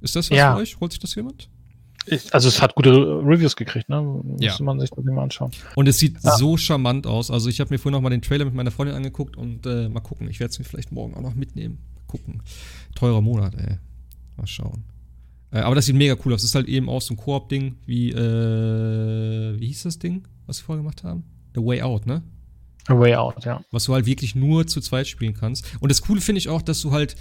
[0.00, 0.54] Ist das was Ja.
[0.54, 0.80] für euch?
[0.80, 1.48] Holt sich das jemand?
[2.10, 3.96] Ich, also es hat gute Reviews gekriegt, ne?
[4.40, 4.48] Ja.
[4.50, 5.50] Müsste man sich das mal anschauen.
[5.74, 6.36] Und es sieht Ja.
[6.36, 7.30] so charmant aus.
[7.30, 9.88] Also, ich habe mir vorhin noch mal den Trailer mit meiner Freundin angeguckt und äh,
[9.88, 10.28] mal gucken.
[10.28, 11.78] Ich werde es mir vielleicht morgen auch noch mitnehmen.
[11.94, 12.42] Mal gucken.
[12.94, 13.76] Teurer Monat, ey.
[14.36, 14.84] Mal schauen.
[15.50, 16.42] Äh, aber das sieht mega cool aus.
[16.42, 20.60] Das ist halt eben auch so ein Koop-Ding, wie, äh, wie hieß das Ding, was
[20.60, 21.24] wir vorher gemacht haben?
[21.54, 22.22] The Way Out, ne?
[22.86, 23.60] A Way Out, ja.
[23.70, 25.66] was du halt wirklich nur zu zweit spielen kannst.
[25.80, 27.16] Und das Coole finde ich auch, dass du halt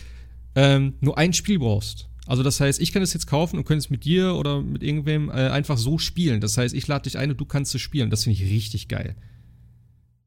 [0.56, 2.10] ähm, nur ein Spiel brauchst.
[2.28, 4.84] Also das heißt, ich kann es jetzt kaufen und könnte es mit dir oder mit
[4.84, 6.42] irgendwem äh, einfach so spielen.
[6.42, 8.10] Das heißt, ich lade dich ein und du kannst es spielen.
[8.10, 9.16] Das finde ich richtig geil.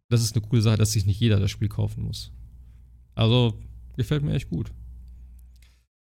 [0.09, 2.33] Das ist eine coole Sache, dass sich nicht jeder das Spiel kaufen muss.
[3.15, 3.59] Also,
[3.97, 4.73] gefällt mir echt gut.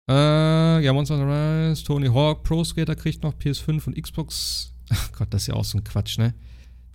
[0.08, 4.74] Äh, ja, Monster Rise, Tony Hawk, Pro Skater kriegt noch PS5 und Xbox.
[4.90, 6.34] Ach Gott, das ist ja auch so ein Quatsch, ne?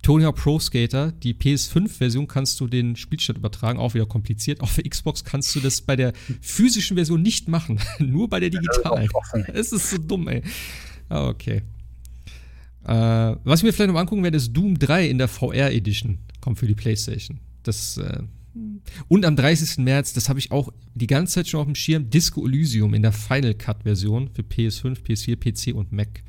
[0.05, 4.61] Tony Hawk Pro Skater, die PS5-Version kannst du den Spielstand übertragen, auch wieder kompliziert.
[4.61, 8.51] Auf der Xbox kannst du das bei der physischen Version nicht machen, nur bei der
[8.51, 9.09] digitalen.
[9.51, 10.43] Es ist so dumm, ey.
[11.09, 11.63] Ah, okay.
[12.83, 16.19] Äh, was ich mir vielleicht noch angucken werde, ist Doom 3 in der VR Edition.
[16.39, 17.39] Kommt für die PlayStation.
[17.63, 18.21] Das, äh,
[19.07, 19.79] und am 30.
[19.79, 23.01] März, das habe ich auch die ganze Zeit schon auf dem Schirm, Disco Elysium in
[23.01, 26.21] der Final Cut Version für PS5, PS4, PC und Mac.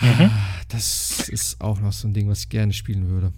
[0.00, 0.30] Mhm.
[0.68, 3.32] Das ist auch noch so ein Ding, was ich gerne spielen würde.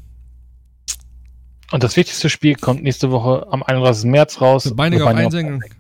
[1.73, 4.05] Und das wichtigste Spiel kommt nächste Woche am 31.
[4.09, 4.73] März raus.
[4.77, 5.77] Binding of Binding Isaac.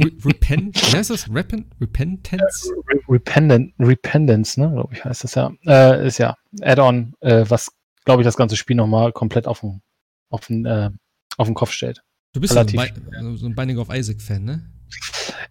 [0.00, 1.28] Re- Repent, wie heißt das?
[1.32, 2.68] Repen Repentance?
[2.88, 5.52] Re Rependent, Repentance, ne, glaube ich, heißt das ja.
[5.66, 7.70] Äh, ist ja Add-on, äh, was,
[8.06, 9.82] glaube ich, das ganze Spiel nochmal komplett auf den,
[10.30, 10.90] auf den, äh,
[11.36, 12.02] auf den Kopf stellt.
[12.32, 12.96] Du bist ja so Relativ.
[12.96, 14.62] ein Bi- so ein Binding of Isaac-Fan, ne?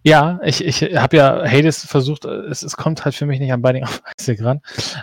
[0.02, 3.52] Ja, ich, ich habe ja Hades versucht, äh, es, es kommt halt für mich nicht
[3.52, 4.60] an Binding of Isaac ran.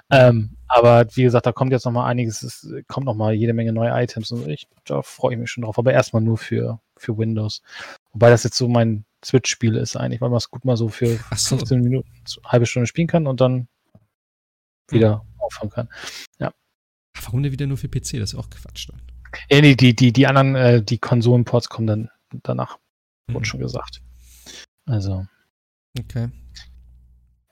[0.09, 3.53] Ähm, aber wie gesagt, da kommt jetzt noch mal einiges, es kommt noch mal jede
[3.53, 5.77] Menge neue Items und ich, da freue ich mich schon drauf.
[5.77, 7.61] Aber erstmal nur für, für Windows.
[8.13, 11.19] Wobei das jetzt so mein Switch-Spiel ist eigentlich, weil man es gut mal so für
[11.35, 11.57] so.
[11.57, 12.09] 15 Minuten,
[12.45, 13.67] halbe Stunde spielen kann und dann
[14.89, 15.89] wieder aufhören kann.
[17.25, 18.13] Warum denn wieder nur für PC?
[18.13, 19.01] Das ist ja auch Quatsch dann.
[19.49, 22.09] Ja, nee, die, die, die anderen, äh, die Konsolenports kommen dann
[22.43, 22.77] danach,
[23.27, 23.45] wurde Mhm.
[23.45, 24.01] schon gesagt.
[24.89, 25.25] Also.
[25.97, 26.29] Okay.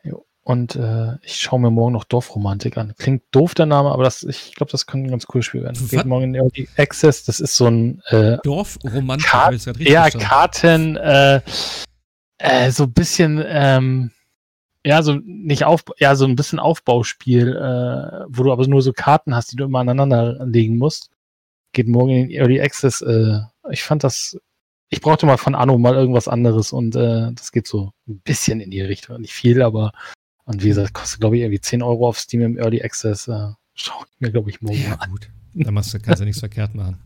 [0.03, 0.25] Jo.
[0.43, 2.93] Und äh, ich schaue mir morgen noch Dorfromantik an.
[2.97, 5.77] Klingt doof der Name, aber das, ich glaube, das kann ein ganz cooles Spiel werden.
[5.79, 5.89] Was?
[5.89, 7.25] Geht morgen in Early Access.
[7.25, 10.27] Das ist so ein äh, Dorfromantik, Ka- hab ich's grad richtig ja, verstanden.
[10.27, 11.41] Karten, äh,
[12.39, 14.11] äh, so ein bisschen, ähm,
[14.85, 18.93] ja, so nicht auf, ja, so ein bisschen Aufbauspiel, äh, wo du aber nur so
[18.93, 21.09] Karten hast, die du immer aneinander legen musst.
[21.73, 23.01] Geht morgen in den Early Access.
[23.01, 24.39] Äh, ich fand das,
[24.89, 28.59] ich brauchte mal von Anno mal irgendwas anderes und äh, das geht so ein bisschen
[28.61, 29.19] in die Richtung.
[29.21, 29.91] Nicht viel, aber
[30.45, 33.27] und wie gesagt, kostet glaube ich irgendwie 10 Euro auf Steam im Early Access.
[33.27, 35.11] Äh, Schau ich mir, glaube ich, morgen Ja, an.
[35.11, 35.29] gut.
[35.53, 36.97] Da machst du, kannst du nichts verkehrt machen.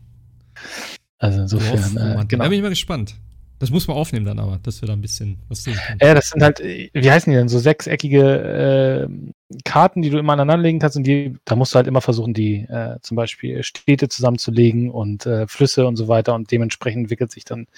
[1.18, 2.44] Also insofern, äh, genau.
[2.44, 3.14] Da bin ich mal gespannt.
[3.62, 6.00] Das muss man aufnehmen dann aber, dass wir da ein bisschen was sehen können.
[6.02, 10.32] Ja, das sind halt, wie heißen die denn, so sechseckige äh, Karten, die du immer
[10.32, 13.62] aneinander legen kannst und die, da musst du halt immer versuchen, die äh, zum Beispiel
[13.62, 17.68] Städte zusammenzulegen und äh, Flüsse und so weiter und dementsprechend entwickelt sich dann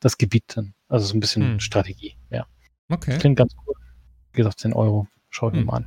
[0.00, 0.72] das Gebiet dann.
[0.88, 1.60] Also so ein bisschen Hm.
[1.60, 2.46] Strategie, ja.
[2.88, 3.18] Okay.
[3.18, 3.74] Klingt ganz cool.
[4.32, 5.08] Wie gesagt, 10 Euro.
[5.28, 5.60] Schau ich Hm.
[5.60, 5.86] mir mal an.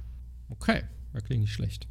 [0.50, 1.88] Okay, das klingt nicht schlecht.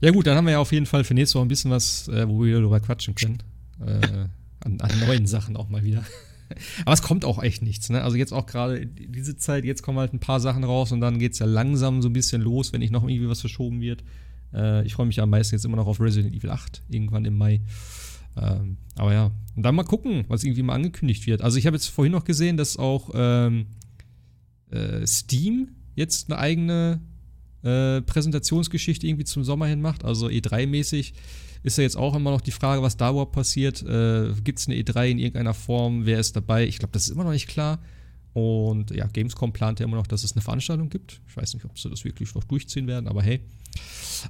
[0.00, 2.06] Ja gut, dann haben wir ja auf jeden Fall für nächste Woche ein bisschen was,
[2.06, 3.42] äh, wo wir darüber quatschen können.
[3.84, 4.26] Äh,
[4.64, 6.04] an, an neuen Sachen auch mal wieder.
[6.84, 8.02] Aber es kommt auch echt nichts, ne?
[8.02, 11.18] Also jetzt auch gerade diese Zeit, jetzt kommen halt ein paar Sachen raus und dann
[11.18, 14.04] geht's ja langsam so ein bisschen los, wenn nicht noch irgendwie was verschoben wird.
[14.52, 17.24] Äh, ich freue mich ja am meisten jetzt immer noch auf Resident Evil 8, irgendwann
[17.24, 17.60] im Mai.
[18.36, 21.42] Ähm, aber ja, und dann mal gucken, was irgendwie mal angekündigt wird.
[21.42, 23.66] Also ich habe jetzt vorhin noch gesehen, dass auch ähm,
[24.70, 27.00] äh, Steam jetzt eine eigene
[27.62, 30.04] äh, Präsentationsgeschichte irgendwie zum Sommer hin macht.
[30.04, 31.12] Also E3-mäßig
[31.62, 33.82] ist ja jetzt auch immer noch die Frage, was da überhaupt passiert.
[33.82, 36.06] Äh, Gibt es eine E3 in irgendeiner Form?
[36.06, 36.66] Wer ist dabei?
[36.66, 37.78] Ich glaube, das ist immer noch nicht klar.
[38.34, 41.20] Und ja, Gamescom plant ja immer noch, dass es eine Veranstaltung gibt.
[41.28, 43.40] Ich weiß nicht, ob sie das wirklich noch durchziehen werden, aber hey.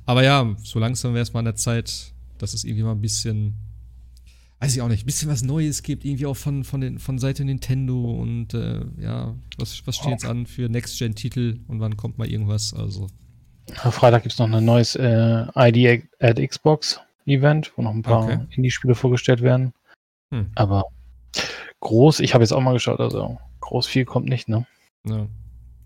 [0.06, 3.00] Aber ja, so langsam wäre es mal an der Zeit, dass es irgendwie mal ein
[3.00, 3.54] bisschen,
[4.58, 7.18] weiß ich auch nicht, ein bisschen was Neues gibt, irgendwie auch von, von, den, von
[7.18, 12.18] Seite Nintendo und äh, ja, was, was steht jetzt an für Next-Gen-Titel und wann kommt
[12.18, 12.74] mal irgendwas?
[12.74, 13.06] Also,
[13.82, 18.02] Am Freitag gibt es noch ein neues äh, ID at Xbox Event, wo noch ein
[18.02, 18.40] paar Okay.
[18.50, 19.72] Indie-Spiele vorgestellt werden.
[20.30, 20.50] Hm.
[20.54, 20.84] Aber
[21.80, 24.66] groß, ich habe jetzt auch mal geschaut, also groß viel kommt nicht, ne?
[25.06, 25.26] ja.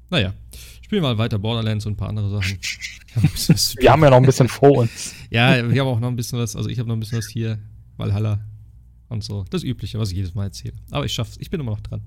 [0.08, 0.34] Naja,
[0.82, 2.58] spielen wir mal weiter Borderlands und ein paar andere Sachen.
[3.80, 5.14] Wir haben ja noch ein bisschen vor uns.
[5.30, 7.26] Ja, wir haben auch noch ein bisschen was, also ich habe noch ein bisschen was
[7.26, 7.58] hier,
[7.96, 8.38] Valhalla
[9.08, 9.44] und so.
[9.50, 10.74] Das Übliche, was ich jedes Mal erzähle.
[10.92, 12.02] Aber ich schaff's, ich bin immer noch dran.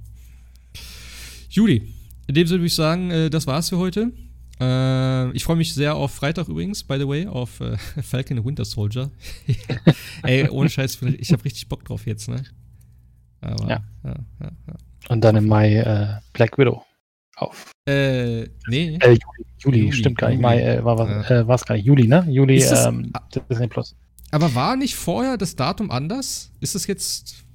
[1.49, 1.93] Juli,
[2.27, 4.14] in dem Sinne würde ich sagen, äh, das war's für heute.
[4.60, 8.45] Äh, ich freue mich sehr auf Freitag übrigens, by the way, auf äh, Falcon and
[8.45, 9.10] Winter Soldier.
[10.23, 12.44] Ey, ohne Scheiß, ich habe richtig Bock drauf jetzt, ne?
[13.41, 13.84] Aber, Ja.
[14.03, 14.73] ja, ja, ja.
[15.07, 16.84] Und dann im Mai äh, Black Widow
[17.38, 17.72] auf.
[17.88, 18.98] Äh, nee.
[19.02, 19.19] Äh, Juli,
[19.60, 20.41] Juli, Juli, stimmt gar nicht.
[20.41, 21.22] Mai äh, war Ja.
[21.22, 21.86] es äh, war's gar nicht.
[21.86, 22.26] Juli, ne?
[22.30, 23.14] Juli Ist das- ähm,
[23.49, 23.95] Disney Plus.
[24.31, 26.52] Aber war nicht vorher das Datum anders?
[26.60, 27.45] Ist es jetzt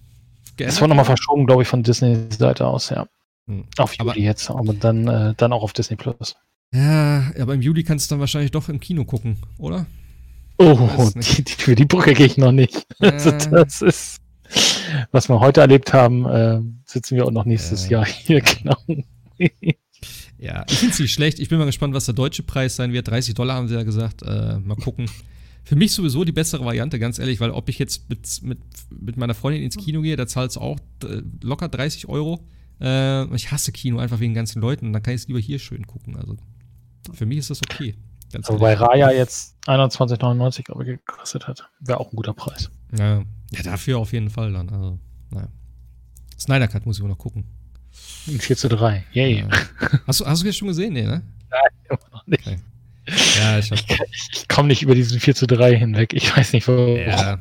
[0.56, 3.06] Es wurde nochmal verschoben, glaube ich, von Disneys Seite aus, ja.
[3.46, 3.64] Hm.
[3.76, 6.34] Auf Aber- Juli jetzt, aber dann, äh, dann auch auf Disney Plus.
[6.72, 9.86] Ja, aber im Juli kannst du dann wahrscheinlich doch im Kino gucken, oder?
[10.58, 12.86] Oh, die, die, für die Brücke gehe ich noch nicht.
[13.00, 13.38] Also Äh.
[13.50, 14.20] das ist,
[15.12, 17.90] was wir heute erlebt haben, äh, sitzen wir auch noch nächstes Äh.
[17.92, 18.76] Jahr hier, genau.
[20.38, 21.38] Ja, ich finde es nicht schlecht.
[21.38, 23.08] Ich bin mal gespannt, was der deutsche Preis sein wird.
[23.08, 24.22] 30 Dollar haben sie ja gesagt.
[24.22, 25.08] Äh, mal gucken.
[25.64, 28.58] Für mich sowieso die bessere Variante, ganz ehrlich, weil ob ich jetzt mit, mit,
[28.90, 32.46] mit meiner Freundin ins Kino gehe, da zahlst du auch äh, locker 30 Euro.
[32.80, 34.92] Äh, ich hasse Kino einfach wegen ganzen Leuten.
[34.92, 36.16] Dann kann ich es lieber hier schön gucken.
[36.16, 36.36] Also
[37.12, 37.96] für mich ist das okay.
[38.32, 38.80] Ganz bei ehrlich.
[38.80, 41.68] Raya jetzt 21,99 glaube ich gekostet hat.
[41.80, 42.70] Wäre auch ein guter Preis.
[42.98, 43.22] Ja,
[43.52, 44.68] ja, dafür auf jeden Fall dann.
[44.70, 44.98] Also,
[45.30, 45.48] naja.
[46.38, 47.44] Snyder Cut muss ich auch noch gucken.
[47.92, 49.04] 4 zu 3.
[49.12, 49.40] Yay.
[49.40, 49.48] Ja.
[50.06, 50.94] Hast, du, hast du das schon gesehen?
[50.94, 51.22] Nee, ne?
[51.88, 52.46] Immer noch nicht.
[52.46, 52.58] Okay.
[53.38, 53.70] Ja, ich.
[53.70, 56.12] Ich komme nicht über diesen 4 zu 3 hinweg.
[56.12, 56.96] Ich weiß nicht, warum.
[56.96, 57.38] Ja.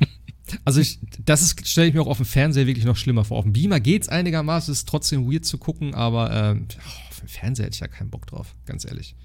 [0.65, 3.38] Also ich, das stelle ich mir auch auf dem Fernseher wirklich noch schlimmer vor.
[3.38, 7.19] Auf dem Beamer geht's einigermaßen, es ist trotzdem weird zu gucken, aber ähm, oh, auf
[7.19, 9.15] dem Fernseher hätte ich ja keinen Bock drauf, ganz ehrlich.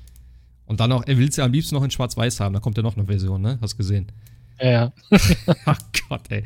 [0.69, 2.77] Und dann noch, er will es ja am liebsten noch in Schwarz-Weiß haben, da kommt
[2.77, 3.59] ja noch eine Version, ne?
[3.63, 4.13] Hast gesehen.
[4.61, 4.93] Ja, ja.
[5.65, 5.79] Ach
[6.09, 6.45] Gott, ey.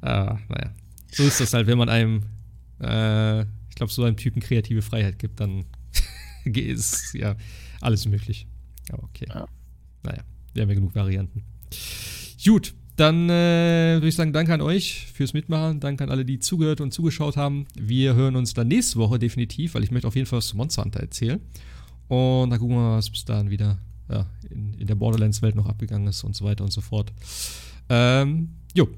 [0.00, 0.72] Ah, naja.
[1.10, 2.22] So ist das halt, wenn man einem,
[2.80, 5.64] äh, ich glaube, so einem Typen kreative Freiheit gibt, dann
[6.44, 7.34] ist ja
[7.80, 8.46] alles möglich.
[8.92, 9.26] Aber okay.
[9.28, 9.48] Ja.
[10.04, 10.22] Naja,
[10.52, 11.42] wir haben ja genug Varianten.
[12.44, 15.80] Gut, dann äh, würde ich sagen, danke an euch fürs Mitmachen.
[15.80, 17.66] Danke an alle, die zugehört und zugeschaut haben.
[17.74, 20.56] Wir hören uns dann nächste Woche definitiv, weil ich möchte auf jeden Fall was zu
[20.56, 21.40] Monster Hunter erzählen.
[22.08, 23.78] Und dann gucken wir mal, was bis dahin wieder
[24.08, 27.12] ja, in, in der Borderlands-Welt noch abgegangen ist und so weiter und so fort.
[27.88, 28.88] Ähm, jo.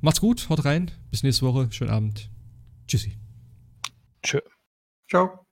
[0.00, 0.90] Macht's gut, haut rein.
[1.10, 1.68] Bis nächste Woche.
[1.70, 2.30] Schönen Abend.
[2.86, 3.16] Tschüssi.
[4.22, 4.40] Tschö.
[5.08, 5.45] Ciao.